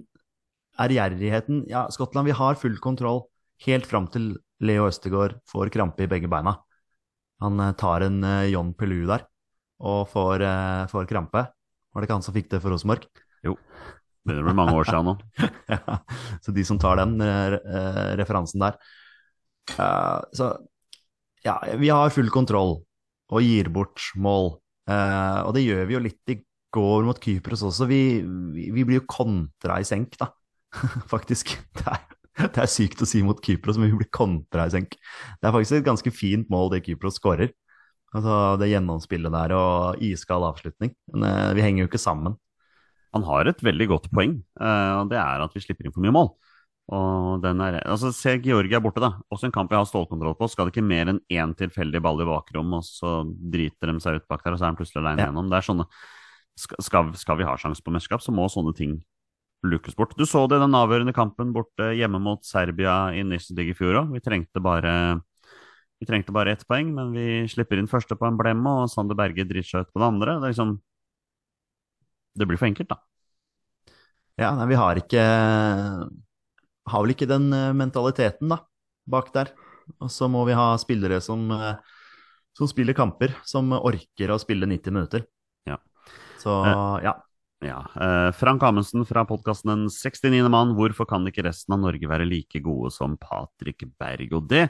ærgjerrigheten 0.78 1.64
Ja, 1.72 1.86
Skottland, 1.88 2.28
vi 2.28 2.36
har 2.36 2.60
full 2.60 2.76
kontroll 2.84 3.24
helt 3.64 3.88
fram 3.88 4.12
til 4.12 4.34
Leo 4.60 4.90
Østegård 4.90 5.40
får 5.48 5.72
krampe 5.72 6.04
i 6.04 6.12
begge 6.12 6.28
beina. 6.28 6.58
Han 7.40 7.64
eh, 7.64 7.72
tar 7.80 8.10
en 8.10 8.20
John 8.52 8.74
Pelu 8.76 9.06
der 9.08 9.24
og 9.80 10.10
får, 10.10 10.42
får 10.92 11.08
krampe. 11.08 11.48
Var 11.98 12.04
det 12.04 12.12
ikke 12.12 12.16
han 12.20 12.26
som 12.28 12.36
fikk 12.36 12.52
det 12.52 12.58
for 12.62 12.70
Rosenborg? 12.70 13.08
Begynner 13.42 14.44
å 14.44 14.46
bli 14.46 14.54
mange 14.60 14.76
år 14.78 14.86
siden 14.86 15.08
nå. 15.10 15.16
Ja, 15.74 15.96
så 16.46 16.54
de 16.54 16.66
som 16.68 16.78
tar 16.78 17.00
den 17.00 17.16
eh, 17.26 17.56
eh, 17.58 18.12
referansen 18.20 18.62
der 18.62 18.76
uh, 19.80 20.22
Så 20.30 20.52
ja, 21.42 21.56
vi 21.82 21.90
har 21.90 22.14
full 22.14 22.30
kontroll 22.30 22.76
og 23.34 23.42
gir 23.42 23.72
bort 23.74 24.12
mål. 24.14 24.54
Uh, 24.86 25.42
og 25.48 25.56
det 25.58 25.66
gjør 25.66 25.90
vi 25.90 25.96
jo 25.96 26.04
litt 26.06 26.34
i 26.36 26.38
går 26.78 27.08
mot 27.08 27.18
Kypros 27.24 27.66
også. 27.66 27.90
Vi, 27.90 28.02
vi, 28.54 28.70
vi 28.76 28.86
blir 28.86 29.02
jo 29.02 29.08
kontra 29.10 29.80
i 29.82 29.88
senk, 29.88 30.20
da. 30.22 30.30
faktisk. 31.14 31.56
Det 31.74 31.88
er, 31.90 32.04
det 32.44 32.62
er 32.62 32.70
sykt 32.70 33.02
å 33.02 33.10
si 33.10 33.24
mot 33.26 33.42
Kypros, 33.42 33.82
men 33.82 33.90
vi 33.90 34.04
blir 34.04 34.14
kontra 34.14 34.70
i 34.70 34.76
senk. 34.76 34.94
Det 35.42 35.50
er 35.50 35.56
faktisk 35.56 35.80
et 35.80 35.90
ganske 35.90 36.14
fint 36.14 36.54
mål 36.54 36.76
det 36.76 36.86
Kypros 36.86 37.18
skårer. 37.18 37.56
Altså 38.16 38.58
det 38.62 38.70
gjennomspillet 38.72 39.34
der 39.34 39.54
og 39.58 40.04
iskald 40.04 40.46
avslutning. 40.48 40.94
Men 41.14 41.28
eh, 41.28 41.54
vi 41.58 41.66
henger 41.66 41.84
jo 41.84 41.90
ikke 41.92 42.02
sammen. 42.02 42.38
Han 43.16 43.26
har 43.28 43.50
et 43.50 43.64
veldig 43.64 43.88
godt 43.90 44.12
poeng, 44.14 44.38
eh, 44.60 44.94
og 45.00 45.10
det 45.12 45.18
er 45.20 45.44
at 45.44 45.56
vi 45.56 45.64
slipper 45.64 45.88
inn 45.88 45.96
for 45.96 46.06
mye 46.06 46.16
mål. 46.16 46.32
Og 46.96 47.42
den 47.44 47.60
er, 47.60 47.82
altså 47.84 48.14
Se 48.16 48.38
Georgia 48.40 48.80
borte, 48.80 49.02
da. 49.04 49.18
Også 49.34 49.50
en 49.50 49.56
kamp 49.56 49.72
vi 49.72 49.76
har 49.76 49.88
stålkontroll 49.90 50.38
på. 50.40 50.48
Skal 50.48 50.70
det 50.70 50.76
ikke 50.76 50.88
mer 50.88 51.12
enn 51.12 51.20
én 51.28 51.56
tilfeldig 51.60 52.00
ball 52.04 52.24
i 52.24 52.28
bakrom, 52.30 52.78
og 52.78 52.86
så 52.88 53.20
driter 53.28 53.92
de 53.92 54.00
seg 54.04 54.22
ut 54.22 54.28
bak 54.32 54.46
der, 54.46 54.56
og 54.56 54.62
så 54.62 54.68
er 54.68 54.72
han 54.72 54.80
plutselig 54.80 55.02
alene 55.04 55.20
Ja. 55.20 55.28
igjennom. 55.28 55.50
Det 55.52 55.60
er 55.60 55.68
sånne, 55.68 55.88
skal, 56.58 57.12
skal, 57.20 57.38
vi 57.38 57.48
ha 57.50 57.58
sjanse 57.60 57.84
på 57.84 57.92
mesterskap, 57.92 58.24
så 58.24 58.32
må 58.32 58.48
sånne 58.48 58.76
ting 58.78 59.02
lukkes 59.68 59.98
bort. 59.98 60.16
Du 60.16 60.24
så 60.26 60.46
det 60.48 60.62
i 60.62 60.64
den 60.64 60.78
avgjørende 60.78 61.16
kampen 61.18 61.52
borte 61.52 61.92
hjemme 61.98 62.22
mot 62.24 62.46
Serbia 62.46 63.12
i 63.12 63.24
Nissedig 63.26 63.72
i 63.74 63.76
fjor 63.76 64.04
òg. 64.04 64.14
Vi 64.16 64.24
trengte 64.24 64.64
bare 64.64 65.20
vi 66.00 66.06
trengte 66.06 66.34
bare 66.36 66.54
ett 66.54 66.66
poeng, 66.70 66.92
men 66.94 67.12
vi 67.16 67.48
slipper 67.50 67.80
inn 67.80 67.90
første 67.90 68.18
på 68.18 68.28
en 68.28 68.38
blemme, 68.38 68.70
og 68.84 68.92
Sander 68.92 69.18
Berge 69.18 69.48
driter 69.48 69.70
seg 69.70 69.86
ut 69.88 69.94
på 69.94 70.02
det 70.02 70.10
andre. 70.12 70.38
Det 70.42 70.54
liksom 70.54 70.78
Det 72.38 72.46
blir 72.46 72.58
for 72.58 72.70
enkelt, 72.70 72.90
da. 72.90 73.00
Ja, 74.38 74.52
nei, 74.54 74.68
vi 74.70 74.78
har 74.78 75.00
ikke 75.02 75.24
Har 76.88 77.04
vel 77.04 77.16
ikke 77.16 77.28
den 77.28 77.50
eh, 77.52 77.74
mentaliteten, 77.76 78.52
da, 78.54 78.62
bak 79.10 79.34
der. 79.34 79.50
Og 80.00 80.12
så 80.12 80.28
må 80.32 80.46
vi 80.48 80.56
ha 80.56 80.70
spillere 80.80 81.18
som, 81.24 81.50
eh, 81.52 81.76
som 82.56 82.70
spiller 82.70 82.96
kamper, 82.96 83.34
som 83.44 83.74
orker 83.76 84.32
å 84.32 84.40
spille 84.40 84.70
90 84.70 84.94
minutter. 84.94 85.26
Ja. 85.68 85.78
Så 86.40 86.62
Eh. 86.64 87.04
ja. 87.04 87.16
Ja, 87.60 87.80
eh, 88.02 88.32
Frank 88.38 88.64
Amundsen 88.64 89.06
fra 89.06 89.24
podkasten 89.26 89.72
Den 89.72 89.90
69. 89.90 90.50
mann. 90.50 90.76
Hvorfor 90.78 91.08
kan 91.10 91.26
ikke 91.26 91.46
resten 91.48 91.74
av 91.74 91.82
Norge 91.82 92.10
være 92.10 92.28
like 92.30 92.62
gode 92.62 92.92
som 92.94 93.16
Patrick 93.18 93.82
Berg? 93.98 94.34
Og 94.38 94.46
det, 94.50 94.68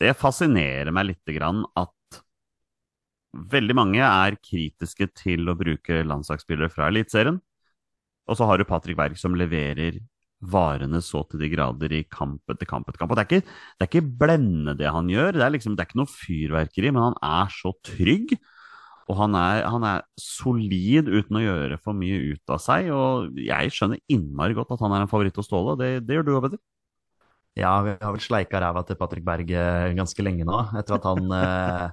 det 0.00 0.12
fascinerer 0.20 0.92
meg 0.92 1.08
lite 1.14 1.36
grann 1.36 1.64
at 1.80 2.20
veldig 3.36 3.76
mange 3.76 4.04
er 4.04 4.36
kritiske 4.36 5.08
til 5.16 5.48
å 5.48 5.56
bruke 5.56 6.02
landslagsspillere 6.04 6.72
fra 6.72 6.90
Eliteserien. 6.92 7.40
Og 8.28 8.36
så 8.36 8.48
har 8.48 8.60
du 8.60 8.68
Patrick 8.68 8.98
Berg 8.98 9.16
som 9.20 9.36
leverer 9.38 9.96
varene 10.44 11.00
så 11.00 11.22
til 11.30 11.40
de 11.40 11.48
grader 11.48 11.94
i 11.96 12.02
kamp 12.12 12.52
etter 12.52 12.68
kamp 12.68 12.90
etter 12.90 13.00
kamp. 13.00 13.14
Og 13.14 13.16
det 13.16 13.24
er 13.24 13.30
ikke, 13.30 13.56
det 13.80 13.88
ikke 13.88 14.16
blendende 14.20 14.76
det 14.76 14.92
han 14.92 15.08
gjør, 15.08 15.38
det 15.38 15.46
er, 15.46 15.54
liksom, 15.56 15.76
det 15.76 15.86
er 15.86 15.88
ikke 15.88 16.02
noe 16.02 16.12
fyrverkeri, 16.12 16.92
men 16.92 17.08
han 17.08 17.18
er 17.24 17.56
så 17.56 17.72
trygg. 17.86 18.36
Og 19.06 19.18
han 19.20 19.36
er, 19.38 19.64
han 19.70 19.84
er 19.86 20.06
solid 20.18 21.06
uten 21.06 21.38
å 21.38 21.42
gjøre 21.44 21.76
for 21.82 21.94
mye 21.94 22.32
ut 22.32 22.54
av 22.54 22.62
seg. 22.62 22.88
Og 22.94 23.36
jeg 23.38 23.74
skjønner 23.74 24.02
innmari 24.10 24.56
godt 24.56 24.72
at 24.74 24.82
han 24.82 24.96
er 24.96 25.04
en 25.04 25.10
favoritt 25.10 25.36
hos 25.38 25.46
Ståle. 25.46 25.76
Det, 25.78 25.90
det 26.06 26.18
gjør 26.18 26.26
du 26.26 26.32
òg, 26.34 26.48
Petter. 26.48 26.62
Ja, 27.56 27.78
vi 27.86 27.94
har 28.02 28.12
vel 28.12 28.20
sleika 28.20 28.60
ræva 28.60 28.82
til 28.84 28.98
Patrick 29.00 29.24
Berg 29.24 29.48
eh, 29.48 29.92
ganske 29.96 30.24
lenge 30.24 30.44
nå, 30.44 30.58
etter 30.76 30.98
at 30.98 31.06
han 31.08 31.30
eh, 31.32 31.86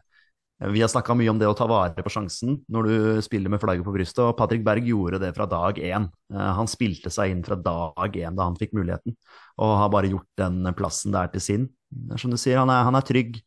Vi 0.74 0.82
har 0.84 0.90
snakka 0.92 1.16
mye 1.16 1.32
om 1.32 1.40
det 1.40 1.48
å 1.48 1.56
ta 1.56 1.70
vare 1.72 2.04
på 2.04 2.12
sjansen 2.12 2.58
når 2.72 2.90
du 2.90 3.22
spiller 3.24 3.54
med 3.54 3.62
flagget 3.64 3.88
på 3.88 3.94
brystet, 3.96 4.20
og 4.26 4.36
Patrick 4.40 4.66
Berg 4.66 4.90
gjorde 4.90 5.22
det 5.24 5.32
fra 5.38 5.48
dag 5.48 5.80
én. 5.80 6.10
Eh, 6.34 6.52
han 6.60 6.68
spilte 6.72 7.14
seg 7.14 7.32
inn 7.32 7.46
fra 7.48 7.56
dag 7.56 8.18
én 8.20 8.36
da 8.36 8.50
han 8.50 8.60
fikk 8.60 8.76
muligheten, 8.76 9.16
og 9.62 9.78
har 9.80 9.94
bare 9.94 10.12
gjort 10.12 10.28
den 10.42 10.68
plassen 10.76 11.16
der 11.16 11.32
til 11.32 11.46
sin. 11.48 11.70
Som 12.20 12.34
du 12.34 12.42
sier, 12.42 12.60
han 12.60 12.74
er, 12.74 12.84
han 12.90 13.00
er 13.00 13.08
trygg, 13.08 13.40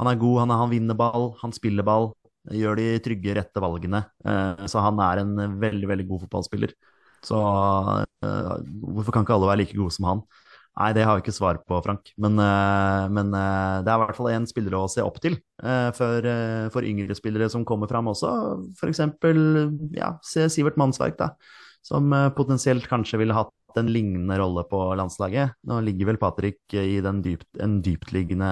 han 0.00 0.08
er 0.08 0.16
god, 0.16 0.38
han, 0.46 0.54
er, 0.54 0.62
han 0.62 0.72
vinner 0.72 0.96
ball, 0.96 1.34
han 1.42 1.52
spiller 1.52 1.84
ball. 1.84 2.14
Gjør 2.48 2.78
de 2.80 2.86
trygge, 3.04 3.34
rette 3.36 3.60
valgene. 3.62 4.04
Eh, 4.24 4.66
Så 4.70 4.80
han 4.80 5.00
er 5.04 5.20
en 5.22 5.34
veldig, 5.60 5.88
veldig 5.90 6.06
god 6.08 6.22
fotballspiller. 6.24 6.72
Så 7.24 7.36
eh, 7.36 8.54
hvorfor 8.94 9.12
kan 9.12 9.26
ikke 9.26 9.36
alle 9.36 9.50
være 9.50 9.62
like 9.62 9.76
gode 9.76 9.92
som 9.92 10.08
han? 10.08 10.22
Nei, 10.80 10.92
det 10.96 11.02
har 11.04 11.18
vi 11.18 11.24
ikke 11.26 11.34
svar 11.36 11.58
på, 11.66 11.80
Frank. 11.84 12.12
Men, 12.16 12.38
eh, 12.40 13.04
men 13.12 13.34
det 13.34 13.90
er 13.90 13.98
i 13.98 14.02
hvert 14.06 14.16
fall 14.16 14.30
en 14.32 14.48
spiller 14.48 14.78
å 14.78 14.86
se 14.88 15.04
opp 15.04 15.20
til 15.20 15.36
for, 15.60 16.28
for 16.72 16.86
yngre 16.88 17.12
spillere 17.18 17.50
som 17.52 17.66
kommer 17.68 17.90
fram 17.90 18.08
også. 18.08 18.30
F.eks. 18.78 19.02
Ja, 19.98 20.14
se 20.24 20.48
Sivert 20.48 20.80
Mannsverk, 20.80 21.18
da. 21.20 21.34
Som 21.84 22.12
potensielt 22.36 22.86
kanskje 22.88 23.20
ville 23.20 23.36
hatt 23.36 23.52
en 23.80 23.92
lignende 23.92 24.38
rolle 24.40 24.64
på 24.70 24.80
landslaget. 24.96 25.58
Nå 25.68 25.82
ligger 25.84 26.12
vel 26.12 26.20
Patrick 26.22 26.60
i 26.72 27.00
dypt, 27.04 27.48
en 27.60 27.80
dyptliggende 27.84 28.50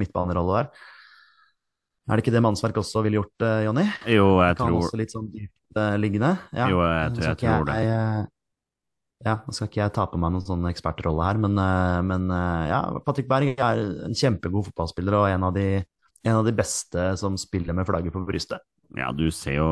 midtbanerolle 0.00 0.62
der. 0.64 0.88
Er 2.08 2.16
det 2.16 2.24
ikke 2.24 2.32
det 2.32 2.42
Mannsverk 2.42 2.78
også 2.80 3.02
ville 3.04 3.18
gjort, 3.20 3.44
eh, 3.44 3.64
Jonny? 3.66 3.84
Jo, 4.08 4.26
jeg 4.40 4.56
Kan 4.56 4.66
tror 4.72 4.78
også 4.80 4.96
litt 5.00 5.12
sånn 5.12 5.28
dyptliggende? 5.34 6.30
Ja. 6.56 6.68
Jo, 6.72 6.78
jeg, 6.80 7.12
tror- 7.18 7.26
jeg 7.28 7.36
tror 7.42 7.64
det. 7.68 7.74
jeg, 7.74 7.86
eh, 7.92 8.26
Ja, 9.26 9.32
nå 9.42 9.52
skal 9.52 9.66
ikke 9.66 9.80
jeg 9.82 9.92
ta 9.96 10.06
på 10.06 10.16
meg 10.22 10.30
noen 10.30 10.44
sånn 10.46 10.66
ekspertrolle 10.70 11.24
her, 11.26 11.38
men, 11.42 11.58
eh, 11.58 12.00
men 12.06 12.30
eh, 12.30 12.68
ja, 12.70 12.80
Patrick 13.04 13.26
Berg 13.28 13.58
er 13.58 13.80
en 14.06 14.14
kjempegod 14.14 14.68
fotballspiller 14.70 15.12
og 15.18 15.26
en 15.28 15.42
av, 15.48 15.52
de, 15.56 15.82
en 16.24 16.36
av 16.38 16.44
de 16.46 16.52
beste 16.54 17.16
som 17.18 17.34
spiller 17.36 17.74
med 17.74 17.84
flagget 17.88 18.12
på 18.14 18.22
brystet. 18.24 18.62
Ja, 18.96 19.10
du 19.12 19.26
ser 19.34 19.58
jo 19.58 19.66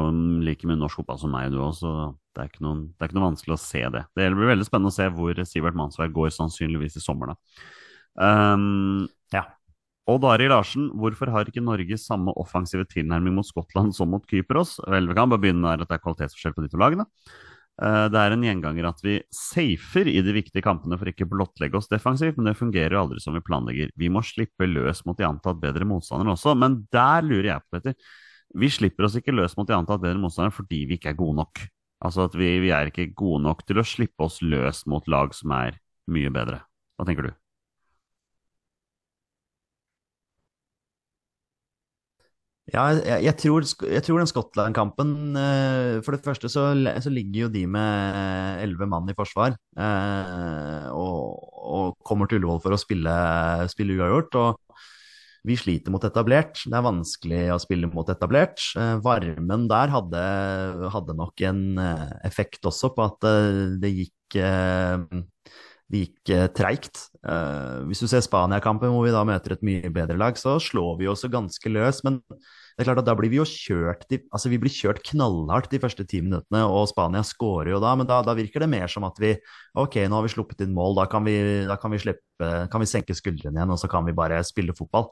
like 0.45 0.67
mye 0.67 0.77
norsk 0.77 0.99
fotball 0.99 1.19
som 1.23 1.31
meg, 1.33 1.53
du 1.55 1.61
òg, 1.63 1.73
så 1.79 1.93
det 2.35 2.43
er, 2.43 2.49
ikke 2.51 2.65
noe, 2.67 2.83
det 2.91 3.01
er 3.01 3.09
ikke 3.09 3.17
noe 3.21 3.29
vanskelig 3.31 3.55
å 3.55 3.63
se 3.63 3.81
det. 3.95 4.03
Det 4.19 4.27
blir 4.35 4.51
veldig 4.51 4.67
spennende 4.67 4.91
å 4.93 4.97
se 4.99 5.07
hvor 5.15 5.41
Sivert 5.49 5.79
Mannsverk 5.79 6.13
går 6.13 6.35
sannsynligvis 6.35 6.99
i 6.99 7.05
sommer, 7.07 7.33
da. 7.33 7.39
Um, 8.19 9.09
Ja. 9.33 9.45
Odd 10.07 10.23
Arild 10.31 10.53
Larsen, 10.55 10.87
hvorfor 10.95 11.33
har 11.35 11.49
ikke 11.51 11.65
Norge 11.65 11.97
samme 11.99 12.31
offensive 12.39 12.87
tilnærming 12.87 13.35
mot 13.35 13.47
Skottland 13.47 13.95
som 13.95 14.13
mot 14.15 14.23
Kypros? 14.31 14.77
Vel, 14.87 15.09
vi 15.11 15.17
kan 15.19 15.31
bare 15.33 15.43
begynne 15.43 15.65
med 15.65 15.83
at 15.83 15.91
det 15.91 15.97
er 15.99 16.03
kvalitetsforskjell 16.05 16.55
på 16.55 16.63
de 16.63 16.71
to 16.71 16.79
lagene. 16.79 17.09
Eh, 17.83 18.07
Det 18.09 18.21
er 18.21 18.33
en 18.33 18.45
gjenganger 18.47 18.87
at 18.89 19.03
vi 19.03 19.17
safer 19.35 20.07
i 20.07 20.23
de 20.23 20.33
viktige 20.33 20.63
kampene 20.63 20.97
for 20.97 21.11
ikke 21.11 21.27
blottlegge 21.29 21.77
oss 21.77 21.91
defensivt, 21.91 22.39
men 22.39 22.47
det 22.47 22.57
fungerer 22.57 22.95
jo 22.95 23.03
aldri 23.03 23.21
som 23.21 23.35
vi 23.35 23.43
planlegger. 23.43 23.91
Vi 23.99 24.09
må 24.09 24.23
slippe 24.23 24.69
løs 24.71 25.03
mot 25.05 25.19
de 25.19 25.27
antatt 25.27 25.59
bedre 25.61 25.85
motstandere 25.85 26.37
også, 26.37 26.55
men 26.55 26.85
der 26.95 27.27
lurer 27.27 27.51
jeg 27.51 27.65
på, 27.65 27.77
Petter. 27.77 27.97
Vi 28.55 28.71
slipper 28.71 29.09
oss 29.09 29.17
ikke 29.19 29.35
løs 29.35 29.57
mot 29.59 29.67
de 29.67 29.75
antatt 29.75 30.01
bedre 30.01 30.23
motstandere 30.23 30.55
fordi 30.55 30.85
vi 30.87 31.01
ikke 31.01 31.11
er 31.13 31.19
gode 31.19 31.41
nok. 31.43 31.67
Altså 32.05 32.29
at 32.29 32.37
vi, 32.39 32.61
vi 32.63 32.71
er 32.71 32.93
ikke 32.93 33.11
gode 33.17 33.43
nok 33.43 33.67
til 33.67 33.83
å 33.83 33.85
slippe 33.85 34.23
oss 34.23 34.39
løs 34.45 34.85
mot 34.87 35.09
lag 35.11 35.35
som 35.35 35.51
er 35.59 35.81
mye 36.07 36.31
bedre. 36.31 36.63
Hva 36.97 37.09
tenker 37.09 37.27
du? 37.29 37.35
Ja, 42.75 42.89
jeg, 42.99 43.23
jeg, 43.23 43.35
tror, 43.39 43.63
jeg 43.87 44.03
tror 44.03 44.19
den 44.19 44.27
Skottland-kampen 44.31 45.11
eh, 45.39 45.99
For 46.03 46.17
det 46.17 46.25
første 46.27 46.49
så, 46.51 46.65
så 46.75 47.13
ligger 47.15 47.45
jo 47.45 47.51
de 47.55 47.63
med 47.71 48.63
elleve 48.65 48.89
mann 48.91 49.07
i 49.11 49.15
forsvar. 49.15 49.55
eh, 49.79 50.89
og, 50.91 51.47
og 51.67 51.95
kommer 52.07 52.27
til 52.27 52.41
Ullevål 52.41 52.63
for 52.65 52.75
å 52.75 52.81
spille, 52.81 53.15
spille 53.71 53.95
uavgjort. 54.01 54.39
Og 54.43 54.83
vi 55.47 55.55
sliter 55.55 55.95
mot 55.95 56.03
etablert. 56.09 56.59
Det 56.67 56.75
er 56.75 56.83
vanskelig 56.89 57.45
å 57.55 57.61
spille 57.63 57.87
mot 57.93 58.11
etablert. 58.11 58.59
Eh, 58.75 58.97
varmen 59.05 59.69
der 59.71 59.95
hadde, 59.95 60.27
hadde 60.91 61.17
nok 61.23 61.47
en 61.47 61.63
eh, 61.79 62.05
effekt 62.27 62.67
også 62.67 62.91
på 62.97 63.07
at 63.07 63.31
eh, 63.31 63.63
det 63.79 63.95
gikk 64.01 64.41
eh, 64.43 65.07
det 65.93 66.03
gikk 66.03 66.31
eh, 66.35 66.47
treigt. 66.51 67.07
Eh, 67.27 67.87
hvis 67.87 68.03
du 68.03 68.09
ser 68.11 68.25
Spania-kampen, 68.25 68.91
hvor 68.91 69.07
vi 69.07 69.15
da 69.15 69.23
møter 69.27 69.55
et 69.55 69.65
mye 69.67 69.91
bedre 69.95 70.19
lag, 70.19 70.39
så 70.41 70.57
slår 70.63 70.97
vi 71.01 71.11
også 71.11 71.31
ganske 71.31 71.71
løs. 71.71 72.03
Men 72.07 72.19
det 72.27 72.83
er 72.83 72.89
klart 72.91 73.01
at 73.01 73.09
da 73.09 73.15
blir 73.17 73.31
vi 73.33 73.39
jo 73.39 73.47
kjørt 73.49 74.03
de, 74.11 74.19
altså 74.35 74.51
vi 74.53 74.59
blir 74.61 74.75
kjørt 74.75 74.99
knallhardt 75.07 75.71
de 75.73 75.81
første 75.81 76.05
ti 76.09 76.21
minuttene, 76.25 76.65
og 76.69 76.91
Spania 76.91 77.23
skårer 77.25 77.73
jo 77.73 77.81
da. 77.83 77.95
Men 77.97 78.11
da, 78.11 78.19
da 78.27 78.35
virker 78.37 78.65
det 78.65 78.71
mer 78.73 78.91
som 78.93 79.07
at 79.09 79.17
vi 79.23 79.33
ok, 79.79 80.03
nå 80.05 80.19
har 80.19 80.27
vi 80.27 80.35
sluppet 80.35 80.67
inn 80.67 80.75
mål, 80.77 80.99
da 80.99 81.07
kan 81.11 81.25
vi, 81.25 81.39
da 81.71 81.79
kan 81.81 81.95
vi, 81.95 82.03
slippe, 82.03 82.51
kan 82.73 82.83
vi 82.83 82.91
senke 82.91 83.17
skuldrene 83.17 83.63
igjen, 83.63 83.73
og 83.73 83.81
så 83.81 83.91
kan 83.93 84.05
vi 84.05 84.17
bare 84.17 84.43
spille 84.45 84.77
fotball. 84.77 85.09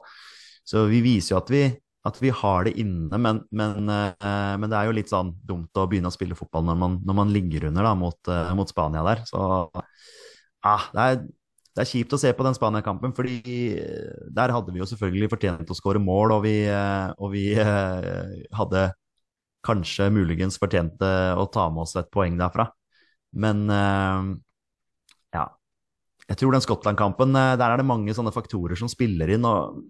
så 0.65 0.85
vi 0.89 1.01
viser 1.05 1.35
jo 1.35 1.41
at 1.41 1.49
vi, 1.53 1.65
at 2.05 2.19
vi 2.21 2.29
har 2.29 2.67
det 2.67 2.75
inne, 2.81 3.17
men, 3.17 3.41
men, 3.49 3.89
eh, 3.89 4.53
men, 4.59 4.69
det 4.69 4.77
er 4.77 4.89
jo 4.89 4.97
litt 4.99 5.09
sånn 5.09 5.31
dumt 5.41 5.73
å 5.77 5.87
begynne 5.89 6.11
å 6.11 6.13
spille 6.13 6.37
fotball 6.37 6.67
når 6.67 6.77
man, 6.77 6.99
når 7.05 7.17
man 7.17 7.33
ligger 7.33 7.65
under 7.71 7.87
da, 7.87 7.95
mot, 7.97 8.19
eh, 8.29 8.51
mot, 8.57 8.69
Spania 8.69 9.01
der. 9.07 9.23
Så 9.25 9.41
ah, 10.65 10.87
det, 10.91 11.05
er, 11.05 11.19
det, 11.23 11.83
er, 11.83 11.89
kjipt 11.89 12.15
å 12.17 12.19
se 12.21 12.33
på 12.35 12.45
den 12.47 12.57
Spania-kampen, 12.57 13.13
fordi 13.17 13.39
der 14.35 14.53
hadde 14.55 14.73
vi 14.73 14.81
jo 14.81 14.89
selvfølgelig 14.89 15.31
fortjent 15.35 15.71
å 15.71 15.77
skåre 15.77 16.01
mål, 16.01 16.37
og 16.37 16.45
vi, 16.47 16.55
og 17.17 17.33
vi 17.33 17.45
hadde 17.55 18.87
kanskje 19.65 20.11
muligens 20.13 20.59
fortjente 20.61 21.11
å 21.37 21.47
ta 21.53 21.69
med 21.73 21.85
oss 21.85 21.95
et 21.97 22.11
poeng 22.13 22.37
derfra. 22.39 22.67
Men 23.35 23.65
ja, 25.35 25.45
jeg 26.29 26.39
tror 26.39 26.55
den 26.55 26.63
Skottland-kampen, 26.63 27.35
eh, 27.37 27.55
der 27.59 27.71
er 27.71 27.81
det 27.81 27.87
mange 27.87 28.13
sånne 28.17 28.33
faktorer 28.33 28.77
som 28.79 28.89
spiller 28.89 29.29
inn. 29.35 29.45
og 29.45 29.81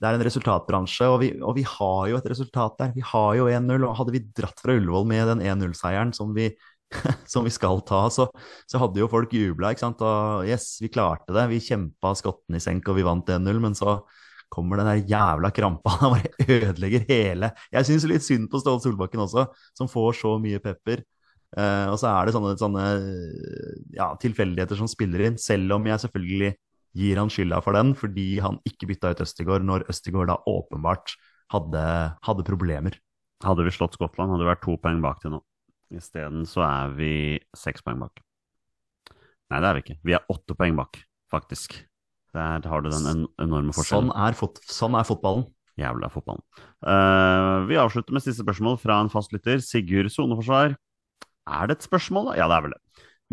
Det 0.00 0.08
er 0.08 0.16
en 0.16 0.26
resultatbransje, 0.26 1.06
og 1.08 1.20
vi, 1.22 1.30
og 1.40 1.54
vi 1.56 1.62
har 1.62 2.08
jo 2.10 2.18
et 2.18 2.30
resultat 2.32 2.74
der. 2.80 2.92
Vi 2.96 3.04
har 3.12 3.36
jo 3.38 3.46
1-0. 3.48 3.86
og 3.86 3.96
Hadde 3.96 4.12
vi 4.12 4.26
dratt 4.36 4.60
fra 4.60 4.74
Ullevål 4.74 5.06
med 5.06 5.26
den 5.30 5.44
1-0-seieren 5.46 6.12
som, 6.12 6.34
som, 7.32 7.44
vi 7.46 7.52
skal 7.54 7.82
ta, 7.86 8.04
så, 8.12 8.28
så 8.70 8.80
hadde 8.82 9.02
jo 9.02 9.10
folk 9.10 9.32
jubla. 9.34 9.72
Og 9.72 10.46
yes, 10.46 10.76
vi 10.82 10.92
klarte 10.92 11.34
det. 11.34 11.48
Vi 11.52 11.62
kjempa 11.64 12.14
skottene 12.18 12.60
i 12.60 12.64
senk, 12.64 12.88
og 12.88 12.98
vi 12.98 13.06
vant 13.06 13.34
1-0. 13.36 13.60
Men 13.62 13.76
så 13.78 13.98
kommer 14.52 14.80
den 14.80 14.90
der 14.90 15.04
jævla 15.10 15.50
krampa. 15.54 15.96
Bare 16.14 16.30
ødelegger 16.46 17.06
hele 17.08 17.50
Jeg 17.72 17.88
syns 17.88 18.06
litt 18.08 18.24
synd 18.26 18.50
på 18.52 18.60
Ståle 18.62 18.82
Solbakken 18.84 19.24
også, 19.26 19.48
som 19.76 19.90
får 19.90 20.20
så 20.22 20.36
mye 20.42 20.62
pepper. 20.62 21.04
Uh, 21.56 21.88
og 21.92 21.96
så 22.00 22.10
er 22.10 22.26
det 22.26 22.34
sånne, 22.34 22.52
sånne 22.60 22.84
ja, 23.94 24.10
tilfeldigheter 24.20 24.76
som 24.76 24.88
spiller 24.90 25.22
inn, 25.28 25.38
selv 25.40 25.76
om 25.78 25.86
jeg 25.88 26.02
selvfølgelig 26.02 26.50
gir 26.96 27.20
han 27.20 27.30
skylda 27.32 27.60
for 27.64 27.76
den, 27.76 27.94
fordi 27.96 28.26
han 28.44 28.58
ikke 28.68 28.88
bytta 28.90 29.12
ut 29.14 29.22
Østigård 29.24 29.64
når 29.64 29.86
Østigård 29.92 30.30
da 30.32 30.38
åpenbart 30.50 31.14
hadde, 31.52 31.82
hadde, 32.26 32.46
problemer. 32.46 32.96
Hadde 33.44 33.66
vi 33.66 33.74
slått 33.74 33.96
Skottland, 33.96 34.32
hadde 34.32 34.44
vi 34.44 34.50
vært 34.50 34.64
to 34.64 34.76
poeng 34.80 35.02
bak 35.04 35.20
til 35.22 35.36
nå. 35.36 35.42
Isteden 35.94 36.46
så 36.48 36.64
er 36.66 36.94
vi 36.96 37.12
seks 37.56 37.84
poeng 37.86 38.00
bak. 38.02 38.22
Nei, 39.52 39.60
det 39.62 39.68
er 39.68 39.76
vi 39.76 39.84
ikke. 39.84 39.98
Vi 40.06 40.16
er 40.16 40.32
åtte 40.32 40.56
poeng 40.58 40.78
bak, 40.78 40.98
faktisk. 41.32 41.76
Der 42.36 42.66
har 42.68 42.82
du 42.82 42.90
den 42.90 43.06
en 43.08 43.22
enorme 43.40 43.74
forskjellen. 43.76 44.10
Sånn 44.10 44.24
er, 44.26 44.36
fot 44.36 44.58
sånn 44.66 44.96
er 44.98 45.06
fotballen. 45.08 45.46
Jævla 45.76 46.08
fotballen. 46.12 46.42
Uh, 46.80 47.68
vi 47.68 47.78
avslutter 47.80 48.16
med 48.16 48.24
siste 48.24 48.44
spørsmål 48.44 48.78
fra 48.80 48.98
en 49.02 49.12
fastlytter. 49.12 49.60
Sigurd 49.64 50.10
Soneforsvar. 50.12 50.74
Er 51.46 51.68
det 51.70 51.78
et 51.78 51.86
spørsmål, 51.86 52.32
da? 52.32 52.38
Ja, 52.40 52.48
det 52.50 52.58
er 52.58 52.66
vel 52.66 52.74
det. 52.74 52.82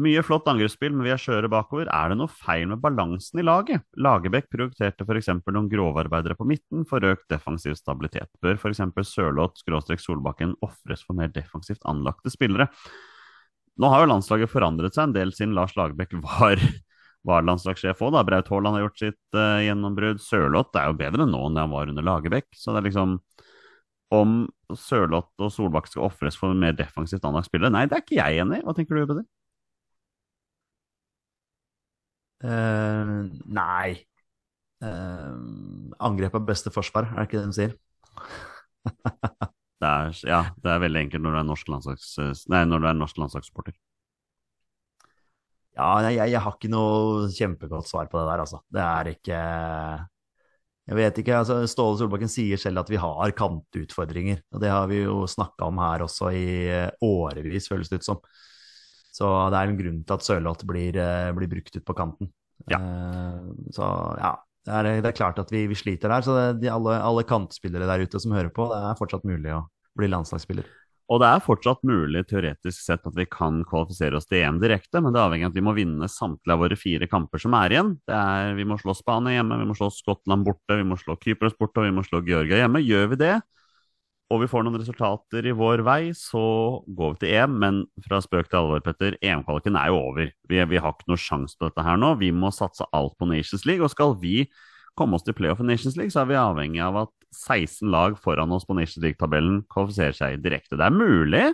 Mye 0.02 0.24
flott 0.26 0.48
angrepsspill, 0.50 0.89
men 0.89 1.06
vi 1.06 1.12
er 1.14 1.20
skjøre 1.22 1.50
bakover. 1.54 1.86
Er 1.94 2.10
det 2.10 2.16
noe 2.18 2.32
feil 2.32 2.66
med 2.72 2.80
balansen 2.82 3.38
i 3.38 3.44
laget? 3.46 3.84
Lagerbäck 3.94 4.48
prioriterte 4.50 5.06
f.eks. 5.06 5.30
noen 5.46 5.68
grovarbeidere 5.70 6.34
på 6.39 6.48
midten 6.50 6.82
for 6.89 7.06
økt 7.06 7.28
defensiv 7.30 7.76
stabilitet. 7.78 8.32
Bør 8.41 8.58
f.eks. 8.58 8.82
Sørloth-Solbakken 9.12 10.56
ofres 10.66 11.06
for 11.06 11.20
mer 11.20 11.30
defensivt 11.36 11.86
anlagte 11.86 12.34
spillere? 12.34 12.72
Nå 13.78 13.89
har 13.89 14.02
jo 14.02 14.10
landslaget 14.10 14.50
forandret 14.50 14.98
seg 14.98 15.12
en 15.12 15.14
del 15.14 15.34
siden 15.34 15.54
Lars 15.58 15.76
Lagerbäck 15.78 16.18
var, 16.26 16.64
var 17.22 17.46
landslagssjef 17.46 18.02
òg. 18.02 18.18
Braut 18.26 18.50
Haaland 18.50 18.80
har 18.80 18.88
gjort 18.88 19.04
sitt 19.04 19.38
uh, 19.38 19.62
gjennombrudd. 19.62 20.26
Sørloth 20.26 20.74
er 20.74 20.89
jo 20.89 20.98
bedre 21.04 21.30
nå 21.30 21.44
enn 21.52 21.62
han 21.62 21.74
var 21.74 21.94
under 21.94 22.10
Lagerbäck. 22.10 22.50
Så 22.58 22.74
det 22.74 22.82
er 22.82 22.89
liksom 22.89 23.20
om 24.14 24.41
Sørloth 24.74 25.38
og 25.38 25.54
Solbakken 25.54 25.94
skal 25.94 26.10
ofres 26.10 26.38
for 26.38 26.58
mer 26.58 26.74
defensivt 26.78 27.30
anlagt 27.30 27.54
spillere. 27.54 27.74
Nei, 27.78 27.86
det 27.86 28.00
er 28.00 28.06
ikke 28.08 28.18
jeg 28.24 28.41
enig 28.41 28.64
i. 28.64 28.66
Hva 28.66 28.74
tenker 28.78 28.98
du, 28.98 29.06
Peder? 29.06 29.30
Uh, 32.44 33.30
nei. 33.48 33.96
Uh, 34.84 35.32
angrep 36.04 36.36
er 36.36 36.48
beste 36.48 36.74
forsvar, 36.76 37.08
er 37.12 37.22
det 37.22 37.30
ikke 37.30 37.39
det 37.39 37.52
de 37.52 37.58
sier? 37.58 37.78
det 39.84 39.89
er, 39.89 40.12
ja, 40.28 40.41
det 40.60 40.74
er 40.74 40.84
veldig 40.84 41.06
enkelt 41.06 41.24
når 41.24 41.36
du 41.36 41.39
er 41.39 41.48
norsk, 41.48 41.72
landslags, 41.72 42.46
nei, 42.52 42.66
når 42.68 42.84
du 42.84 42.89
er 42.91 43.00
norsk 43.00 43.22
landslagssupporter. 43.22 43.78
Ja, 45.74 45.94
jeg, 46.06 46.20
jeg, 46.30 46.41
har 46.46 46.54
ikke 46.54 46.70
noe 46.70 47.30
kjempegodt 47.34 47.88
svar 47.89 48.10
på 48.12 48.20
det 48.20 48.28
der, 48.28 48.44
altså. 48.44 48.60
Det 48.70 48.84
er 48.84 49.10
ikke 49.16 49.38
jeg 50.84 50.98
vet 51.00 51.20
ikke, 51.22 51.36
altså 51.39 51.62
Ståle 51.70 51.96
Solbakken 52.02 52.32
sier 52.32 52.60
selv 52.60 52.82
at 52.82 52.89
vi 52.91 53.00
har 53.00 53.32
kantutfordringer. 53.38 54.41
og 54.52 54.60
Det 54.60 54.72
har 54.72 54.89
vi 54.91 55.00
jo 55.06 55.22
snakka 55.32 55.70
om 55.70 55.80
her 55.80 56.04
også 56.04 56.32
i 56.36 56.48
eh, 56.68 56.89
årevis, 57.08 57.70
føles 57.72 57.91
det 57.91 58.02
ut 58.02 58.08
som. 58.10 58.20
Så 59.14 59.30
det 59.53 59.59
er 59.59 59.70
en 59.70 59.78
grunn 59.78 59.99
til 60.01 60.16
at 60.16 60.26
Sørloth 60.26 60.66
blir, 60.70 60.97
eh, 60.97 61.30
blir, 61.38 61.51
brukt 61.51 61.76
ut 61.76 61.86
på 61.86 61.95
kanten. 61.97 62.32
Ja. 62.72 62.80
Uh, 62.80 63.51
så 63.76 63.88
ja, 64.18 64.32
det 64.66 64.78
er, 64.78 64.89
det 65.03 65.09
er, 65.09 65.18
klart 65.18 65.41
at 65.41 65.51
vi, 65.53 65.66
vi 65.70 65.78
sliter 65.78 66.09
der. 66.09 66.26
Så 66.26 66.38
det, 66.38 66.45
de, 66.64 66.72
alle, 66.74 66.97
alle 67.03 67.26
kantspillere 67.28 67.89
der 67.89 68.05
ute 68.07 68.22
som 68.22 68.34
hører 68.34 68.53
på, 68.53 68.66
det 68.72 68.80
er 68.80 68.97
fortsatt 68.97 69.28
mulig 69.28 69.53
å 69.53 69.66
bli 69.99 70.09
landslagsspiller. 70.09 70.70
Og 71.11 71.20
det 71.20 71.28
er 71.30 71.41
fortsatt 71.43 71.82
mulig 71.86 72.24
teoretisk 72.30 72.80
sett 72.80 73.03
at 73.05 73.18
vi 73.18 73.26
kan 73.30 73.59
kvalifisere 73.68 74.18
oss 74.18 74.26
til 74.30 74.39
EM 74.39 74.61
direkte, 74.64 75.01
men 75.03 75.14
det 75.14 75.20
er 75.20 75.28
avhengig 75.28 75.45
av 75.45 75.51
at 75.51 75.57
vi 75.59 75.66
må 75.68 75.74
vinne 75.76 76.07
samtlige 76.09 76.55
av 76.55 76.64
våre 76.64 76.78
fire 76.80 77.09
kamper 77.11 77.43
som 77.43 77.57
er 77.59 77.76
igjen. 77.76 77.91
Er, 78.07 78.53
vi 78.57 78.66
må 78.66 78.80
slå 78.82 78.95
Spania 78.97 79.36
hjemme, 79.36 79.59
vi 79.59 79.68
må 79.70 79.76
slå 79.78 79.91
Skottland 79.93 80.47
borte, 80.47 80.80
vi 80.80 80.88
må 80.88 80.97
slå 80.97 81.18
Kypros 81.20 81.57
borte 81.59 81.84
og 81.84 81.89
vi 81.89 81.97
må 81.99 82.05
slå 82.07 82.24
Georgia 82.26 82.64
hjemme. 82.64 82.82
Gjør 82.88 83.11
vi 83.14 83.20
det, 83.20 83.34
og 84.34 84.41
vi 84.41 84.49
får 84.49 84.65
noen 84.65 84.79
resultater 84.81 85.45
i 85.45 85.53
vår 85.55 85.84
vei, 85.86 86.01
så 86.17 86.43
går 86.97 87.13
vi 87.13 87.21
til 87.21 87.34
EM. 87.38 87.55
Men 87.61 87.79
fra 88.07 88.19
spøk 88.23 88.49
til 88.49 88.59
alvor, 88.59 88.81
Petter, 88.86 89.17
EM-kvaliken 89.21 89.77
er 89.79 89.91
jo 89.93 89.99
over. 89.99 90.31
Vi, 90.49 90.61
vi 90.71 90.81
har 90.81 90.95
ikke 90.95 91.11
noe 91.11 91.21
sjanse 91.21 91.59
på 91.59 91.69
dette 91.69 91.86
her 91.86 91.99
nå. 92.01 92.15
Vi 92.21 92.31
må 92.36 92.51
satse 92.55 92.88
alt 92.95 93.15
på 93.19 93.29
Nations 93.29 93.67
League. 93.69 93.86
Og 93.86 93.93
skal 93.93 94.17
vi 94.21 94.47
komme 94.97 95.17
oss 95.17 95.25
til 95.25 95.36
playoff 95.38 95.61
i 95.61 95.67
Nations 95.67 95.97
League, 95.97 96.13
så 96.13 96.23
er 96.23 96.31
vi 96.31 96.39
avhengig 96.39 96.81
av 96.86 97.03
at 97.05 97.13
16 97.34 97.89
lag 97.93 98.17
foran 98.21 98.51
oss 98.53 98.65
på 98.69 98.75
Nations 98.77 99.01
League-tabellen 99.03 99.63
kvalifiserer 99.73 100.17
seg 100.17 100.43
direkte. 100.43 100.77
Det 100.77 100.86
er 100.86 100.93
mulig, 100.93 101.45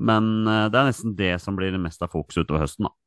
men 0.00 0.32
eh, 0.48 0.66
det 0.72 0.80
er 0.80 0.90
nesten 0.90 1.16
det 1.16 1.34
som 1.40 1.56
blir 1.56 1.76
mest 1.80 2.04
av 2.04 2.12
fokus 2.12 2.40
utover 2.42 2.66
høsten, 2.66 2.88
da. 2.88 2.99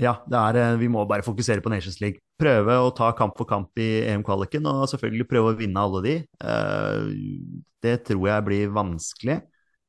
Ja, 0.00 0.16
er, 0.26 0.56
eh, 0.58 0.76
vi 0.80 0.88
må 0.90 1.04
bare 1.06 1.22
fokusere 1.22 1.62
på 1.62 1.70
Nations 1.70 2.00
League. 2.02 2.18
Prøve 2.40 2.74
å 2.82 2.90
ta 2.94 3.12
kamp 3.14 3.36
for 3.38 3.46
kamp 3.46 3.78
i 3.78 4.02
EM-kvaliken, 4.10 4.66
og 4.66 4.88
selvfølgelig 4.90 5.28
prøve 5.30 5.52
å 5.52 5.58
vinne 5.58 5.78
alle 5.78 6.00
de. 6.02 6.14
Eh, 6.42 7.60
det 7.84 8.00
tror 8.08 8.26
jeg 8.26 8.46
blir 8.48 8.74
vanskelig. 8.74 9.42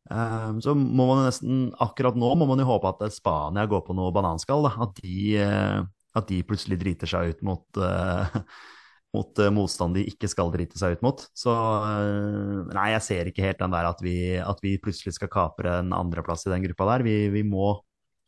Så 0.05 0.75
må 0.77 1.07
man 1.09 1.23
nesten, 1.25 1.71
akkurat 1.81 2.13
nå 2.13 2.27
må 2.37 2.45
man 2.45 2.59
jo 2.61 2.67
håpe 2.69 2.91
at 2.91 2.99
Spania 3.09 3.63
går 3.65 3.81
på 3.87 3.95
noe 3.97 4.13
bananskall. 4.13 4.67
At, 4.69 4.99
de, 5.01 5.39
at 6.13 6.27
de 6.29 6.43
plutselig 6.45 6.77
driter 6.77 7.09
seg 7.09 7.31
ut 7.33 7.41
mot 7.41 7.65
mot 9.15 9.41
motstand 9.55 9.95
de 9.95 10.03
ikke 10.11 10.29
skal 10.29 10.51
drite 10.53 10.77
seg 10.77 10.99
ut 10.99 11.01
mot. 11.07 11.25
Så 11.33 11.55
nei, 12.69 12.89
jeg 12.93 13.01
ser 13.01 13.31
ikke 13.31 13.47
helt 13.47 13.63
den 13.63 13.73
der 13.73 13.89
at 13.89 14.03
vi, 14.05 14.35
at 14.37 14.61
vi 14.61 14.75
plutselig 14.77 15.15
skal 15.17 15.31
kapre 15.31 15.79
en 15.79 15.95
andreplass 15.95 16.45
i 16.45 16.53
den 16.53 16.67
gruppa 16.67 16.91
der. 16.91 17.07
Vi, 17.07 17.15
vi, 17.33 17.41
må 17.41 17.79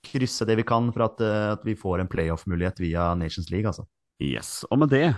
krysse 0.06 0.46
det 0.48 0.58
vi 0.60 0.66
kan 0.68 0.90
for 0.94 1.08
at, 1.08 1.22
uh, 1.24 1.54
at 1.56 1.64
vi 1.66 1.78
får 1.78 2.04
en 2.04 2.12
playoff-mulighet 2.12 2.82
via 2.84 3.14
Nations 3.18 3.50
League, 3.54 3.68
altså. 3.70 3.88
Yes, 4.18 4.64
og 4.74 4.80
med 4.82 4.90
det, 4.90 5.12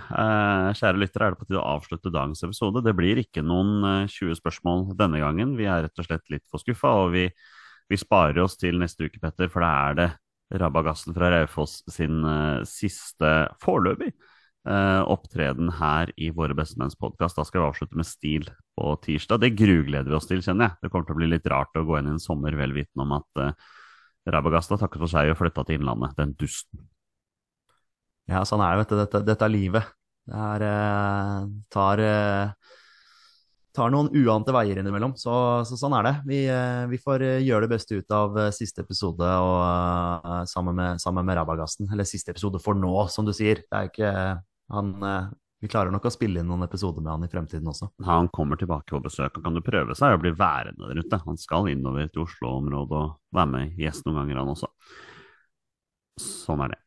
kjære 0.76 0.98
lyttere, 1.00 1.30
er 1.30 1.32
det 1.32 1.40
på 1.40 1.46
tide 1.48 1.56
å 1.56 1.70
avslutte 1.78 2.10
dagens 2.12 2.42
episode. 2.44 2.82
Det 2.84 2.92
blir 2.92 3.22
ikke 3.22 3.40
noen 3.40 4.04
20 4.12 4.36
spørsmål 4.36 4.90
denne 4.98 5.22
gangen. 5.22 5.54
Vi 5.56 5.64
er 5.64 5.86
rett 5.86 6.02
og 6.02 6.04
slett 6.04 6.28
litt 6.28 6.44
for 6.52 6.60
skuffa, 6.60 6.90
og 7.06 7.14
vi, 7.14 7.22
vi 7.88 7.96
sparer 7.96 8.42
oss 8.44 8.58
til 8.60 8.76
neste 8.76 9.08
uke, 9.08 9.22
Petter, 9.22 9.48
for 9.48 9.64
da 9.64 9.70
er 9.86 9.96
det 9.96 10.10
Rabagassen 10.60 11.16
fra 11.16 11.32
Raufoss 11.32 11.78
sin 11.88 12.20
siste 12.68 13.32
foreløpig 13.64 14.12
opptreden 14.68 15.72
her 15.80 16.12
i 16.20 16.28
Våre 16.36 16.52
bestemenns 16.58 16.98
podkast. 17.00 17.40
Da 17.40 17.48
skal 17.48 17.62
vi 17.62 17.68
avslutte 17.70 17.96
med 17.96 18.04
stil 18.04 18.50
på 18.76 18.98
tirsdag. 19.00 19.40
Det 19.40 19.54
grugleder 19.56 20.12
vi 20.12 20.20
oss 20.20 20.28
til, 20.28 20.44
kjenner 20.44 20.68
jeg. 20.68 20.82
Det 20.82 20.92
kommer 20.92 21.08
til 21.08 21.16
å 21.16 21.22
bli 21.22 21.32
litt 21.38 21.48
rart 21.48 21.72
å 21.80 21.88
gå 21.88 21.96
inn 21.96 22.12
i 22.12 22.18
en 22.18 22.20
sommer 22.20 22.52
vel 22.58 22.76
vitende 22.76 23.08
om 23.08 23.16
at 23.16 23.46
Rabagasta 24.28 24.76
takket 24.80 25.00
for 25.00 25.12
seg 25.12 25.32
og 25.32 25.38
flytta 25.38 25.64
til 25.66 25.78
Innlandet. 25.80 26.16
Den 26.18 26.34
dusten. 26.38 26.84
Ja, 28.30 28.44
sånn 28.46 28.62
er 28.62 28.74
det, 28.74 28.82
vet 28.82 28.92
du. 28.92 28.98
Dette, 29.00 29.22
dette 29.26 29.46
er 29.46 29.52
livet. 29.52 29.94
Det 30.30 30.42
er 30.46 30.64
eh, 30.66 31.48
tar 31.72 32.02
eh, 32.04 32.74
tar 33.74 33.90
noen 33.94 34.10
uante 34.20 34.52
veier 34.54 34.82
innimellom. 34.82 35.16
Så, 35.18 35.32
så 35.66 35.78
sånn 35.78 35.96
er 35.98 36.06
det. 36.06 36.14
Vi, 36.28 36.38
vi, 36.90 37.00
får 37.00 37.24
gjøre 37.46 37.64
det 37.64 37.72
beste 37.72 37.98
ut 37.98 38.14
av 38.14 38.36
siste 38.54 38.82
episode 38.84 39.24
og, 39.24 39.58
uh, 40.26 40.42
sammen, 40.50 40.76
med, 40.76 41.02
sammen 41.02 41.26
med 41.26 41.38
Rabagasten. 41.38 41.88
Eller 41.90 42.08
siste 42.08 42.34
episode 42.34 42.60
for 42.62 42.78
nå, 42.78 42.92
som 43.14 43.26
du 43.26 43.32
sier. 43.36 43.62
Det 43.70 43.78
er 43.78 43.90
ikke 43.90 44.14
han, 44.70 44.94
eh, 45.02 45.28
vi 45.60 45.68
klarer 45.68 45.92
nok 45.92 46.06
å 46.08 46.12
spille 46.12 46.40
inn 46.40 46.48
noen 46.48 46.64
episoder 46.64 47.04
med 47.04 47.12
han 47.12 47.24
i 47.26 47.30
fremtiden 47.30 47.68
også. 47.68 47.90
Han 48.06 48.30
kommer 48.32 48.56
tilbake 48.60 48.94
på 48.94 49.02
besøk. 49.04 49.34
Han 49.36 49.44
kan 49.44 49.58
jo 49.58 49.64
prøve 49.64 49.96
seg 49.98 50.16
å 50.16 50.20
bli 50.22 50.32
værende 50.32 50.88
der 50.88 51.02
ute. 51.02 51.20
Han 51.26 51.36
skal 51.40 51.68
innover 51.68 52.08
til 52.08 52.24
Oslo-området 52.24 52.96
og 52.96 53.18
være 53.36 53.52
med 53.52 53.82
gjest 53.82 54.06
noen 54.06 54.22
ganger, 54.22 54.40
han 54.40 54.54
også. 54.54 54.70
Sånn 56.20 56.64
er 56.64 56.72
det. 56.72 56.80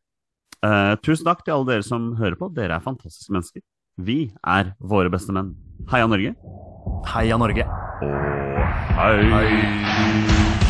Eh, 0.63 0.95
tusen 1.05 1.29
takk 1.29 1.45
til 1.45 1.57
alle 1.57 1.69
dere 1.69 1.85
som 1.85 2.13
hører 2.17 2.39
på. 2.39 2.49
Dere 2.55 2.79
er 2.79 2.85
fantastiske 2.85 3.35
mennesker. 3.35 3.65
Vi 4.01 4.33
er 4.41 4.73
våre 4.81 5.13
beste 5.13 5.35
menn. 5.35 5.53
Heia 5.93 6.09
Norge. 6.09 6.33
Heia 7.13 7.37
Norge. 7.37 7.69
Og 8.01 8.75
hei. 8.97 9.15
hei. 9.37 10.62